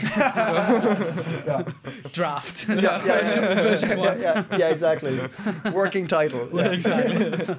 draft? 2.11 2.67
yeah, 2.67 2.75
yeah, 2.75 3.05
yeah. 3.05 3.75
yeah, 3.95 4.15
yeah, 4.15 4.43
yeah, 4.57 4.69
exactly. 4.69 5.19
Working 5.71 6.07
title. 6.07 6.49
Yeah. 6.53 6.65
exactly. 6.71 7.55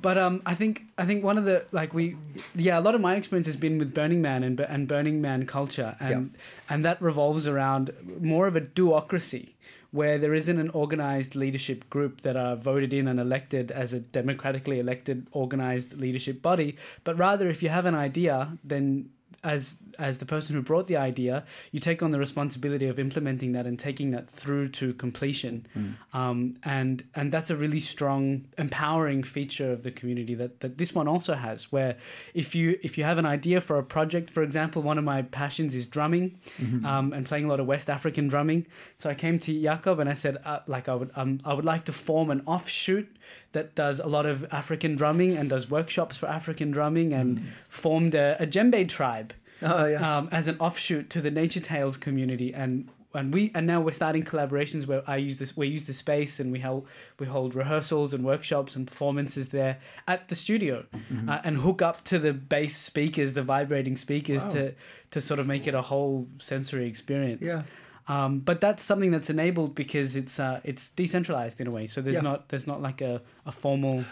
but 0.00 0.18
um, 0.18 0.42
I 0.44 0.54
think 0.54 0.82
I 0.98 1.04
think 1.04 1.22
one 1.22 1.38
of 1.38 1.44
the 1.44 1.64
like 1.72 1.94
we 1.94 2.16
yeah 2.54 2.78
a 2.78 2.82
lot 2.82 2.94
of 2.94 3.00
my 3.00 3.14
experience 3.14 3.46
has 3.46 3.56
been 3.56 3.78
with 3.78 3.94
Burning 3.94 4.20
Man 4.22 4.42
and 4.42 4.58
and 4.60 4.88
Burning 4.88 5.20
Man 5.20 5.46
culture 5.46 5.96
and 6.00 6.34
and 6.68 6.84
that 6.84 7.00
revolves 7.00 7.46
around 7.46 7.92
more 8.20 8.46
of 8.46 8.56
a 8.56 8.60
do-ocracy 8.60 9.54
where 9.92 10.18
there 10.18 10.34
isn't 10.34 10.58
an 10.58 10.70
organized 10.70 11.36
leadership 11.36 11.88
group 11.90 12.22
that 12.22 12.36
are 12.36 12.56
voted 12.56 12.92
in 12.92 13.06
and 13.06 13.20
elected 13.20 13.70
as 13.70 13.92
a 13.92 14.00
democratically 14.00 14.80
elected 14.80 15.26
organized 15.32 15.98
leadership 15.98 16.42
body 16.42 16.76
but 17.04 17.16
rather 17.16 17.48
if 17.48 17.62
you 17.62 17.68
have 17.68 17.86
an 17.86 17.94
idea 17.94 18.58
then 18.64 19.08
as 19.44 19.76
as 19.98 20.18
the 20.18 20.26
person 20.26 20.54
who 20.54 20.62
brought 20.62 20.86
the 20.86 20.96
idea, 20.96 21.44
you 21.72 21.80
take 21.80 22.02
on 22.02 22.12
the 22.12 22.18
responsibility 22.18 22.86
of 22.86 22.98
implementing 22.98 23.52
that 23.52 23.66
and 23.66 23.78
taking 23.78 24.10
that 24.12 24.30
through 24.30 24.68
to 24.68 24.94
completion, 24.94 25.66
um, 26.12 26.56
and 26.62 27.04
and 27.14 27.32
that's 27.32 27.50
a 27.50 27.56
really 27.56 27.80
strong, 27.80 28.46
empowering 28.56 29.22
feature 29.22 29.72
of 29.72 29.82
the 29.82 29.90
community 29.90 30.34
that, 30.34 30.60
that 30.60 30.78
this 30.78 30.94
one 30.94 31.08
also 31.08 31.34
has. 31.34 31.72
Where 31.72 31.96
if 32.34 32.54
you 32.54 32.78
if 32.82 32.96
you 32.96 33.04
have 33.04 33.18
an 33.18 33.26
idea 33.26 33.60
for 33.60 33.78
a 33.78 33.82
project, 33.82 34.30
for 34.30 34.42
example, 34.42 34.80
one 34.82 34.98
of 34.98 35.04
my 35.04 35.22
passions 35.22 35.74
is 35.74 35.86
drumming, 35.88 36.38
um, 36.84 37.12
and 37.12 37.26
playing 37.26 37.44
a 37.46 37.48
lot 37.48 37.60
of 37.60 37.66
West 37.66 37.90
African 37.90 38.28
drumming. 38.28 38.66
So 38.96 39.10
I 39.10 39.14
came 39.14 39.38
to 39.40 39.62
Jakob 39.62 39.98
and 39.98 40.08
I 40.08 40.14
said, 40.14 40.38
uh, 40.44 40.60
like 40.66 40.88
I 40.88 40.94
would 40.94 41.10
um, 41.16 41.40
I 41.44 41.52
would 41.52 41.64
like 41.64 41.84
to 41.86 41.92
form 41.92 42.30
an 42.30 42.42
offshoot 42.46 43.08
that 43.52 43.74
does 43.74 44.00
a 44.00 44.06
lot 44.06 44.26
of 44.26 44.46
African 44.52 44.94
drumming 44.96 45.36
and 45.36 45.50
does 45.50 45.70
workshops 45.70 46.16
for 46.16 46.26
African 46.26 46.70
drumming 46.70 47.12
and 47.12 47.42
formed 47.68 48.14
a, 48.14 48.36
a 48.42 48.46
djembe 48.46 48.88
tribe 48.88 49.32
Oh, 49.62 49.86
yeah. 49.86 50.18
um, 50.18 50.28
as 50.32 50.48
an 50.48 50.56
offshoot 50.58 51.08
to 51.10 51.20
the 51.20 51.30
Nature 51.30 51.60
Tales 51.60 51.96
community, 51.96 52.52
and 52.52 52.88
and 53.14 53.32
we 53.32 53.52
and 53.54 53.66
now 53.66 53.80
we're 53.80 53.92
starting 53.92 54.24
collaborations 54.24 54.86
where 54.86 55.02
I 55.06 55.16
use 55.18 55.38
this 55.38 55.54
we 55.56 55.68
use 55.68 55.84
the 55.86 55.92
space 55.92 56.40
and 56.40 56.50
we 56.50 56.58
hold 56.60 56.88
we 57.20 57.26
hold 57.26 57.54
rehearsals 57.54 58.12
and 58.14 58.24
workshops 58.24 58.74
and 58.74 58.86
performances 58.88 59.50
there 59.50 59.78
at 60.08 60.28
the 60.28 60.34
studio, 60.34 60.84
uh, 61.28 61.40
and 61.44 61.58
hook 61.58 61.80
up 61.82 62.02
to 62.04 62.18
the 62.18 62.32
bass 62.32 62.76
speakers, 62.76 63.34
the 63.34 63.42
vibrating 63.42 63.96
speakers, 63.96 64.44
to 64.46 64.74
to 65.12 65.20
sort 65.20 65.38
of 65.38 65.46
make 65.46 65.66
it 65.68 65.74
a 65.74 65.82
whole 65.82 66.26
sensory 66.38 66.86
experience. 66.88 67.44
Yeah. 67.44 67.62
Um, 68.08 68.40
but 68.40 68.60
that's 68.60 68.82
something 68.82 69.10
that's 69.12 69.30
enabled 69.30 69.74
because 69.74 70.16
it's 70.16 70.40
uh, 70.40 70.60
it's 70.64 70.90
decentralized 70.90 71.60
in 71.60 71.66
a 71.66 71.70
way. 71.70 71.86
So 71.86 72.00
there's 72.00 72.16
Yeah. 72.16 72.22
not 72.22 72.48
there's 72.48 72.66
not 72.66 72.82
like 72.82 73.00
a, 73.00 73.22
a 73.46 73.52
formal 73.52 74.04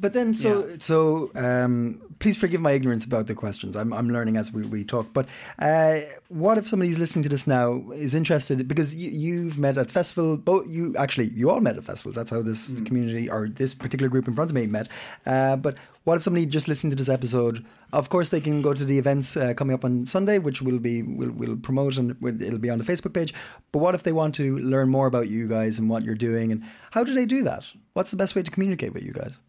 But 0.00 0.12
then, 0.12 0.32
so 0.32 0.64
Yeah. 0.66 0.76
so, 0.78 1.30
um, 1.34 2.00
please 2.20 2.36
forgive 2.36 2.60
my 2.60 2.72
ignorance 2.72 3.04
about 3.04 3.26
the 3.26 3.34
questions. 3.34 3.74
I'm 3.76 3.92
I'm 3.92 4.08
learning 4.10 4.36
as 4.36 4.52
we, 4.52 4.62
we 4.62 4.84
talk. 4.84 5.06
But 5.12 5.26
uh, 5.58 5.98
what 6.28 6.56
if 6.58 6.68
somebody's 6.68 6.98
listening 6.98 7.24
to 7.24 7.28
this 7.28 7.46
now 7.46 7.82
is 7.92 8.14
interested 8.14 8.66
because 8.68 8.94
you, 8.94 9.10
you've 9.10 9.58
met 9.58 9.76
at 9.76 9.90
festival. 9.90 10.36
Both 10.36 10.68
you 10.68 10.94
actually 10.96 11.28
you 11.34 11.50
all 11.50 11.60
met 11.60 11.76
at 11.76 11.84
festivals. 11.84 12.14
That's 12.16 12.30
how 12.30 12.42
this 12.42 12.80
community 12.82 13.28
or 13.28 13.48
this 13.48 13.74
particular 13.74 14.08
group 14.08 14.28
in 14.28 14.34
front 14.34 14.50
of 14.50 14.54
me 14.54 14.66
met. 14.66 14.88
Uh, 15.26 15.56
but 15.56 15.76
what 16.04 16.16
if 16.16 16.22
somebody 16.22 16.46
just 16.46 16.68
listening 16.68 16.90
to 16.90 16.96
this 16.96 17.08
episode? 17.08 17.64
Of 17.92 18.08
course, 18.08 18.28
they 18.30 18.40
can 18.40 18.62
go 18.62 18.74
to 18.74 18.84
the 18.84 18.98
events 18.98 19.36
uh, 19.36 19.52
coming 19.54 19.74
up 19.74 19.84
on 19.84 20.06
Sunday, 20.06 20.38
which 20.38 20.62
will 20.62 20.78
be 20.78 21.02
will 21.02 21.32
will 21.32 21.56
promote 21.56 21.98
and 21.98 22.16
it'll 22.40 22.58
be 22.58 22.70
on 22.70 22.78
the 22.78 22.84
Facebook 22.84 23.14
page. 23.14 23.34
But 23.72 23.80
what 23.80 23.94
if 23.94 24.02
they 24.04 24.12
want 24.12 24.34
to 24.36 24.58
learn 24.58 24.88
more 24.90 25.06
about 25.08 25.28
you 25.28 25.48
guys 25.48 25.78
and 25.78 25.88
what 25.90 26.04
you're 26.04 26.14
doing 26.14 26.52
and 26.52 26.62
how 26.92 27.02
do 27.04 27.14
they 27.14 27.26
do 27.26 27.42
that? 27.44 27.64
What's 27.94 28.10
the 28.12 28.16
best 28.16 28.36
way 28.36 28.42
to 28.42 28.50
communicate 28.50 28.92
with 28.94 29.02
you 29.02 29.12
guys? 29.12 29.40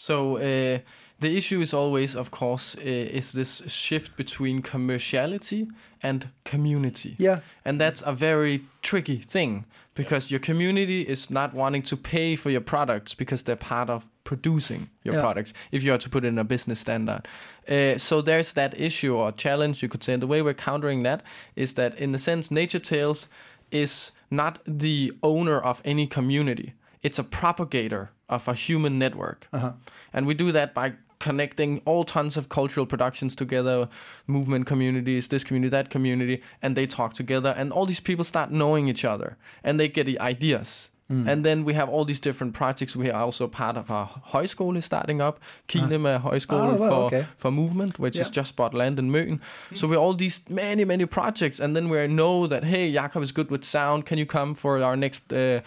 So 0.00 0.36
uh, 0.36 0.78
the 1.18 1.36
issue 1.36 1.60
is 1.60 1.74
always, 1.74 2.14
of 2.14 2.30
course, 2.30 2.76
uh, 2.76 2.80
is 3.18 3.32
this 3.32 3.62
shift 3.66 4.16
between 4.16 4.62
commerciality 4.62 5.68
and 6.00 6.28
community. 6.44 7.16
Yeah. 7.18 7.40
And 7.64 7.80
that's 7.80 8.02
a 8.06 8.12
very 8.12 8.60
tricky 8.80 9.16
thing 9.16 9.64
because 9.94 10.30
your 10.30 10.38
community 10.38 11.02
is 11.02 11.30
not 11.30 11.52
wanting 11.52 11.82
to 11.82 11.96
pay 11.96 12.36
for 12.36 12.50
your 12.50 12.60
products 12.60 13.14
because 13.14 13.42
they're 13.42 13.56
part 13.56 13.90
of 13.90 14.06
producing 14.22 14.88
your 15.02 15.14
Yeah. 15.16 15.20
products 15.22 15.52
if 15.72 15.82
you 15.82 15.92
are 15.92 15.98
to 15.98 16.08
put 16.08 16.24
it 16.24 16.28
in 16.28 16.38
a 16.38 16.44
business 16.44 16.78
standard. 16.78 17.26
Uh, 17.68 17.98
so 17.98 18.22
there's 18.22 18.52
that 18.52 18.80
issue 18.80 19.16
or 19.16 19.32
challenge, 19.32 19.82
you 19.82 19.88
could 19.88 20.04
say. 20.04 20.12
And 20.12 20.22
the 20.22 20.28
way 20.28 20.42
we're 20.42 20.54
countering 20.54 21.02
that 21.02 21.22
is 21.56 21.72
that, 21.74 21.98
in 21.98 22.12
the 22.12 22.18
sense, 22.18 22.54
Nature 22.54 22.78
Tales 22.78 23.28
is 23.72 24.12
not 24.30 24.60
the 24.64 25.12
owner 25.22 25.58
of 25.60 25.82
any 25.84 26.06
community, 26.06 26.74
it's 27.02 27.18
a 27.18 27.24
propagator 27.24 28.08
of 28.28 28.48
a 28.48 28.54
human 28.54 28.98
network. 28.98 29.48
Uh-huh. 29.52 29.72
And 30.12 30.26
we 30.26 30.34
do 30.34 30.52
that 30.52 30.74
by 30.74 30.94
connecting 31.18 31.80
all 31.84 32.04
tons 32.04 32.36
of 32.36 32.48
cultural 32.48 32.86
productions 32.86 33.34
together, 33.34 33.88
movement 34.26 34.66
communities, 34.66 35.28
this 35.28 35.44
community, 35.44 35.70
that 35.70 35.90
community, 35.90 36.42
and 36.62 36.76
they 36.76 36.86
talk 36.86 37.14
together. 37.14 37.54
And 37.56 37.72
all 37.72 37.86
these 37.86 38.00
people 38.00 38.24
start 38.24 38.50
knowing 38.50 38.88
each 38.88 39.04
other 39.04 39.36
and 39.64 39.80
they 39.80 39.88
get 39.88 40.06
the 40.06 40.18
ideas. 40.20 40.90
Mm. 41.10 41.26
And 41.26 41.44
then 41.44 41.64
we 41.64 41.72
have 41.72 41.88
all 41.88 42.04
these 42.04 42.20
different 42.20 42.52
projects. 42.52 42.94
We 42.94 43.10
are 43.10 43.22
also 43.22 43.48
part 43.48 43.78
of 43.78 43.90
our 43.90 44.08
højskole 44.32 44.82
starting 44.82 45.22
up, 45.22 45.40
Kinema 45.66 46.16
uh-huh. 46.16 46.30
Højskole 46.30 46.74
Oh, 46.74 46.74
well, 46.74 46.90
for, 46.90 47.06
okay. 47.06 47.26
for 47.36 47.50
movement, 47.50 47.98
which 47.98 48.18
is 48.18 48.28
just 48.28 48.56
bought 48.56 48.74
land 48.74 48.98
in 48.98 49.10
Møn. 49.10 49.38
Mm-hmm. 49.38 49.74
So 49.74 49.88
we're 49.88 49.96
all 49.96 50.12
these 50.12 50.42
many, 50.50 50.84
many 50.84 51.06
projects. 51.06 51.60
And 51.60 51.74
then 51.74 51.88
we 51.88 52.06
know 52.08 52.46
that, 52.46 52.64
hey, 52.64 52.92
Jakob 52.92 53.22
is 53.22 53.32
good 53.32 53.50
with 53.50 53.64
sound. 53.64 54.04
Can 54.04 54.18
you 54.18 54.26
come 54.26 54.54
for 54.54 54.82
our 54.82 54.96
next 54.96 55.32
uh, 55.32 55.60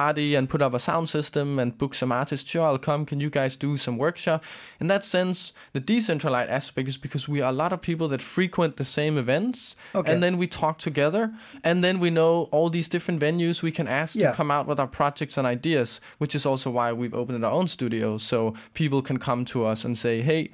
party 0.00 0.34
and 0.34 0.48
put 0.48 0.60
up 0.62 0.74
a 0.74 0.78
sound 0.78 1.08
system 1.08 1.58
and 1.60 1.76
book 1.78 1.94
some 1.94 2.10
artists? 2.10 2.48
Sure, 2.50 2.64
I'll 2.66 2.78
come. 2.90 3.04
Can 3.06 3.20
you 3.20 3.30
guys 3.30 3.56
do 3.56 3.76
some 3.76 3.96
workshop? 3.98 4.42
In 4.80 4.86
that 4.88 5.04
sense, 5.04 5.52
the 5.74 5.80
decentralized 5.80 6.50
aspect 6.50 6.88
is 6.88 6.96
because 6.96 7.28
we 7.28 7.40
are 7.42 7.50
a 7.50 7.58
lot 7.64 7.72
of 7.72 7.80
people 7.80 8.08
that 8.08 8.22
frequent 8.22 8.76
the 8.76 8.84
same 8.84 9.18
events. 9.18 9.76
Okay. 9.94 10.10
And 10.12 10.22
then 10.22 10.34
we 10.38 10.46
talk 10.46 10.78
together. 10.78 11.32
And 11.62 11.84
then 11.84 12.00
we 12.00 12.10
know 12.10 12.48
all 12.50 12.70
these 12.70 12.88
different 12.88 13.20
venues 13.20 13.62
we 13.62 13.70
can 13.72 13.86
ask 13.86 14.16
Yeah. 14.16 14.30
to 14.30 14.36
come 14.36 14.50
out 14.50 14.66
with 14.66 14.80
our 14.80 14.88
projects 14.88 15.36
and 15.38 15.46
ideas, 15.46 16.00
which 16.18 16.34
is 16.34 16.44
also 16.46 16.70
why 16.70 16.92
we've 16.92 17.14
opened 17.14 17.44
our 17.44 17.52
own 17.52 17.68
studio. 17.68 18.18
So 18.18 18.54
people 18.74 19.02
can 19.02 19.18
come 19.18 19.44
to 19.52 19.66
us 19.66 19.84
and 19.84 19.96
say, 19.96 20.22
hey, 20.22 20.50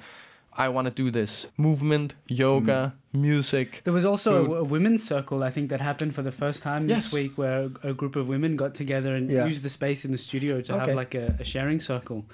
I 0.59 0.67
want 0.67 0.85
to 0.87 0.91
do 0.93 1.09
this 1.09 1.47
movement, 1.57 2.15
yoga, 2.27 2.93
music. 3.13 3.81
There 3.85 3.93
was 3.93 4.03
also 4.03 4.45
Food. 4.45 4.51
a, 4.51 4.55
a 4.59 4.63
women's 4.65 5.01
circle, 5.07 5.41
I 5.41 5.49
think, 5.51 5.69
that 5.69 5.79
happened 5.79 6.13
for 6.13 6.21
the 6.21 6.33
first 6.33 6.61
time 6.61 6.89
Yes. 6.89 7.05
this 7.05 7.13
week, 7.13 7.37
where 7.37 7.69
a, 7.83 7.89
a 7.91 7.93
group 7.93 8.17
of 8.17 8.27
women 8.27 8.57
got 8.57 8.75
together 8.75 9.15
and 9.15 9.29
Yeah. 9.31 9.45
used 9.45 9.63
the 9.63 9.69
space 9.69 10.03
in 10.03 10.11
the 10.11 10.17
studio 10.17 10.59
to 10.61 10.73
Okay. 10.75 10.85
have 10.87 10.95
like 10.95 11.15
a, 11.15 11.37
a 11.39 11.45
sharing 11.45 11.79
circle. 11.79 12.25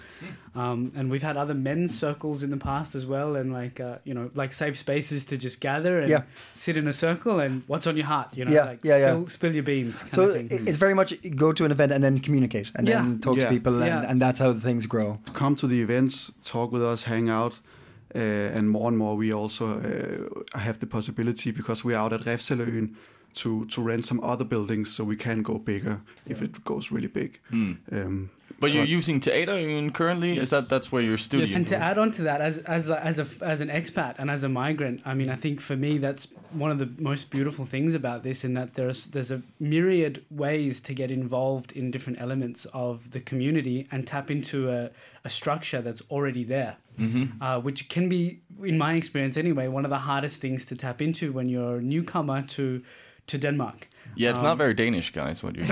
Um, 0.55 0.91
and 0.95 1.11
we've 1.11 1.21
had 1.21 1.37
other 1.37 1.53
men's 1.53 1.97
circles 1.97 2.41
in 2.41 2.49
the 2.49 2.57
past 2.57 2.95
as 2.95 3.05
well, 3.05 3.35
and 3.35 3.53
like 3.53 3.79
uh, 3.79 3.97
you 4.05 4.13
know, 4.15 4.31
like 4.33 4.53
safe 4.53 4.75
spaces 4.77 5.23
to 5.25 5.37
just 5.37 5.61
gather 5.61 5.99
and 5.99 6.09
Yeah. 6.09 6.23
sit 6.53 6.77
in 6.77 6.87
a 6.87 6.93
circle 6.93 7.39
and 7.39 7.61
what's 7.67 7.85
on 7.85 7.95
your 7.95 8.07
heart, 8.07 8.29
you 8.35 8.45
know, 8.45 8.51
Yeah, 8.51 8.65
like 8.65 8.79
yeah, 8.83 8.97
yeah. 8.97 9.11
spill, 9.11 9.27
spill 9.27 9.53
your 9.53 9.63
beans. 9.63 10.01
Kind 10.01 10.13
So 10.13 10.21
of 10.23 10.33
thing. 10.35 10.47
it's 10.67 10.77
very 10.79 10.95
much 10.95 11.13
go 11.35 11.53
to 11.53 11.63
an 11.65 11.71
event 11.71 11.91
and 11.91 12.03
then 12.03 12.17
communicate 12.19 12.71
and 12.75 12.87
then 12.87 13.19
talk 13.19 13.37
Yeah. 13.37 13.43
to 13.45 13.49
people 13.51 13.75
and, 13.83 13.85
Yeah. 14.03 14.09
and 14.09 14.19
that's 14.19 14.39
how 14.39 14.51
things 14.53 14.87
grow. 14.87 15.19
come 15.33 15.55
to 15.57 15.67
the 15.67 15.79
events, 15.81 16.31
talk 16.43 16.71
with 16.71 16.81
us, 16.83 17.03
hang 17.03 17.29
out, 17.29 17.59
and 18.57 18.69
more 18.69 18.87
and 18.87 18.97
more 18.97 19.15
we 19.17 19.33
also 19.33 19.65
uh, 19.79 20.57
have 20.59 20.77
the 20.79 20.85
possibility 20.87 21.51
because 21.51 21.83
we're 21.83 21.97
out 21.97 22.13
at 22.13 22.21
Refshaløen 22.21 22.95
to 23.33 23.65
to 23.65 23.81
rent 23.81 24.05
some 24.05 24.21
other 24.23 24.45
buildings 24.45 24.95
so 24.95 25.03
we 25.03 25.15
can 25.15 25.41
go 25.43 25.59
bigger 25.59 25.99
if 26.25 26.41
it 26.41 26.63
goes 26.63 26.91
really 26.91 27.07
big. 27.09 27.39
Um, 27.91 28.29
But 28.59 28.71
you're 28.71 28.83
But- 28.83 28.97
using 28.97 29.19
theater 29.21 29.57
in 29.57 29.91
currently? 29.91 30.37
Is 30.37 30.49
that 30.49 30.69
that's 30.69 30.91
where 30.91 31.03
your 31.03 31.17
studio? 31.17 31.45
Yes. 31.45 31.55
And 31.55 31.67
to 31.67 31.75
add 31.77 31.97
on 31.97 32.11
to 32.11 32.23
that, 32.23 32.41
as 32.41 32.57
as 32.59 32.89
a- 32.89 33.05
as 33.05 33.19
a 33.19 33.25
as 33.45 33.61
an 33.61 33.69
expat 33.69 34.15
and 34.17 34.29
as 34.31 34.43
a 34.43 34.49
migrant, 34.49 35.01
I 35.05 35.13
mean, 35.13 35.29
I 35.29 35.35
think 35.35 35.59
for 35.61 35.75
me 35.75 35.97
that's 35.97 36.27
one 36.59 36.71
of 36.71 36.79
the 36.79 36.89
most 37.03 37.29
beautiful 37.29 37.65
things 37.65 37.95
about 37.95 38.23
this, 38.23 38.43
in 38.43 38.53
that 38.53 38.73
there's 38.73 39.05
there's 39.11 39.31
a 39.31 39.41
myriad 39.59 40.19
ways 40.29 40.79
to 40.81 40.93
get 40.93 41.11
involved 41.11 41.71
in 41.77 41.91
different 41.91 42.21
elements 42.21 42.65
of 42.73 43.11
the 43.11 43.19
community 43.19 43.87
and 43.91 44.07
tap 44.07 44.29
into 44.31 44.57
a, 44.71 44.89
a 45.25 45.29
structure 45.29 45.81
that's 45.81 46.01
already 46.09 46.43
there, 46.45 46.75
uh, 47.41 47.59
which 47.59 47.89
can 47.89 48.09
be, 48.09 48.39
in 48.63 48.77
my 48.77 48.93
experience 48.95 49.35
anyway, 49.39 49.67
one 49.67 49.85
of 49.85 49.91
the 49.91 49.99
hardest 50.11 50.39
things 50.41 50.65
to 50.65 50.75
tap 50.75 51.01
into 51.01 51.31
when 51.33 51.49
you're 51.49 51.77
a 51.77 51.81
newcomer 51.81 52.41
to 52.55 52.81
to 53.27 53.37
Denmark. 53.37 53.87
Yeah, 54.15 54.31
it's 54.31 54.39
Um, 54.39 54.45
not 54.45 54.57
very 54.57 54.73
Danish, 54.73 55.11
guys. 55.11 55.43
What 55.43 55.55
you? 55.55 55.63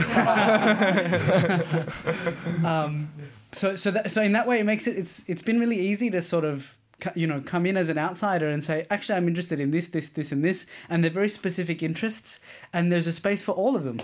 um, 2.67 3.09
so 3.51 3.75
so 3.75 3.91
that, 3.91 4.11
so 4.11 4.21
in 4.21 4.31
that 4.33 4.47
way 4.47 4.59
it 4.59 4.65
makes 4.65 4.87
it 4.87 4.97
it's 4.97 5.23
it's 5.27 5.41
been 5.41 5.59
really 5.59 5.79
easy 5.79 6.09
to 6.09 6.21
sort 6.21 6.45
of 6.45 6.77
you 7.15 7.27
know 7.27 7.41
come 7.41 7.65
in 7.65 7.75
as 7.77 7.89
an 7.89 7.97
outsider 7.97 8.47
and 8.47 8.63
say 8.63 8.85
actually 8.89 9.15
I'm 9.17 9.27
interested 9.27 9.59
in 9.59 9.71
this 9.71 9.87
this 9.87 10.09
this 10.09 10.31
and 10.31 10.43
this 10.43 10.65
and 10.89 11.03
they're 11.03 11.11
very 11.11 11.29
specific 11.29 11.83
interests 11.83 12.39
and 12.71 12.91
there's 12.91 13.07
a 13.07 13.11
space 13.11 13.43
for 13.43 13.51
all 13.51 13.75
of 13.75 13.83
them 13.83 13.99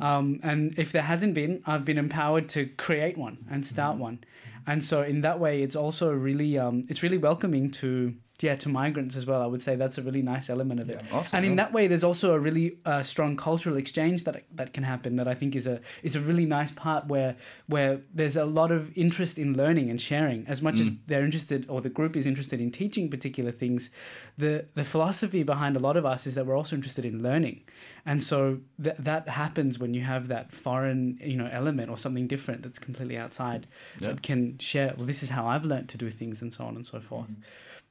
um, 0.00 0.38
and 0.44 0.78
if 0.78 0.92
there 0.92 1.02
hasn't 1.02 1.34
been 1.34 1.62
I've 1.66 1.84
been 1.84 1.98
empowered 1.98 2.48
to 2.50 2.66
create 2.76 3.16
one 3.18 3.38
and 3.50 3.66
start 3.66 3.96
one 3.96 4.20
and 4.66 4.84
so 4.84 5.02
in 5.02 5.22
that 5.22 5.40
way 5.40 5.62
it's 5.62 5.74
also 5.74 6.12
really 6.12 6.56
um, 6.58 6.84
it's 6.88 7.02
really 7.02 7.18
welcoming 7.18 7.70
to 7.72 8.14
yeah 8.42 8.54
to 8.56 8.68
migrants 8.68 9.16
as 9.16 9.24
well 9.26 9.40
I 9.42 9.46
would 9.46 9.62
say 9.62 9.76
that's 9.76 9.98
a 9.98 10.02
really 10.02 10.22
nice 10.22 10.50
element 10.50 10.80
of 10.80 10.90
it. 10.90 11.00
Awesome. 11.12 11.36
and 11.36 11.46
in 11.46 11.54
that 11.56 11.72
way 11.72 11.86
there's 11.86 12.04
also 12.04 12.32
a 12.34 12.38
really 12.38 12.78
uh, 12.84 13.02
strong 13.02 13.36
cultural 13.36 13.76
exchange 13.76 14.24
that 14.24 14.44
that 14.54 14.72
can 14.72 14.84
happen 14.84 15.16
that 15.16 15.28
I 15.28 15.34
think 15.34 15.56
is 15.56 15.66
a 15.66 15.80
is 16.02 16.14
a 16.16 16.20
really 16.20 16.46
nice 16.46 16.70
part 16.72 17.06
where 17.06 17.36
where 17.66 18.00
there's 18.14 18.36
a 18.36 18.44
lot 18.44 18.70
of 18.70 18.96
interest 18.96 19.38
in 19.38 19.56
learning 19.56 19.90
and 19.90 20.00
sharing. 20.00 20.46
As 20.46 20.60
much 20.62 20.78
as 20.80 20.88
they're 21.06 21.24
interested 21.24 21.66
or 21.68 21.80
the 21.80 21.88
group 21.88 22.16
is 22.16 22.26
interested 22.26 22.60
in 22.60 22.70
teaching 22.70 23.08
particular 23.10 23.52
things 23.52 23.90
the 24.36 24.66
the 24.74 24.84
philosophy 24.84 25.42
behind 25.42 25.76
a 25.76 25.80
lot 25.80 25.96
of 25.96 26.04
us 26.04 26.26
is 26.26 26.34
that 26.34 26.46
we're 26.46 26.56
also 26.56 26.76
interested 26.76 27.04
in 27.04 27.22
learning. 27.22 27.62
And 28.04 28.22
so 28.22 28.58
th- 28.82 28.96
that 29.00 29.28
happens 29.28 29.78
when 29.78 29.92
you 29.94 30.02
have 30.02 30.28
that 30.28 30.52
foreign 30.52 31.18
you 31.22 31.36
know 31.36 31.48
element 31.52 31.90
or 31.90 31.96
something 31.96 32.26
different 32.26 32.62
that's 32.62 32.78
completely 32.78 33.16
outside 33.16 33.66
Yeah. 34.00 34.08
that 34.10 34.22
can 34.22 34.58
share 34.58 34.94
well 34.96 35.06
this 35.06 35.22
is 35.22 35.30
how 35.30 35.46
I've 35.46 35.64
learned 35.64 35.88
to 35.90 35.98
do 35.98 36.10
things 36.10 36.42
and 36.42 36.52
so 36.52 36.64
on 36.64 36.76
and 36.76 36.84
so 36.86 37.00
forth 37.00 37.34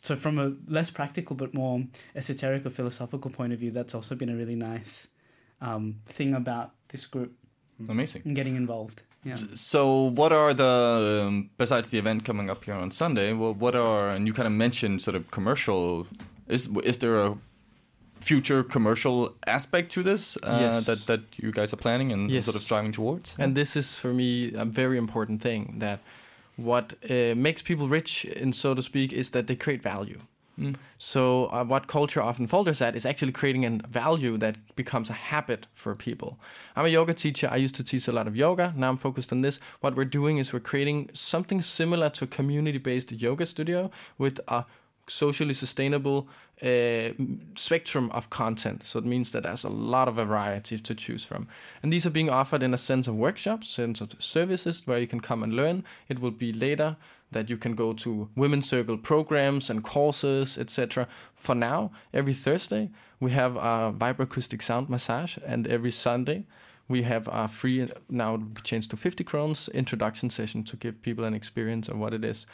so 0.05 0.15
from 0.15 0.37
a 0.39 0.47
less 0.77 0.89
practical 0.91 1.35
but 1.35 1.53
more 1.53 1.77
esoteric 2.15 2.65
or 2.65 2.69
philosophical 2.69 3.31
point 3.31 3.51
of 3.53 3.59
view, 3.59 3.71
that's 3.71 3.95
also 3.95 4.13
been 4.15 4.29
a 4.29 4.35
really 4.41 4.55
nice 4.55 5.09
um, 5.61 5.95
thing 6.17 6.33
about 6.35 6.69
this 6.89 7.05
group 7.13 7.31
Amazing. 7.89 8.21
and 8.25 8.35
getting 8.35 8.55
involved. 8.55 9.01
Yeah. 9.23 9.37
So, 9.55 10.11
what 10.21 10.31
are 10.31 10.53
the 10.53 10.73
um, 11.27 11.49
besides 11.57 11.89
the 11.89 11.97
event 11.97 12.23
coming 12.25 12.47
up 12.51 12.63
here 12.65 12.75
on 12.75 12.91
Sunday? 12.91 13.33
Well, 13.33 13.55
what 13.55 13.75
are 13.75 14.09
and 14.15 14.27
you 14.27 14.33
kind 14.33 14.45
of 14.47 14.53
mentioned 14.53 15.01
sort 15.01 15.15
of 15.15 15.23
commercial. 15.31 16.05
Is 16.47 16.67
is 16.83 16.97
there 16.99 17.17
a 17.27 17.35
future 18.21 18.63
commercial 18.63 19.33
aspect 19.47 19.91
to 19.93 20.03
this 20.03 20.37
uh, 20.43 20.57
Yes. 20.61 20.85
that 20.85 20.99
that 21.07 21.21
you 21.43 21.51
guys 21.51 21.73
are 21.73 21.81
planning 21.81 22.11
and 22.13 22.29
Yes. 22.31 22.45
sort 22.45 22.55
of 22.55 22.61
striving 22.61 22.91
towards? 22.93 23.35
And 23.39 23.55
this 23.55 23.75
is 23.75 23.95
for 23.97 24.13
me 24.13 24.53
a 24.53 24.65
very 24.65 24.97
important 24.97 25.41
thing 25.41 25.79
that 25.79 25.99
what 26.57 26.93
uh, 27.09 27.35
makes 27.35 27.61
people 27.61 27.87
rich, 27.87 28.25
in 28.25 28.53
so 28.53 28.73
to 28.73 28.81
speak, 28.81 29.13
is 29.13 29.31
that 29.31 29.47
they 29.47 29.55
create 29.55 29.81
value. 29.81 30.19
Mm. 30.59 30.75
So 30.97 31.47
uh, 31.47 31.65
what 31.65 31.87
culture 31.87 32.21
often 32.21 32.47
falters 32.47 32.81
at 32.81 32.95
is 32.95 33.05
actually 33.05 33.33
creating 33.33 33.65
a 33.65 33.87
value 33.87 34.37
that 34.37 34.55
becomes 34.75 35.09
a 35.09 35.13
habit 35.13 35.67
for 35.73 35.95
people. 35.95 36.39
I'm 36.75 36.85
a 36.85 36.89
yoga 36.89 37.13
teacher. 37.13 37.49
I 37.51 37.57
used 37.57 37.75
to 37.75 37.83
teach 37.83 38.07
a 38.07 38.13
lot 38.13 38.27
of 38.27 38.37
yoga. 38.37 38.73
Now 38.75 38.89
I'm 38.89 38.97
focused 38.97 39.33
on 39.33 39.41
this. 39.41 39.59
What 39.81 39.95
we're 39.95 40.05
doing 40.05 40.37
is 40.37 40.53
we're 40.53 40.61
creating 40.61 41.09
something 41.13 41.61
similar 41.61 42.09
to 42.11 42.23
a 42.23 42.27
community-based 42.27 43.11
yoga 43.11 43.45
studio 43.45 43.91
with 44.17 44.39
a 44.47 44.63
socially 45.07 45.53
sustainable 45.53 46.27
uh, 46.61 47.09
spectrum 47.55 48.09
of 48.11 48.29
content. 48.29 48.85
So 48.85 48.99
it 48.99 49.05
means 49.05 49.31
that 49.31 49.43
there's 49.43 49.63
a 49.63 49.69
lot 49.69 50.07
of 50.07 50.15
variety 50.15 50.79
to 50.79 50.95
choose 50.95 51.23
from. 51.25 51.47
And 51.83 51.91
these 51.91 52.05
are 52.05 52.11
being 52.11 52.29
offered 52.29 52.63
in 52.63 52.73
a 52.73 52.77
sense 52.77 53.07
of 53.07 53.15
workshops, 53.15 53.67
sense 53.67 54.01
of 54.01 54.15
services 54.19 54.83
where 54.85 54.99
you 54.99 55.07
can 55.07 55.19
come 55.19 55.43
and 55.43 55.53
learn. 55.53 55.83
It 56.07 56.19
will 56.19 56.31
be 56.31 56.53
later 56.53 56.97
that 57.31 57.49
you 57.49 57.57
can 57.57 57.75
go 57.75 57.93
to 57.93 58.29
women's 58.35 58.69
circle 58.69 58.97
programs 58.97 59.69
and 59.69 59.83
courses, 59.83 60.57
etc. 60.57 61.07
For 61.33 61.55
now, 61.55 61.91
every 62.13 62.33
Thursday 62.33 62.91
we 63.19 63.31
have 63.31 63.55
a 63.57 63.93
vibroacoustic 63.95 64.61
sound 64.61 64.89
massage, 64.89 65.37
and 65.45 65.67
every 65.67 65.91
Sunday 65.91 66.45
we 66.87 67.01
have 67.01 67.27
a 67.31 67.47
free 67.47 67.89
now 68.09 68.41
changed 68.63 68.91
to 68.91 68.97
50 68.97 69.23
crowns 69.23 69.69
introduction 69.69 70.29
session 70.29 70.63
to 70.63 70.77
give 70.77 71.01
people 71.01 71.25
an 71.25 71.33
experience 71.33 71.89
of 71.89 71.97
what 71.97 72.13
it 72.13 72.23
is. 72.23 72.45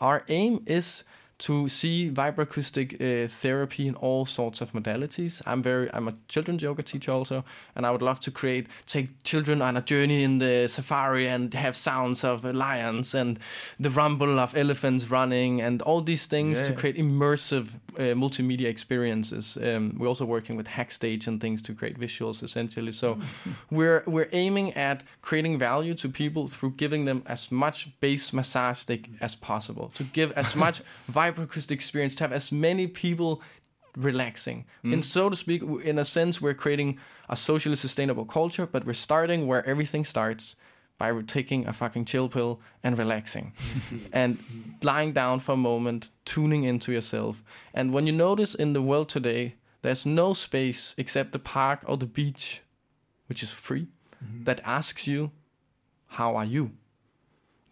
Our 0.00 0.24
aim 0.28 0.62
is 0.66 1.04
to 1.38 1.68
see 1.68 2.10
vibroacoustic 2.10 2.94
uh, 2.94 3.28
therapy 3.28 3.88
in 3.88 3.94
all 3.96 4.24
sorts 4.24 4.60
of 4.60 4.72
modalities. 4.72 5.42
I'm 5.46 5.62
very 5.62 5.90
I'm 5.92 6.08
a 6.08 6.14
children's 6.28 6.62
yoga 6.62 6.82
teacher 6.82 7.12
also, 7.12 7.44
and 7.74 7.86
I 7.86 7.90
would 7.90 8.02
love 8.02 8.20
to 8.20 8.30
create 8.30 8.66
take 8.86 9.22
children 9.24 9.60
on 9.60 9.76
a 9.76 9.82
journey 9.82 10.22
in 10.22 10.38
the 10.38 10.68
safari 10.68 11.28
and 11.28 11.52
have 11.54 11.74
sounds 11.76 12.24
of 12.24 12.44
lions 12.44 13.14
and 13.14 13.38
the 13.80 13.90
rumble 13.90 14.38
of 14.38 14.56
elephants 14.56 15.10
running 15.10 15.60
and 15.60 15.82
all 15.82 16.00
these 16.00 16.26
things 16.26 16.60
to 16.60 16.72
create 16.72 16.96
immersive 16.96 17.74
uh, 17.96 18.14
multimedia 18.14 18.66
experiences. 18.66 19.58
Um, 19.62 19.96
we're 19.98 20.08
also 20.08 20.24
working 20.24 20.56
with 20.56 20.66
Hackstage 20.66 21.26
and 21.26 21.40
things 21.40 21.62
to 21.62 21.74
create 21.74 21.98
visuals 21.98 22.42
essentially. 22.42 22.92
So 22.92 23.18
we're 23.70 24.04
we're 24.06 24.28
aiming 24.32 24.72
at 24.74 25.02
creating 25.22 25.58
value 25.58 25.94
to 25.94 26.08
people 26.08 26.46
through 26.48 26.72
giving 26.76 27.04
them 27.06 27.22
as 27.26 27.50
much 27.50 27.88
bass 28.00 28.32
massage 28.32 28.84
they, 28.84 29.02
as 29.20 29.34
possible 29.34 29.90
to 29.94 30.04
give 30.04 30.32
as 30.32 30.54
much 30.54 30.82
vibroacoustic 31.32 31.70
experience 31.70 32.14
to 32.16 32.24
have 32.24 32.32
as 32.32 32.52
many 32.52 32.86
people 32.86 33.42
relaxing. 33.96 34.64
Mm. 34.84 34.94
And 34.94 35.04
so 35.04 35.28
to 35.28 35.36
speak 35.36 35.62
in 35.84 35.98
a 35.98 36.04
sense 36.04 36.40
we're 36.40 36.54
creating 36.54 36.98
a 37.28 37.36
socially 37.36 37.76
sustainable 37.76 38.24
culture 38.24 38.66
but 38.66 38.84
we're 38.84 38.94
starting 38.94 39.46
where 39.46 39.64
everything 39.66 40.04
starts 40.04 40.56
by 40.98 41.12
taking 41.26 41.66
a 41.66 41.72
fucking 41.72 42.04
chill 42.04 42.28
pill 42.28 42.60
and 42.82 42.98
relaxing. 42.98 43.52
And 44.12 44.38
lying 44.82 45.12
down 45.12 45.40
for 45.40 45.52
a 45.52 45.56
moment 45.56 46.10
tuning 46.24 46.64
into 46.64 46.92
yourself. 46.92 47.42
And 47.72 47.92
when 47.92 48.06
you 48.06 48.12
notice 48.12 48.54
in 48.54 48.72
the 48.72 48.82
world 48.82 49.08
today 49.08 49.54
there's 49.82 50.06
no 50.06 50.32
space 50.32 50.94
except 50.96 51.32
the 51.32 51.38
park 51.38 51.84
or 51.86 51.96
the 51.96 52.06
beach 52.06 52.62
which 53.26 53.42
is 53.42 53.50
free 53.50 53.88
mm-hmm. 54.22 54.44
that 54.44 54.60
asks 54.64 55.06
you 55.06 55.30
how 56.06 56.36
are 56.36 56.44
you 56.44 56.72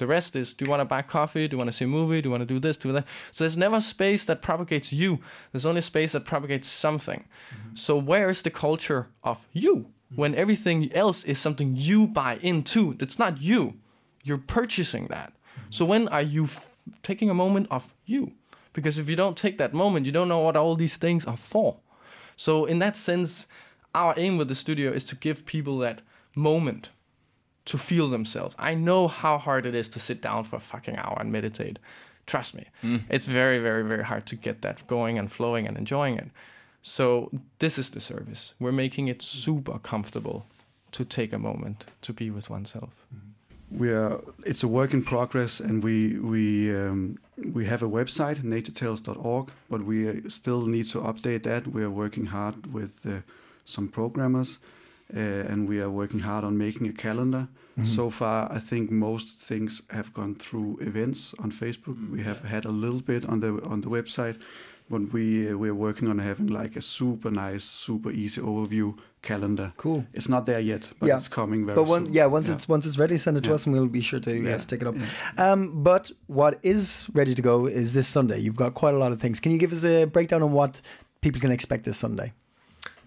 the 0.02 0.06
rest 0.08 0.34
is 0.34 0.52
do 0.52 0.64
you 0.64 0.70
want 0.70 0.80
to 0.80 0.84
buy 0.84 1.00
coffee? 1.00 1.46
Do 1.46 1.54
you 1.54 1.58
want 1.58 1.70
to 1.70 1.76
see 1.76 1.84
a 1.84 1.88
movie? 1.88 2.20
Do 2.20 2.26
you 2.26 2.30
want 2.32 2.42
to 2.42 2.54
do 2.54 2.58
this, 2.58 2.76
do 2.76 2.90
that? 2.92 3.06
So 3.30 3.44
there's 3.44 3.56
never 3.56 3.80
space 3.80 4.24
that 4.24 4.42
propagates 4.42 4.92
you. 4.92 5.20
There's 5.52 5.64
only 5.64 5.80
space 5.80 6.12
that 6.12 6.24
propagates 6.24 6.66
something. 6.66 7.20
Mm-hmm. 7.20 7.76
So 7.76 7.96
where 7.96 8.28
is 8.28 8.42
the 8.42 8.50
culture 8.50 9.10
of 9.22 9.46
you 9.52 9.76
mm-hmm. 9.76 10.16
when 10.16 10.34
everything 10.34 10.92
else 10.92 11.22
is 11.22 11.38
something 11.38 11.76
you 11.76 12.08
buy 12.08 12.38
into? 12.42 12.94
That's 12.94 13.16
not 13.16 13.40
you. 13.40 13.74
You're 14.24 14.38
purchasing 14.38 15.06
that. 15.06 15.32
Mm-hmm. 15.32 15.70
So 15.70 15.84
when 15.84 16.08
are 16.08 16.22
you 16.22 16.44
f- 16.44 16.68
taking 17.04 17.30
a 17.30 17.34
moment 17.34 17.68
of 17.70 17.94
you? 18.04 18.32
Because 18.72 18.98
if 18.98 19.08
you 19.08 19.14
don't 19.14 19.36
take 19.36 19.56
that 19.58 19.72
moment, 19.72 20.04
you 20.04 20.12
don't 20.12 20.28
know 20.28 20.40
what 20.40 20.56
all 20.56 20.74
these 20.74 20.96
things 20.96 21.24
are 21.26 21.36
for. 21.36 21.76
So 22.36 22.64
in 22.64 22.80
that 22.80 22.96
sense, 22.96 23.46
our 23.94 24.14
aim 24.16 24.36
with 24.36 24.48
the 24.48 24.56
studio 24.56 24.90
is 24.90 25.04
to 25.04 25.14
give 25.14 25.46
people 25.46 25.78
that 25.78 26.02
moment 26.34 26.90
to 27.64 27.78
feel 27.78 28.08
themselves. 28.08 28.54
I 28.58 28.74
know 28.74 29.08
how 29.08 29.38
hard 29.38 29.66
it 29.66 29.74
is 29.74 29.88
to 29.90 30.00
sit 30.00 30.20
down 30.20 30.44
for 30.44 30.56
a 30.56 30.60
fucking 30.60 30.96
hour 30.96 31.16
and 31.20 31.30
meditate. 31.30 31.78
Trust 32.26 32.54
me. 32.54 32.64
It's 33.08 33.26
very, 33.26 33.58
very, 33.58 33.82
very 33.82 34.04
hard 34.04 34.26
to 34.26 34.36
get 34.36 34.62
that 34.62 34.86
going 34.86 35.18
and 35.18 35.30
flowing 35.30 35.66
and 35.68 35.76
enjoying 35.76 36.16
it. 36.18 36.30
So, 36.82 37.30
this 37.58 37.78
is 37.78 37.90
the 37.90 38.00
service. 38.00 38.54
We're 38.58 38.72
making 38.72 39.08
it 39.08 39.22
super 39.22 39.78
comfortable 39.78 40.46
to 40.92 41.04
take 41.04 41.32
a 41.32 41.38
moment 41.38 41.86
to 42.02 42.12
be 42.12 42.30
with 42.30 42.50
oneself. 42.50 43.06
we 43.70 43.90
are 43.90 44.20
it's 44.44 44.62
a 44.62 44.68
work 44.68 44.92
in 44.92 45.02
progress 45.02 45.60
and 45.60 45.82
we 45.82 46.18
we 46.18 46.70
um, 46.76 47.18
we 47.52 47.64
have 47.64 47.82
a 47.82 47.88
website 47.88 48.38
naturetales.org 48.42 49.50
but 49.70 49.80
we 49.90 50.28
still 50.28 50.66
need 50.66 50.86
to 50.86 50.98
update 51.00 51.42
that 51.42 51.66
we 51.66 51.82
are 51.82 51.90
working 51.90 52.26
hard 52.26 52.72
with 52.72 53.06
uh, 53.06 53.20
some 53.64 53.88
programmers 53.88 54.58
and 55.12 55.68
we 55.68 55.80
are 55.80 55.90
working 55.90 56.20
hard 56.20 56.44
on 56.44 56.56
making 56.56 56.86
a 56.88 56.92
calendar 56.92 57.48
so 57.84 58.10
far 58.10 58.50
i 58.52 58.58
think 58.58 58.90
most 58.90 59.28
things 59.48 59.82
have 59.90 60.12
gone 60.12 60.34
through 60.34 60.78
events 60.80 61.34
on 61.42 61.50
facebook 61.50 61.96
we 62.10 62.22
have 62.22 62.40
had 62.44 62.64
a 62.66 62.70
little 62.70 63.00
bit 63.00 63.24
on 63.28 63.40
the 63.40 63.48
on 63.64 63.80
the 63.80 63.88
website 63.88 64.36
but 64.90 65.00
we 65.12 65.48
uh, 65.50 65.56
we're 65.56 65.74
working 65.74 66.08
on 66.08 66.18
having 66.18 66.48
like 66.48 66.76
a 66.76 66.80
super 66.80 67.30
nice 67.30 67.64
super 67.64 68.10
easy 68.10 68.40
overview 68.42 68.94
calendar 69.22 69.72
Cool. 69.76 70.04
it's 70.12 70.28
not 70.28 70.44
there 70.44 70.60
yet 70.60 70.92
but 70.98 71.06
Yeah. 71.08 71.16
it's 71.16 71.28
coming 71.28 71.64
very 71.66 71.76
But 71.76 71.84
one, 71.84 72.04
soon. 72.06 72.12
yeah, 72.14 72.26
once 72.26 72.48
it's 72.50 72.68
once 72.68 72.84
it's 72.86 72.98
ready, 72.98 73.16
send 73.18 73.36
it 73.36 73.44
to 73.44 73.54
us, 73.54 73.64
and 73.66 73.72
we'll 73.74 73.86
be 73.86 74.02
sure 74.02 74.20
to 74.20 74.30
Yeah. 74.36 74.50
yes, 74.50 74.64
take 74.66 74.82
it 74.82 74.88
up. 74.88 74.96
Um, 75.38 75.82
but 75.82 76.10
what 76.26 76.58
is 76.62 77.08
ready 77.14 77.34
to 77.34 77.42
go 77.42 77.66
is 77.66 77.92
this 77.92 78.08
Sunday. 78.08 78.38
You've 78.40 78.56
got 78.64 78.74
quite 78.74 78.94
a 78.94 78.98
lot 78.98 79.12
of 79.12 79.20
things. 79.20 79.38
Can 79.40 79.52
you 79.52 79.58
give 79.58 79.72
us 79.72 79.84
a 79.84 80.06
breakdown 80.06 80.42
on 80.42 80.50
what 80.52 80.80
people 81.20 81.40
can 81.40 81.52
expect 81.52 81.84
this 81.84 81.96
Sunday? 81.96 82.32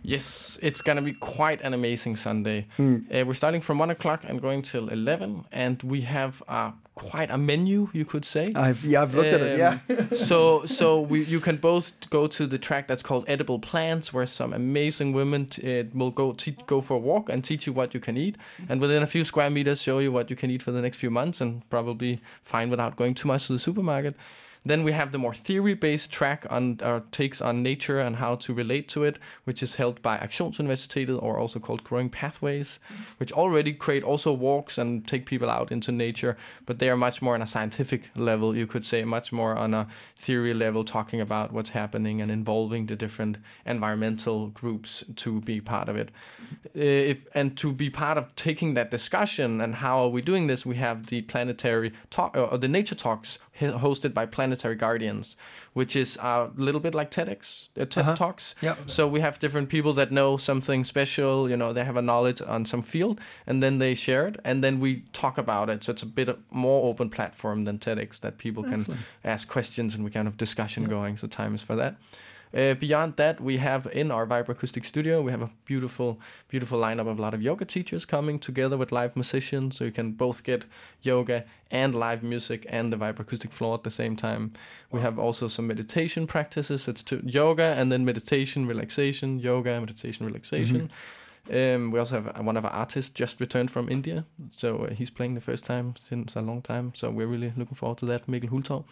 Yes, 0.07 0.59
it's 0.61 0.81
gonna 0.81 1.01
be 1.01 1.13
quite 1.13 1.61
an 1.61 1.73
amazing 1.73 2.15
Sunday. 2.15 2.67
Uh, 2.79 3.25
we're 3.25 3.33
starting 3.33 3.61
from 3.61 3.79
one 3.79 3.89
o'clock 3.89 4.23
and 4.27 4.39
going 4.41 4.61
till 4.61 4.89
eleven, 4.89 5.45
and 5.51 5.81
we 5.83 6.01
have 6.01 6.43
uh, 6.47 6.71
quite 6.93 7.31
a 7.31 7.37
menu, 7.37 7.89
you 7.91 8.05
could 8.05 8.23
say. 8.23 8.51
I've 8.55 8.85
yeah, 8.85 9.01
I've 9.01 9.15
looked 9.15 9.33
at 9.33 9.41
it. 9.41 9.57
Yeah, 9.57 9.79
Um, 9.89 10.15
so 10.15 10.65
so 10.65 11.01
we, 11.01 11.23
you 11.23 11.39
can 11.39 11.57
both 11.57 11.91
go 12.11 12.27
to 12.27 12.45
the 12.45 12.59
track 12.59 12.87
that's 12.87 13.01
called 13.03 13.25
Edible 13.27 13.57
Plants, 13.59 14.13
where 14.13 14.27
some 14.27 14.53
amazing 14.53 15.11
women 15.13 15.47
t- 15.47 15.79
uh, 15.79 15.83
will 15.93 16.11
go 16.11 16.33
te- 16.33 16.57
go 16.67 16.81
for 16.81 16.93
a 16.95 16.99
walk 16.99 17.29
and 17.29 17.43
teach 17.43 17.65
you 17.65 17.73
what 17.73 17.93
you 17.95 17.99
can 17.99 18.15
eat, 18.15 18.35
and 18.69 18.79
within 18.79 19.01
a 19.01 19.07
few 19.07 19.23
square 19.25 19.49
meters 19.49 19.81
show 19.81 19.97
you 19.99 20.11
what 20.11 20.29
you 20.29 20.35
can 20.35 20.51
eat 20.51 20.61
for 20.61 20.71
the 20.71 20.81
next 20.81 20.97
few 20.97 21.09
months, 21.09 21.41
and 21.41 21.67
probably 21.69 22.21
fine 22.43 22.69
without 22.69 22.95
going 22.95 23.13
too 23.15 23.27
much 23.27 23.47
to 23.47 23.53
the 23.53 23.59
supermarket. 23.59 24.15
Then 24.65 24.83
we 24.83 24.93
have 24.93 25.11
the 25.11 25.19
more 25.19 25.33
theory-based 25.33 26.11
track 26.11 26.45
on 26.49 26.79
our 26.83 27.01
takes 27.11 27.39
on 27.39 27.61
nature 27.61 27.99
and 27.99 28.15
how 28.15 28.35
to 28.35 28.53
relate 28.53 28.87
to 28.89 29.03
it, 29.03 29.19
which 29.43 29.61
is 29.61 29.75
held 29.75 30.01
by 30.01 30.17
Aktionsuniversitetet, 30.17 31.21
or 31.21 31.37
also 31.37 31.59
called 31.59 31.83
Growing 31.83 32.09
Pathways, 32.09 32.79
mm-hmm. 32.91 33.03
which 33.17 33.31
already 33.31 33.73
create 33.73 34.03
also 34.03 34.33
walks 34.33 34.77
and 34.77 35.07
take 35.07 35.27
people 35.27 35.49
out 35.49 35.71
into 35.71 35.91
nature, 35.91 36.35
but 36.65 36.79
they 36.79 36.89
are 36.89 36.97
much 36.97 37.21
more 37.21 37.35
on 37.35 37.43
a 37.43 37.47
scientific 37.47 38.09
level, 38.15 38.57
you 38.57 38.65
could 38.65 38.83
say, 38.83 39.03
much 39.03 39.31
more 39.31 39.55
on 39.55 39.73
a 39.73 39.87
theory 40.15 40.53
level, 40.53 40.83
talking 40.83 41.21
about 41.21 41.53
what's 41.53 41.69
happening 41.69 42.21
and 42.21 42.31
involving 42.31 42.87
the 42.87 42.95
different 42.95 43.37
environmental 43.65 44.47
groups 44.47 45.03
to 45.15 45.41
be 45.41 45.61
part 45.61 45.87
of 45.89 45.95
it. 45.95 46.09
Uh, 46.75 46.79
if 46.81 47.25
and 47.35 47.55
to 47.57 47.71
be 47.71 47.89
part 47.89 48.17
of 48.17 48.35
taking 48.35 48.73
that 48.73 48.89
discussion 48.89 49.61
and 49.61 49.75
how 49.75 49.99
are 49.99 50.09
we 50.09 50.21
doing 50.21 50.47
this, 50.47 50.65
we 50.65 50.75
have 50.75 51.07
the 51.07 51.21
planetary 51.23 51.93
talk 52.09 52.35
uh, 52.35 52.45
or 52.45 52.57
the 52.57 52.67
nature 52.67 52.95
talks 52.95 53.37
hosted 53.59 54.13
by 54.13 54.25
Planetary 54.25 54.75
Guardians, 54.75 55.35
which 55.73 55.95
is 55.95 56.17
a 56.17 56.51
little 56.55 56.81
bit 56.81 56.93
like 56.93 57.11
TEDx, 57.11 57.69
uh, 57.79 57.85
TED 57.85 58.15
Talks. 58.15 58.55
Yep. 58.61 58.89
So 58.89 59.07
we 59.07 59.19
have 59.21 59.39
different 59.39 59.69
people 59.69 59.93
that 59.93 60.11
know 60.11 60.37
something 60.37 60.83
special, 60.83 61.49
you 61.49 61.57
know, 61.57 61.73
they 61.73 61.83
have 61.83 61.97
a 61.97 62.01
knowledge 62.01 62.41
on 62.41 62.65
some 62.65 62.81
field, 62.81 63.19
and 63.47 63.63
then 63.63 63.77
they 63.77 63.95
share 63.95 64.27
it, 64.27 64.37
and 64.43 64.63
then 64.63 64.79
we 64.79 65.03
talk 65.13 65.37
about 65.37 65.69
it. 65.69 65.83
So 65.83 65.91
it's 65.91 66.03
a 66.03 66.07
bit 66.07 66.29
more 66.51 66.89
open 66.89 67.09
platform 67.09 67.65
than 67.65 67.79
TEDx 67.79 68.19
that 68.21 68.37
people 68.37 68.63
can 68.63 68.85
ask 69.23 69.47
questions 69.47 69.95
and 69.95 70.03
we 70.03 70.11
kind 70.11 70.27
of 70.27 70.37
discussion 70.37 70.85
going. 70.85 71.17
So 71.17 71.27
time 71.27 71.55
is 71.55 71.61
for 71.61 71.75
that. 71.75 71.95
Uh, 72.53 72.73
beyond 72.73 73.15
that, 73.17 73.41
we 73.41 73.57
have 73.57 73.87
in 73.91 74.11
our 74.11 74.25
Vibroacoustic 74.25 74.85
studio, 74.85 75.21
we 75.21 75.31
have 75.31 75.41
a 75.41 75.49
beautiful, 75.65 76.19
beautiful 76.47 76.79
lineup 76.79 77.07
of 77.07 77.19
a 77.19 77.21
lot 77.21 77.33
of 77.33 77.41
yoga 77.41 77.65
teachers 77.65 78.05
coming 78.05 78.39
together 78.39 78.77
with 78.77 78.91
live 78.91 79.15
musicians, 79.15 79.77
so 79.77 79.83
you 79.83 79.91
can 79.91 80.13
both 80.13 80.43
get 80.43 80.65
yoga 81.01 81.43
and 81.71 81.93
live 81.95 82.23
music 82.23 82.65
and 82.69 82.93
the 82.93 82.97
vibroacoustic 82.97 83.51
floor 83.51 83.73
at 83.73 83.83
the 83.83 83.89
same 83.89 84.15
time. 84.15 84.53
We 84.91 85.01
have 85.01 85.19
also 85.19 85.47
some 85.47 85.67
meditation 85.67 86.27
practices. 86.27 86.87
It's 86.87 87.03
yoga 87.23 87.65
and 87.65 87.91
then 87.91 88.05
meditation, 88.05 88.67
relaxation, 88.67 89.39
yoga, 89.39 89.79
meditation, 89.79 90.25
relaxation. 90.25 90.91
Um, 91.51 91.91
we 91.91 91.99
also 91.99 92.21
have 92.21 92.45
one 92.45 92.57
of 92.57 92.65
our 92.65 92.71
artists 92.71 93.11
just 93.13 93.39
returned 93.39 93.69
from 93.69 93.87
India, 93.87 94.25
so 94.49 94.85
uh, 94.85 94.93
he's 94.93 95.11
playing 95.11 95.35
the 95.35 95.41
first 95.41 95.63
time 95.65 95.93
since 95.95 96.35
a 96.35 96.41
long 96.41 96.61
time. 96.61 96.91
So 96.95 97.11
we're 97.11 97.27
really 97.27 97.53
looking 97.55 97.75
forward 97.75 97.99
to 97.99 98.05
that, 98.07 98.27
Mikkel 98.27 98.49
Hultorp. 98.49 98.85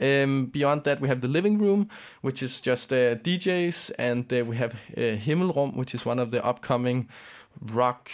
Um, 0.00 0.46
beyond 0.46 0.84
that, 0.84 1.00
we 1.00 1.08
have 1.08 1.20
the 1.20 1.28
living 1.28 1.58
room, 1.58 1.88
which 2.20 2.42
is 2.42 2.60
just 2.60 2.92
uh, 2.92 3.16
DJs, 3.16 3.92
and 3.98 4.32
uh, 4.32 4.44
we 4.44 4.56
have 4.56 4.74
uh, 4.74 5.16
Himmelrum, 5.16 5.74
which 5.74 5.94
is 5.94 6.04
one 6.06 6.18
of 6.18 6.30
the 6.30 6.44
upcoming 6.44 7.08
rock 7.60 8.10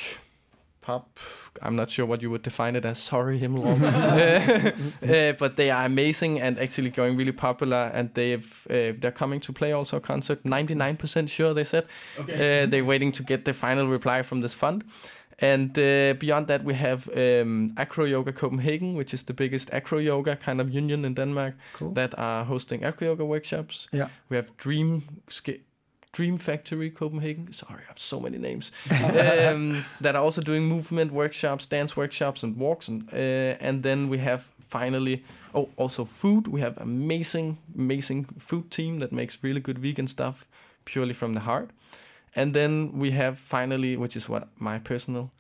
pop. 0.87 1.18
I'm 1.62 1.74
not 1.76 1.91
sure 1.91 2.07
what 2.07 2.22
you 2.22 2.30
would 2.30 2.43
define 2.43 2.76
it 2.78 2.84
as. 2.84 2.99
Sorry, 2.99 3.41
Himmelrum. 3.41 3.82
uh, 3.82 5.12
uh, 5.12 5.32
but 5.39 5.57
they 5.57 5.70
are 5.70 5.84
amazing 5.87 6.41
and 6.41 6.59
actually 6.59 6.91
going 6.91 7.16
really 7.18 7.32
popular, 7.32 7.91
and 7.95 8.11
they've 8.14 8.66
uh, 8.70 8.93
they're 9.01 9.18
coming 9.18 9.41
to 9.41 9.53
play 9.53 9.72
also 9.72 9.97
a 9.97 10.01
concert. 10.01 10.45
99% 10.45 11.28
sure, 11.28 11.55
they 11.55 11.64
said. 11.64 11.84
Uh, 12.18 12.66
they're 12.70 12.84
waiting 12.84 13.12
to 13.12 13.22
get 13.22 13.45
the 13.45 13.53
final 13.53 13.87
reply 13.89 14.22
from 14.22 14.41
this 14.43 14.55
fund. 14.55 14.84
And 15.43 15.78
uh, 15.78 16.14
beyond 16.18 16.47
that, 16.47 16.64
we 16.64 16.74
have 16.74 17.09
um, 17.14 17.72
Acro 17.76 18.07
Yoga 18.07 18.32
Copenhagen, 18.32 18.95
which 18.97 19.12
is 19.14 19.24
the 19.24 19.34
biggest 19.34 19.70
acro 19.72 19.99
yoga 19.99 20.37
kind 20.37 20.61
of 20.61 20.70
union 20.70 21.05
in 21.05 21.14
Denmark 21.14 21.55
Cool. 21.74 21.93
that 21.95 22.14
are 22.18 22.45
hosting 22.45 22.84
acro 22.84 23.09
yoga 23.09 23.24
workshops. 23.24 23.89
Yeah. 23.93 24.09
We 24.30 24.37
have 24.37 24.51
Dream 24.57 25.03
Sk- 25.28 25.61
Dream 26.16 26.38
Factory 26.38 26.90
Copenhagen. 26.90 27.52
Sorry, 27.52 27.82
I 27.84 27.88
have 27.88 27.98
so 27.98 28.20
many 28.20 28.38
names. 28.38 28.72
um, 28.90 29.84
that 30.00 30.16
are 30.16 30.22
also 30.22 30.40
doing 30.40 30.66
movement 30.66 31.12
workshops, 31.12 31.66
dance 31.66 31.94
workshops, 31.94 32.42
and 32.42 32.56
walks. 32.56 32.88
And 32.88 33.02
uh, 33.12 33.66
and 33.66 33.82
then 33.82 34.08
we 34.08 34.18
have 34.18 34.48
finally 34.68 35.22
oh 35.52 35.68
also 35.76 36.04
food. 36.04 36.48
We 36.48 36.62
have 36.62 36.78
amazing 36.80 37.58
amazing 37.74 38.24
food 38.38 38.70
team 38.70 38.98
that 38.98 39.12
makes 39.12 39.44
really 39.44 39.60
good 39.60 39.78
vegan 39.78 40.06
stuff 40.06 40.46
purely 40.86 41.12
from 41.12 41.34
the 41.34 41.40
heart. 41.40 41.70
And 42.34 42.54
then 42.54 42.98
we 42.98 43.10
have 43.10 43.38
finally, 43.38 43.96
which 43.96 44.16
is 44.16 44.28
what 44.28 44.48
my 44.58 44.78
personal 44.78 45.30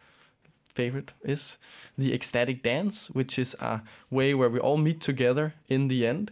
favorite 0.74 1.14
is, 1.22 1.58
the 1.96 2.12
ecstatic 2.12 2.62
dance, 2.62 3.10
which 3.14 3.38
is 3.38 3.56
a 3.60 3.80
way 4.10 4.34
where 4.34 4.50
we 4.50 4.58
all 4.58 4.76
meet 4.76 5.00
together 5.00 5.54
in 5.68 5.88
the 5.88 6.06
end. 6.06 6.30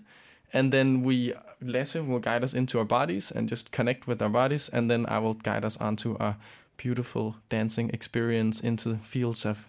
And 0.54 0.72
then 0.72 1.02
we, 1.02 1.34
Lasse 1.60 1.96
will 1.96 2.20
guide 2.20 2.44
us 2.44 2.54
into 2.54 2.78
our 2.78 2.84
bodies 2.84 3.32
and 3.32 3.48
just 3.48 3.72
connect 3.72 4.06
with 4.06 4.22
our 4.22 4.28
bodies. 4.30 4.68
And 4.68 4.88
then 4.88 5.04
I 5.06 5.18
will 5.18 5.34
guide 5.34 5.64
us 5.64 5.76
onto 5.78 6.16
a 6.20 6.36
beautiful 6.76 7.36
dancing 7.48 7.90
experience 7.90 8.60
into 8.60 8.88
the 8.88 8.98
fields 8.98 9.44
of 9.44 9.68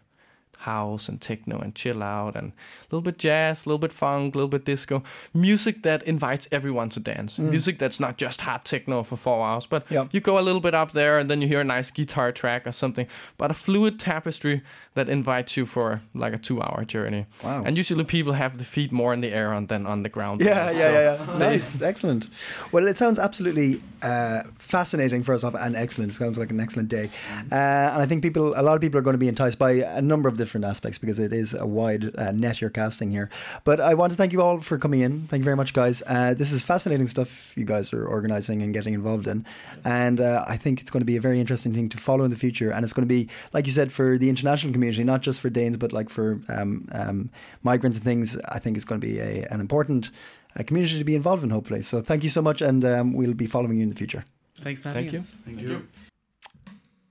house 0.66 1.10
and 1.10 1.20
techno 1.22 1.58
and 1.60 1.74
chill 1.76 2.02
out 2.04 2.36
and 2.36 2.48
a 2.52 2.86
little 2.96 3.02
bit 3.10 3.18
jazz, 3.18 3.66
a 3.66 3.70
little 3.70 3.80
bit 3.88 3.92
funk, 3.94 4.36
a 4.36 4.38
little 4.38 4.50
bit 4.58 4.66
disco. 4.66 5.02
Music 5.34 5.84
that 5.84 6.02
invites 6.04 6.48
everyone 6.52 6.90
to 6.90 7.00
dance. 7.00 7.40
Music 7.40 7.80
that's 7.80 8.00
not 8.00 8.18
just 8.18 8.42
hot 8.42 8.66
techno 8.66 9.04
for 9.04 9.18
four 9.18 9.46
hours, 9.46 9.66
but 9.68 9.84
Yep. 9.90 10.08
you 10.14 10.20
go 10.22 10.38
a 10.40 10.44
little 10.48 10.62
bit 10.62 10.74
up 10.74 10.92
there 10.92 11.20
and 11.20 11.30
then 11.30 11.42
you 11.42 11.48
hear 11.48 11.62
a 11.62 11.70
nice 11.78 11.92
guitar 11.92 12.32
track 12.32 12.66
or 12.68 12.72
something. 12.72 13.08
But 13.38 13.52
a 13.52 13.54
fluid 13.54 14.00
tapestry 14.00 14.62
that 14.96 15.08
invites 15.10 15.58
you 15.58 15.66
for 15.66 16.02
like 16.14 16.34
a 16.34 16.38
two 16.38 16.62
hour 16.62 16.86
journey. 16.86 17.26
Wow. 17.44 17.64
And 17.66 17.78
usually 17.78 18.04
people 18.06 18.34
have 18.34 18.58
the 18.58 18.66
feet 18.66 18.92
more 18.92 19.14
in 19.14 19.22
the 19.22 19.32
air 19.34 19.50
than 19.68 19.86
on 19.88 20.04
the 20.04 20.10
ground. 20.10 20.42
Yeah, 20.42 20.72
So- 20.72 20.78
yeah, 20.80 20.92
yeah, 20.92 21.26
yeah. 21.32 21.38
Nice, 21.38 21.82
excellent. 21.82 22.28
Well, 22.72 22.88
it 22.88 22.98
sounds 22.98 23.20
absolutely 23.20 23.82
uh, 24.02 24.42
fascinating. 24.58 25.24
First 25.24 25.44
off, 25.44 25.56
and 25.56 25.76
excellent. 25.76 26.12
It 26.12 26.16
sounds 26.16 26.38
like 26.38 26.52
an 26.52 26.60
excellent 26.60 26.90
day, 26.90 27.10
uh, 27.52 27.56
and 27.94 28.02
I 28.02 28.06
think 28.06 28.22
people, 28.22 28.54
a 28.56 28.64
lot 28.68 28.76
of 28.76 28.82
people, 28.82 28.98
are 29.00 29.02
going 29.08 29.14
to 29.20 29.24
be 29.26 29.28
enticed 29.28 29.58
by 29.60 29.72
a 30.00 30.02
number 30.02 30.30
of 30.30 30.38
different 30.38 30.55
aspects 30.64 30.98
because 30.98 31.20
it 31.20 31.34
is 31.34 31.54
a 31.54 31.66
wide 31.66 32.16
uh, 32.18 32.32
net 32.32 32.62
you're 32.62 32.70
casting 32.70 33.12
here. 33.12 33.30
But 33.64 33.82
I 33.82 33.94
want 33.96 34.12
to 34.12 34.18
thank 34.18 34.32
you 34.32 34.42
all 34.42 34.62
for 34.62 34.78
coming 34.78 35.02
in. 35.02 35.28
Thank 35.28 35.42
you 35.42 35.46
very 35.46 35.56
much, 35.56 35.74
guys. 35.74 36.02
Uh, 36.08 36.34
this 36.34 36.52
is 36.52 36.64
fascinating 36.64 37.08
stuff 37.08 37.52
you 37.58 37.66
guys 37.66 37.92
are 37.92 38.06
organizing 38.06 38.62
and 38.62 38.74
getting 38.74 38.94
involved 38.94 39.28
in, 39.28 39.46
and 39.84 40.22
uh, 40.22 40.46
I 40.48 40.58
think 40.58 40.82
it's 40.82 40.92
going 40.92 41.02
to 41.02 41.06
be 41.06 41.18
a 41.18 41.22
very 41.22 41.40
interesting 41.40 41.74
thing 41.74 41.90
to 41.90 41.98
follow 41.98 42.24
in 42.24 42.32
the 42.32 42.38
future. 42.38 42.72
And 42.72 42.84
it's 42.84 42.94
going 42.94 43.08
to 43.08 43.14
be, 43.14 43.30
like 43.54 43.66
you 43.66 43.74
said, 43.74 43.92
for 43.92 44.18
the 44.18 44.30
international 44.30 44.72
community, 44.72 45.04
not 45.04 45.22
just 45.22 45.42
for 45.42 45.50
Danes, 45.50 45.78
but 45.78 45.92
like 45.92 46.10
for 46.10 46.40
um, 46.48 46.88
um, 46.92 47.30
migrants 47.64 47.98
and 47.98 48.06
things. 48.06 48.38
I 48.50 48.60
think 48.60 48.78
it's 48.78 48.86
going 48.86 49.02
to 49.02 49.08
be 49.08 49.20
a, 49.20 49.48
an 49.52 49.60
important 49.60 50.12
uh, 50.58 50.64
community 50.64 50.98
to 50.98 51.04
be 51.04 51.16
involved 51.16 51.44
in. 51.44 51.50
Hopefully, 51.50 51.82
so 51.82 52.02
thank 52.02 52.24
you 52.24 52.30
so 52.30 52.42
much, 52.42 52.62
and 52.62 52.86
um, 52.86 53.14
we'll 53.14 53.34
be 53.34 53.48
following 53.48 53.78
you 53.78 53.84
in 53.84 53.90
the 53.90 53.96
future. 53.96 54.24
Thanks 54.62 54.80
for 54.80 54.90
having 54.90 55.04
Thank 55.04 55.14
you. 55.14 55.20
us. 55.20 55.38
Thank 55.46 55.62
you. 55.62 55.88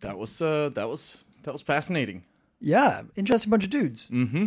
That 0.00 0.18
was 0.18 0.40
uh, 0.40 0.70
that 0.74 0.88
was 0.88 1.18
that 1.42 1.52
was 1.52 1.62
fascinating. 1.62 2.22
Yeah, 2.64 3.02
interesting 3.14 3.50
bunch 3.50 3.64
of 3.64 3.70
dudes. 3.70 4.08
Mm-hmm. 4.08 4.46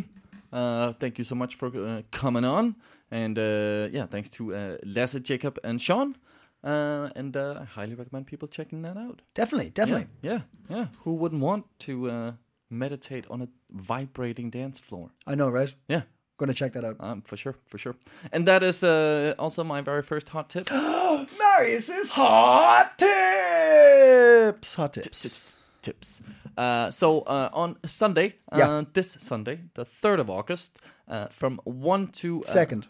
Uh, 0.51 0.93
thank 0.93 1.17
you 1.17 1.23
so 1.23 1.35
much 1.35 1.55
for 1.55 1.67
uh, 1.67 2.01
coming 2.11 2.45
on, 2.45 2.75
and 3.11 3.37
uh, 3.37 3.89
yeah, 3.91 4.07
thanks 4.07 4.29
to 4.31 4.55
uh, 4.55 4.77
Lasse, 4.83 5.19
Jakob, 5.21 5.59
and 5.63 5.81
Sean. 5.81 6.15
Uh, 6.63 7.09
and 7.15 7.37
uh, 7.37 7.59
I 7.61 7.65
highly 7.65 7.93
recommend 7.93 8.25
people 8.25 8.47
checking 8.47 8.81
that 8.81 8.97
out. 8.97 9.21
Definitely, 9.35 9.69
definitely. 9.69 10.07
Yeah, 10.21 10.41
yeah. 10.69 10.77
yeah. 10.77 10.85
Who 11.03 11.13
wouldn't 11.13 11.41
want 11.41 11.65
to 11.79 12.09
uh, 12.09 12.31
meditate 12.69 13.25
on 13.29 13.41
a 13.43 13.47
vibrating 13.69 14.49
dance 14.49 14.79
floor? 14.79 15.11
I 15.27 15.35
know, 15.35 15.49
right? 15.49 15.73
Yeah, 15.87 16.01
Going 16.37 16.49
to 16.49 16.53
check 16.55 16.73
that 16.73 16.85
out. 16.85 16.97
um, 16.99 17.21
for 17.21 17.37
sure, 17.37 17.55
for 17.67 17.77
sure. 17.77 17.95
And 18.31 18.47
that 18.47 18.63
is 18.63 18.83
uh, 18.83 19.33
also 19.39 19.63
my 19.63 19.81
very 19.81 20.03
first 20.03 20.29
hot 20.29 20.49
tip. 20.49 20.69
Marius's 20.71 22.09
hot 22.09 22.97
tips. 22.97 24.75
Hot 24.75 24.93
tips. 24.93 25.21
tips. 25.21 25.55
tips. 25.81 26.21
Uh, 26.57 26.89
so 26.91 27.21
uh, 27.21 27.49
on 27.53 27.77
Sunday, 27.85 28.35
uh, 28.51 28.57
Yeah. 28.57 28.83
this 28.93 29.11
Sunday, 29.19 29.59
the 29.75 29.85
third 29.85 30.19
of 30.19 30.29
August, 30.29 30.79
uh, 31.07 31.27
from 31.27 31.59
one 31.65 32.07
to 32.07 32.41
uh, 32.43 32.47
Second. 32.47 32.87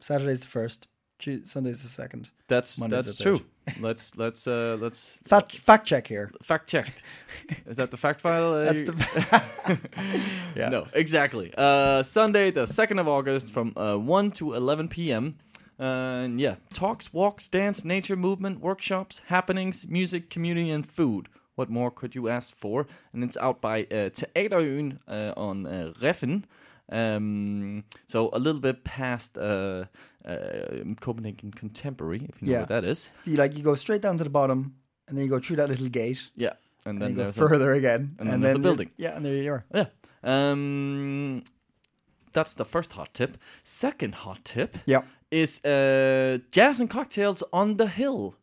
Saturday's 0.00 0.40
the 0.40 0.48
first. 0.48 0.88
Sunday's 1.44 1.82
the 1.82 1.88
second. 1.88 2.30
That's 2.46 2.78
Monday's 2.78 3.06
that's 3.06 3.16
true. 3.18 3.40
let's 3.80 4.16
let's 4.16 4.46
uh, 4.46 4.76
let's 4.80 5.18
Fact 5.26 5.56
fact 5.58 5.84
check 5.84 6.06
here. 6.06 6.30
fact 6.44 6.68
checked. 6.70 7.02
Is 7.66 7.76
that 7.76 7.90
the 7.90 7.96
fact 7.96 8.20
file? 8.20 8.54
Uh, 8.54 8.64
That's 8.72 8.82
the. 8.82 9.80
yeah. 10.56 10.68
No, 10.68 10.86
exactly. 10.92 11.52
Uh, 11.58 12.04
Sunday, 12.04 12.52
the 12.52 12.66
second 12.66 13.00
of 13.00 13.08
August, 13.08 13.52
from 13.52 13.72
uh, 13.76 13.96
one 13.96 14.30
to 14.32 14.54
eleven 14.54 14.86
p.m. 14.86 15.34
Uh, 15.80 16.22
and 16.24 16.40
yeah, 16.40 16.54
talks, 16.72 17.12
walks, 17.12 17.48
dance, 17.48 17.84
nature, 17.84 18.14
movement, 18.16 18.60
workshops, 18.60 19.20
happenings, 19.26 19.86
music, 19.88 20.30
community, 20.30 20.70
and 20.70 20.86
food. 20.88 21.28
What 21.58 21.68
more 21.70 21.90
could 21.90 22.14
you 22.14 22.28
ask 22.28 22.54
for? 22.56 22.86
And 23.12 23.24
it's 23.24 23.36
out 23.36 23.60
by 23.60 23.82
uh, 23.90 24.10
Teaterøen 24.10 24.98
uh, 25.08 25.32
on 25.36 25.66
uh, 25.66 25.92
Reffen. 26.00 26.44
Um, 26.90 27.82
so 28.06 28.30
a 28.32 28.38
little 28.38 28.60
bit 28.60 28.84
past 28.84 29.36
uh, 29.36 29.84
uh, 30.24 30.94
Copenhagen 31.00 31.50
Contemporary, 31.50 32.26
if 32.28 32.40
you 32.40 32.46
know 32.48 32.52
Yeah. 32.52 32.60
what 32.60 32.68
that 32.68 32.84
is. 32.84 33.10
You 33.24 33.36
like 33.36 33.56
you 33.58 33.64
go 33.64 33.74
straight 33.74 34.02
down 34.02 34.16
to 34.18 34.24
the 34.24 34.30
bottom, 34.30 34.72
and 35.08 35.18
then 35.18 35.24
you 35.24 35.30
go 35.30 35.40
through 35.40 35.56
that 35.56 35.68
little 35.68 35.88
gate, 35.88 36.30
Yeah, 36.36 36.52
and 36.86 36.92
and, 36.94 37.02
then 37.02 37.10
you 37.10 37.16
go 37.16 37.22
there's 37.24 37.36
a- 37.36 37.48
further 37.48 37.72
again, 37.72 38.14
and 38.20 38.30
then 38.30 38.40
there's 38.40 38.56
a 38.56 38.58
building. 38.60 38.90
Yeah, 38.96 39.16
and 39.16 39.24
there 39.26 39.34
you 39.42 39.52
are. 39.52 39.64
Yeah. 39.74 39.86
Um, 40.22 41.42
that's 42.32 42.54
the 42.54 42.64
first 42.64 42.92
hot 42.92 43.12
tip. 43.14 43.36
Second 43.64 44.14
hot 44.14 44.44
tip 44.44 44.78
Yeah. 44.86 45.02
is 45.30 45.60
uh, 45.64 46.38
jazz 46.52 46.80
and 46.80 46.88
cocktails 46.88 47.42
on 47.52 47.76
the 47.76 47.86
hill. 47.88 48.34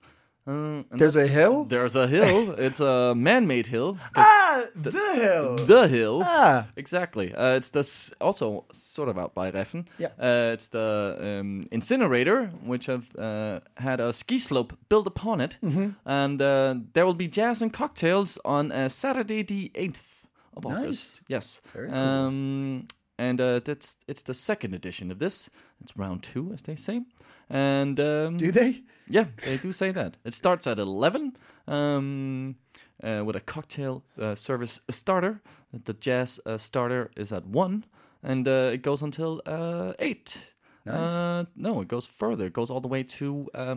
Uh, 0.48 0.84
There's 0.92 1.16
a 1.16 1.26
hill? 1.28 1.66
There's 1.66 1.96
a 1.96 2.08
hill. 2.08 2.52
it's 2.60 2.80
a 2.80 3.14
man-made 3.16 3.66
hill. 3.68 3.98
Ah, 4.16 4.62
the, 4.76 4.92
hill. 4.92 5.56
The 5.66 5.88
hill. 5.88 6.22
Ah. 6.24 6.68
Exactly. 6.76 7.34
Uh, 7.34 7.56
it's 7.56 7.70
the 7.72 7.84
also 8.22 8.66
sort 8.72 9.10
of 9.10 9.18
out 9.18 9.34
by 9.34 9.52
Reffen. 9.52 9.86
Yeah. 9.98 10.10
Uh, 10.20 10.54
it's 10.54 10.68
the 10.68 11.18
um, 11.42 11.66
incinerator, 11.72 12.46
which 12.64 12.86
have 12.86 13.06
uh, 13.18 13.60
had 13.78 14.00
a 14.00 14.14
ski 14.14 14.38
slope 14.38 14.78
built 14.88 15.08
upon 15.08 15.42
it, 15.42 15.58
Mm-hmm. 15.64 15.90
and 16.06 16.42
uh, 16.42 16.76
there 16.94 17.06
will 17.08 17.16
be 17.18 17.28
jazz 17.28 17.62
and 17.62 17.74
cocktails 17.74 18.38
on 18.46 18.72
uh, 18.72 18.88
Saturday 18.90 19.42
the 19.44 19.72
eighth 19.74 20.28
of 20.56 20.64
Nice. 20.66 20.78
August. 20.78 21.22
Yes. 21.28 21.62
Very 21.74 21.90
cool. 21.90 21.98
Um, 21.98 22.88
and 23.18 23.42
uh, 23.42 23.60
that's 23.66 23.96
it's 24.08 24.22
the 24.24 24.34
second 24.34 24.74
edition 24.76 25.10
of 25.12 25.18
this. 25.20 25.50
It's 25.82 25.98
round 25.98 26.22
two, 26.22 26.52
as 26.54 26.62
they 26.62 26.76
say. 26.76 27.02
And 27.50 28.00
um, 28.00 28.38
Do 28.38 28.52
they? 28.52 28.84
yeah, 29.08 29.26
they 29.44 29.58
do 29.58 29.72
say 29.72 29.92
that. 29.92 30.18
It 30.24 30.34
starts 30.34 30.68
at 30.68 30.80
11 30.80 31.38
um, 31.68 32.56
uh, 33.04 33.24
with 33.26 33.36
a 33.36 33.42
cocktail 33.42 34.04
uh, 34.20 34.36
service 34.36 34.82
starter. 34.90 35.42
The 35.72 35.94
jazz 35.94 36.40
uh, 36.46 36.58
starter 36.58 37.12
is 37.18 37.32
at 37.32 37.46
1, 37.46 37.86
and 38.24 38.48
uh, 38.48 38.72
it 38.74 38.82
goes 38.82 39.02
until 39.02 39.42
uh, 39.46 39.94
8. 40.00 40.38
Nice. 40.86 40.96
Uh, 40.96 41.46
no, 41.56 41.82
it 41.82 41.88
goes 41.88 42.06
further. 42.06 42.46
It 42.46 42.54
goes 42.54 42.70
all 42.70 42.82
the 42.82 42.88
way 42.88 43.04
to 43.04 43.48
uh, 43.54 43.76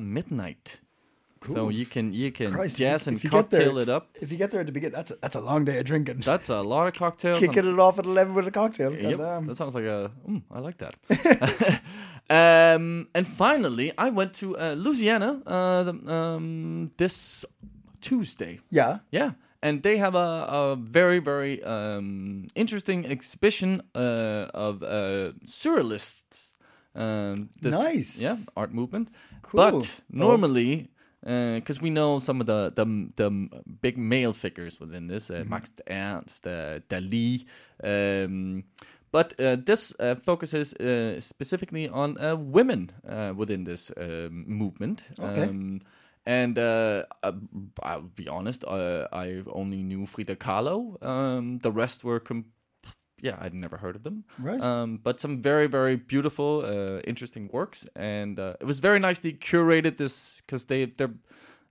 midnight. 1.42 1.56
So 1.56 1.68
you 1.68 1.86
can 1.86 2.12
you 2.12 2.32
can 2.32 2.52
Christ, 2.52 2.78
jazz 2.78 3.06
and 3.06 3.20
get 3.20 3.30
there- 3.30 3.42
cocktail 3.42 3.78
it 3.78 3.88
up. 3.88 4.08
If 4.20 4.30
you 4.32 4.38
get 4.38 4.50
there 4.50 4.60
at 4.60 4.66
the 4.66 4.72
beginning, 4.72 4.94
that's 4.94 5.10
a, 5.10 5.16
that's 5.20 5.36
a 5.36 5.40
long 5.40 5.64
day 5.64 5.78
of 5.78 5.84
drinking. 5.84 6.20
That's 6.20 6.48
a 6.48 6.60
lot 6.60 6.86
of 6.88 6.94
cocktails. 6.94 7.38
Kicking 7.38 7.66
it 7.66 7.78
off 7.78 7.98
at 7.98 8.04
11 8.06 8.34
with 8.34 8.46
a 8.46 8.50
cocktail. 8.50 8.92
Yep, 8.94 9.18
that 9.46 9.56
sounds 9.56 9.74
like 9.74 9.84
a. 9.84 10.10
Mm, 10.28 10.42
I 10.50 10.58
like 10.60 10.78
that. 10.78 10.94
um, 12.30 13.08
and 13.14 13.26
finally, 13.26 13.92
I 13.98 14.10
went 14.10 14.34
to 14.34 14.56
uh, 14.58 14.74
Louisiana 14.74 15.42
uh, 15.46 15.82
the, 15.84 16.12
um, 16.12 16.90
this 16.96 17.44
Tuesday. 18.00 18.60
Yeah. 18.70 18.98
Yeah, 19.10 19.32
and 19.62 19.82
they 19.82 19.96
have 19.98 20.14
a, 20.14 20.46
a 20.48 20.76
very 20.76 21.18
very 21.18 21.62
um, 21.64 22.48
interesting 22.54 23.06
exhibition 23.06 23.82
uh, 23.94 24.46
of 24.54 24.82
uh, 24.82 25.32
surrealists. 25.46 26.54
Um, 26.94 27.50
this, 27.60 27.74
Nice. 27.74 28.20
Yeah, 28.20 28.36
art 28.56 28.72
movement. 28.72 29.10
Cool. 29.42 29.58
But 29.70 30.00
normally, 30.10 30.90
because 31.22 31.80
we 31.82 31.90
know 31.90 32.20
some 32.20 32.40
of 32.40 32.46
the, 32.46 32.72
the 32.74 32.84
the 33.16 33.30
big 33.80 33.98
male 33.98 34.32
figures 34.32 34.80
within 34.80 35.08
this, 35.08 35.30
uh, 35.30 35.34
Mm-hmm. 35.34 35.50
Max 35.50 35.72
Ernst, 35.90 36.46
uh, 36.46 36.80
Dali. 36.88 37.44
Um, 37.82 38.64
but 39.10 39.32
uh, 39.40 39.56
this 39.56 39.92
uh, 40.00 40.14
focuses 40.24 40.74
uh, 40.74 41.20
specifically 41.20 41.88
on 41.88 42.18
uh, 42.18 42.36
women 42.36 42.90
uh, 43.08 43.32
within 43.36 43.64
this 43.64 43.90
movement. 44.30 45.02
Okay. 45.18 45.44
Um, 45.44 45.80
and 46.26 46.58
uh, 46.58 47.04
uh, 47.22 47.32
I'll 47.82 48.02
be 48.02 48.28
honest, 48.28 48.62
uh, 48.64 49.08
I 49.12 49.42
only 49.50 49.82
knew 49.82 50.04
Frida 50.04 50.36
Kahlo. 50.36 51.02
Um, 51.02 51.58
the 51.58 51.72
rest 51.72 52.04
were, 52.04 52.20
com- 52.20 52.44
yeah, 53.20 53.36
I'd 53.40 53.54
never 53.54 53.76
heard 53.76 53.96
of 53.96 54.02
them. 54.02 54.24
Right. 54.38 54.60
Um, 54.60 55.00
but 55.02 55.20
some 55.20 55.42
very, 55.42 55.66
very 55.66 55.96
beautiful, 55.96 56.62
uh, 56.64 57.00
interesting 57.00 57.48
works, 57.52 57.86
and 57.96 58.38
uh, 58.38 58.54
it 58.60 58.64
was 58.64 58.78
very 58.78 58.98
nicely 58.98 59.32
curated. 59.32 59.96
This 59.96 60.42
because 60.46 60.66
they 60.66 60.86
they're. 60.86 61.14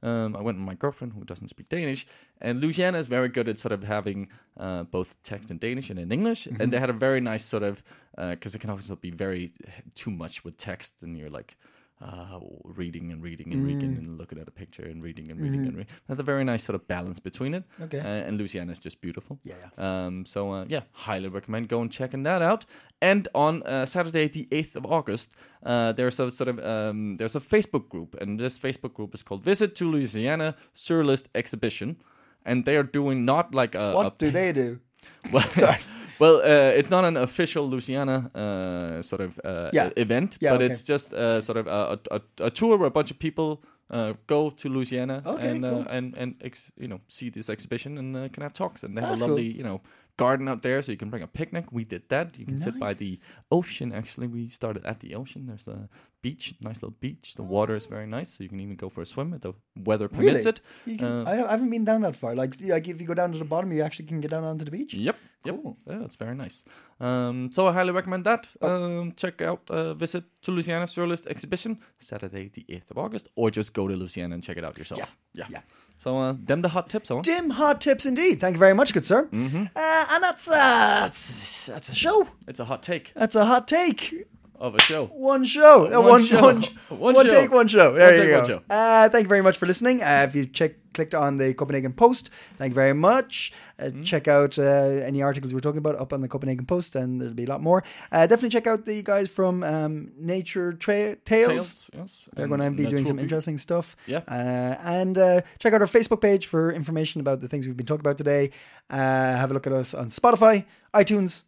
Um, 0.04 0.36
I 0.36 0.42
went 0.42 0.60
with 0.60 0.68
my 0.68 0.76
girlfriend 0.76 1.14
who 1.14 1.24
doesn't 1.24 1.48
speak 1.48 1.70
Danish, 1.70 2.06
and 2.40 2.62
Louisiana 2.62 3.00
is 3.00 3.08
very 3.08 3.30
good 3.30 3.50
at 3.50 3.58
sort 3.58 3.72
of 3.72 3.84
having 3.84 4.30
uh, 4.56 4.84
both 4.84 5.16
text 5.24 5.50
in 5.50 5.58
Danish 5.58 5.90
and 5.90 5.98
in 5.98 6.12
English. 6.12 6.48
And 6.60 6.72
they 6.72 6.80
had 6.80 6.92
a 6.92 6.94
very 6.94 7.20
nice 7.20 7.44
sort 7.44 7.64
of 7.64 7.84
because 8.16 8.54
it 8.54 8.60
can 8.60 8.70
also 8.70 8.96
be 8.96 9.10
very 9.10 9.54
too 9.96 10.12
much 10.12 10.44
with 10.44 10.56
text, 10.58 11.02
and 11.02 11.18
you're 11.18 11.32
like 11.32 11.58
uh, 12.02 12.40
reading 12.64 13.12
and 13.12 13.24
reading 13.24 13.54
and 13.54 13.66
reading 13.66 13.98
and 13.98 14.18
looking 14.18 14.38
at 14.40 14.48
a 14.48 14.52
picture 14.52 14.84
and 14.84 15.02
reading 15.02 15.32
and 15.32 15.42
reading 15.42 15.66
and 15.66 15.76
reading. 15.78 15.94
That's 16.08 16.20
a 16.20 16.24
very 16.24 16.44
nice 16.44 16.64
sort 16.64 16.76
of 16.76 16.88
balance 16.88 17.20
between 17.20 17.54
it. 17.56 17.64
Okay. 17.82 18.00
Uh, 18.00 18.04
and 18.28 18.38
Louisiana 18.38 18.72
is 18.72 18.80
just 18.80 19.02
beautiful. 19.02 19.40
Yeah, 19.44 19.56
Um, 19.78 20.26
so 20.26 20.52
uh, 20.52 20.66
yeah, 20.68 20.82
highly 20.92 21.28
recommend 21.28 21.70
going 21.70 21.90
checking 21.90 22.24
that 22.24 22.42
out. 22.42 22.66
And 23.02 23.28
on 23.34 23.64
uh, 23.64 23.86
Saturday, 23.86 24.28
the 24.28 24.48
eighth 24.52 24.76
of 24.76 24.86
August, 24.86 25.34
uh, 25.64 25.92
there's 25.94 26.20
a 26.20 26.30
sort 26.30 26.50
of 26.50 26.60
um, 26.64 27.18
there's 27.18 27.36
a 27.36 27.40
Facebook 27.40 27.90
group, 27.90 28.16
and 28.22 28.40
this 28.40 28.60
Facebook 28.60 28.94
group 28.94 29.14
is 29.16 29.24
called 29.24 29.44
Visit 29.44 29.76
to 29.76 29.90
Louisiana 29.90 30.56
Surrealist 30.76 31.26
Exhibition, 31.34 31.98
and 32.46 32.66
they 32.66 32.76
are 32.76 32.84
doing 32.84 33.26
not 33.26 33.56
like 33.56 33.74
a 33.76 33.94
What 33.94 34.06
a 34.06 34.14
do 34.18 34.32
they 34.32 34.52
do? 34.54 34.80
well, 35.32 35.50
Sorry. 35.50 35.78
Well, 36.20 36.38
uh, 36.44 36.78
it's 36.80 36.90
not 36.90 37.04
an 37.06 37.18
official 37.18 37.68
Louisiana 37.70 38.32
uh, 38.36 39.02
sort 39.02 39.22
of 39.22 39.40
uh, 39.44 39.70
Yeah. 39.74 39.90
event, 39.98 40.38
Yeah, 40.42 40.52
but 40.54 40.62
okay. 40.62 40.72
it's 40.72 40.84
just 40.84 41.14
uh, 41.14 41.42
sort 41.42 41.58
of 41.58 41.68
a, 41.68 42.00
a, 42.12 42.22
a 42.46 42.50
tour 42.50 42.78
where 42.78 42.88
a 42.88 42.92
bunch 42.92 43.12
of 43.12 43.20
people 43.20 43.62
uh, 43.90 44.14
go 44.28 44.50
to 44.50 44.70
Louisiana 44.70 45.22
Okay, 45.26 45.50
and 45.50 45.64
cool. 45.64 45.80
uh, 45.88 45.96
and 45.98 46.16
and 46.18 46.36
ex- 46.42 46.72
you 46.78 46.88
know 46.88 47.00
see 47.08 47.30
this 47.32 47.50
exhibition 47.50 47.98
and 47.98 48.16
uh, 48.16 48.28
can 48.34 48.44
have 48.44 48.54
talks 48.54 48.84
and 48.84 48.96
they 48.98 49.02
That's 49.02 49.20
have 49.20 49.22
a 49.22 49.26
cool. 49.26 49.36
lovely 49.36 49.58
you 49.58 49.64
know 49.64 49.80
garden 50.18 50.48
out 50.50 50.62
there 50.62 50.82
so 50.82 50.92
you 50.92 50.98
can 50.98 51.10
bring 51.10 51.24
a 51.24 51.28
picnic. 51.28 51.66
We 51.72 51.84
did 51.86 52.02
that. 52.10 52.38
You 52.40 52.46
can 52.46 52.58
sit 52.58 52.80
by 52.80 52.94
the 52.94 53.20
ocean. 53.52 53.94
Actually, 53.94 54.28
we 54.28 54.50
started 54.50 54.84
at 54.86 55.00
the 55.00 55.14
ocean. 55.16 55.46
There's 55.46 55.68
a 55.68 55.88
beach, 56.22 56.56
nice 56.62 56.76
little 56.76 56.96
beach. 57.00 57.36
The 57.36 57.44
water 57.44 57.76
is 57.76 57.86
very 57.86 58.08
nice, 58.08 58.30
so 58.34 58.44
you 58.44 58.50
can 58.50 58.60
even 58.60 58.76
go 58.76 58.90
for 58.90 59.02
a 59.02 59.06
swim 59.06 59.34
if 59.34 59.42
the 59.42 59.54
weather 59.76 60.08
permits 60.08 60.46
Really? 60.46 60.50
it. 60.50 60.62
You 60.86 60.98
can, 60.98 61.08
Uh, 61.08 61.24
I, 61.28 61.48
I 61.48 61.52
haven't 61.52 61.70
been 61.70 61.86
down 61.86 62.02
that 62.02 62.16
far. 62.16 62.36
Like, 62.36 62.54
like 62.62 62.88
if 62.88 63.00
you 63.02 63.08
go 63.08 63.14
down 63.14 63.32
to 63.34 63.38
the 63.38 63.46
bottom, 63.46 63.72
you 63.72 63.82
actually 63.84 64.06
can 64.08 64.20
get 64.22 64.32
down 64.32 64.44
onto 64.44 64.66
the 64.66 64.72
beach. 64.72 64.94
Yep. 64.94 65.16
Yep. 65.46 65.60
Yeah, 65.88 66.04
it's 66.04 66.16
very 66.18 66.36
nice. 66.36 66.64
Um, 67.00 67.52
so 67.52 67.68
I 67.68 67.72
highly 67.74 67.92
recommend 67.92 68.24
that. 68.26 68.48
Oh. 68.62 69.00
Um, 69.00 69.14
check 69.16 69.42
out 69.42 69.62
uh, 69.70 69.94
visit 69.94 70.24
to 70.42 70.52
Louisiana 70.52 70.86
Surrealist 70.86 71.28
Exhibition 71.28 71.80
Saturday 72.00 72.50
the 72.54 72.66
eighth 72.70 72.92
of 72.92 72.98
August, 72.98 73.30
or 73.36 73.52
just 73.52 73.74
go 73.74 73.88
to 73.88 73.96
Louisiana 73.96 74.34
and 74.36 74.44
check 74.44 74.58
it 74.58 74.66
out 74.66 74.78
yourself. 74.78 75.16
Yeah. 75.34 75.46
yeah. 75.50 75.62
So 76.00 76.18
uh, 76.18 76.34
them 76.46 76.62
the 76.62 76.70
hot 76.70 76.90
tips, 76.90 77.10
Owen. 77.12 77.22
Dim 77.24 77.52
hot 77.52 77.80
tips 77.82 78.06
indeed. 78.06 78.40
Thank 78.40 78.56
you 78.56 78.60
very 78.60 78.74
much, 78.74 78.94
good 78.94 79.06
sir. 79.06 79.26
Mm-hmm. 79.32 79.66
Uh, 79.76 80.06
and 80.12 80.24
that's, 80.24 80.48
uh, 80.48 80.54
that's 81.02 81.66
that's 81.68 81.90
a 81.90 81.96
show. 81.96 82.28
It's 82.48 82.60
a 82.60 82.66
hot 82.66 82.84
take 82.84 83.12
That's 83.16 83.36
a 83.36 83.46
hot 83.46 83.68
take. 83.68 84.14
Of 84.60 84.76
a 84.76 84.82
show. 84.82 85.06
One 85.08 85.46
show. 85.46 85.86
Uh, 85.88 86.02
One 86.02 86.10
one, 86.10 86.24
show. 86.24 86.42
one, 86.42 86.64
One 86.90 87.14
one 87.16 87.26
show. 87.26 87.32
take, 87.42 87.52
one 87.52 87.68
show. 87.68 87.94
There 87.94 88.08
One 88.08 88.16
you 88.16 88.22
take, 88.22 88.32
go. 88.32 88.38
one 88.40 88.48
show. 88.48 88.62
Uh, 88.70 89.10
thank 89.10 89.24
you 89.24 89.30
very 89.30 89.42
much 89.44 89.58
for 89.58 89.66
listening. 89.66 90.02
Uh, 90.02 90.26
if 90.28 90.36
you 90.36 90.46
check, 90.46 90.74
clicked 90.94 91.14
on 91.14 91.38
the 91.38 91.54
Copenhagen 91.54 91.94
Post, 91.94 92.32
thank 92.58 92.72
you 92.72 92.76
very 92.76 92.94
much. 92.94 93.54
Uh, 93.80 93.84
Mm-hmm. 93.88 94.02
Check 94.04 94.28
out 94.28 94.58
uh, 94.58 94.64
any 94.64 95.22
articles 95.22 95.54
we're 95.54 95.60
talking 95.60 95.78
about 95.78 95.96
up 95.96 96.12
on 96.12 96.22
the 96.22 96.28
Copenhagen 96.28 96.66
Post, 96.66 96.96
and 96.96 97.22
there'll 97.22 97.36
be 97.36 97.44
a 97.46 97.48
lot 97.48 97.62
more. 97.62 97.84
Uh, 98.12 98.26
definitely 98.26 98.50
check 98.50 98.66
out 98.66 98.86
the 98.86 99.04
guys 99.04 99.30
from 99.30 99.62
um, 99.64 100.12
Nature 100.18 100.74
Tra- 100.74 101.16
Tales. 101.18 101.54
Tales, 101.54 101.90
yes. 101.96 102.30
They're 102.36 102.48
going 102.48 102.60
to 102.62 102.72
be 102.72 102.86
doing 102.88 103.06
some 103.06 103.20
interesting 103.20 103.60
stuff. 103.60 103.96
Yeah. 104.08 104.22
Uh, 104.28 104.76
and 104.82 105.16
uh, 105.18 105.42
check 105.60 105.74
out 105.74 105.82
our 105.82 105.88
Facebook 105.88 106.22
page 106.22 106.48
for 106.48 106.72
information 106.72 107.22
about 107.22 107.42
the 107.42 107.48
things 107.48 107.68
we've 107.68 107.78
been 107.78 107.86
talking 107.86 108.02
about 108.02 108.18
today. 108.18 108.50
Uh, 108.90 108.98
have 108.98 109.52
a 109.52 109.54
look 109.54 109.68
at 109.68 109.74
us 109.74 109.94
on 109.94 110.10
Spotify, 110.10 110.66
iTunes, 110.96 111.44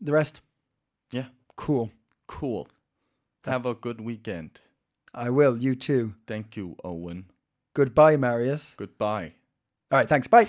the 0.00 0.12
rest. 0.12 0.40
Yeah. 1.10 1.24
Cool. 1.56 1.90
Cool. 2.26 2.68
Have 3.44 3.66
a 3.66 3.74
good 3.74 4.00
weekend. 4.00 4.60
I 5.14 5.30
will. 5.30 5.56
You 5.56 5.74
too. 5.74 6.14
Thank 6.26 6.56
you, 6.56 6.76
Owen. 6.84 7.26
Goodbye, 7.74 8.16
Marius. 8.16 8.74
Goodbye. 8.76 9.34
All 9.90 9.98
right. 9.98 10.08
Thanks. 10.08 10.26
Bye. 10.26 10.48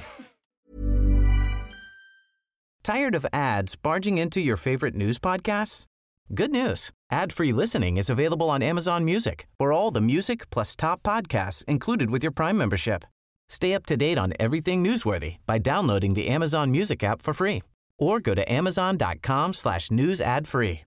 Tired 2.84 3.16
of 3.16 3.26
ads 3.34 3.76
barging 3.76 4.18
into 4.18 4.40
your 4.40 4.58
favorite 4.58 4.96
news 4.96 5.20
podcasts? 5.20 5.86
Good 6.34 6.52
news. 6.52 6.92
Ad-free 7.12 7.54
listening 7.54 7.98
is 7.98 8.10
available 8.10 8.50
on 8.50 8.64
Amazon 8.64 9.06
Music 9.06 9.48
for 9.58 9.72
all 9.72 9.92
the 9.92 10.02
music 10.02 10.50
plus 10.50 10.76
top 10.76 11.04
podcasts 11.04 11.64
included 11.66 12.10
with 12.10 12.24
your 12.24 12.32
Prime 12.32 12.58
membership. 12.58 13.06
Stay 13.50 13.74
up 13.74 13.86
to 13.86 13.98
date 13.98 14.18
on 14.18 14.34
everything 14.40 14.84
newsworthy 14.84 15.38
by 15.46 15.58
downloading 15.58 16.14
the 16.14 16.28
Amazon 16.28 16.72
Music 16.72 17.04
app 17.04 17.22
for 17.22 17.34
free 17.34 17.62
or 17.98 18.20
go 18.20 18.34
to 18.34 18.52
amazon.com 18.52 19.54
slash 19.54 19.92
news 19.92 20.22
ad 20.22 20.48
free. 20.48 20.87